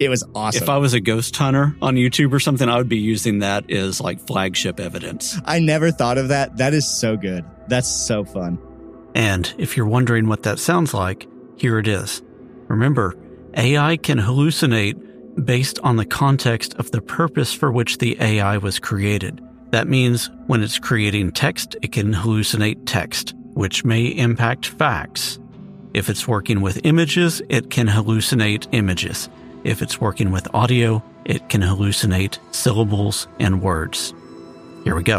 it 0.01 0.09
was 0.09 0.25
awesome. 0.35 0.63
If 0.63 0.69
I 0.69 0.77
was 0.79 0.95
a 0.95 1.01
ghost 1.01 1.37
hunter 1.37 1.77
on 1.83 1.95
YouTube 1.95 2.33
or 2.33 2.41
something, 2.41 2.69
I 2.69 2.77
would 2.77 2.89
be 2.89 2.99
using 2.99 3.41
that 3.41 3.71
as 3.71 4.01
like 4.01 4.27
flagship 4.27 4.81
evidence. 4.81 5.39
I 5.45 5.59
never 5.59 5.91
thought 5.91 6.19
of 6.19 6.29
that. 6.29 6.57
That 6.59 6.75
is 6.75 6.89
so 6.89 7.17
good. 7.17 7.45
That's 7.69 7.89
so 7.89 8.25
fun. 8.25 8.59
And 9.15 9.53
if 9.59 9.77
you're 9.77 9.87
wondering 9.87 10.29
what 10.29 10.43
that 10.43 10.59
sounds 10.59 10.93
like, 10.93 11.27
here 11.57 11.79
it 11.79 11.89
is. 11.89 12.23
Remember, 12.69 13.17
AI 13.55 13.97
can 13.97 14.19
hallucinate 14.19 15.01
based 15.45 15.79
on 15.81 15.97
the 15.97 16.05
context 16.05 16.75
of 16.75 16.91
the 16.91 17.01
purpose 17.01 17.53
for 17.53 17.71
which 17.71 17.99
the 17.99 18.17
AI 18.21 18.57
was 18.59 18.79
created. 18.79 19.43
That 19.71 19.89
means 19.89 20.31
when 20.47 20.63
it's 20.63 20.79
creating 20.79 21.33
text, 21.33 21.77
it 21.83 21.93
can 21.93 22.13
hallucinate 22.13 22.83
text, 22.87 23.35
which 23.55 23.85
may 23.85 24.05
impact 24.07 24.67
facts. 24.67 25.39
If 25.93 26.09
it's 26.09 26.29
working 26.29 26.61
with 26.61 26.85
images, 26.85 27.43
it 27.49 27.71
can 27.71 27.87
hallucinate 27.87 28.67
images. 28.73 29.29
If 29.65 29.83
it's 29.83 30.01
working 30.01 30.31
with 30.31 30.47
audio, 30.55 31.03
it 31.25 31.49
can 31.49 31.61
hallucinate 31.61 32.39
syllables 32.55 33.27
and 33.41 33.61
words. 33.61 34.15
Here 34.85 34.95
we 34.95 35.03
go. 35.03 35.19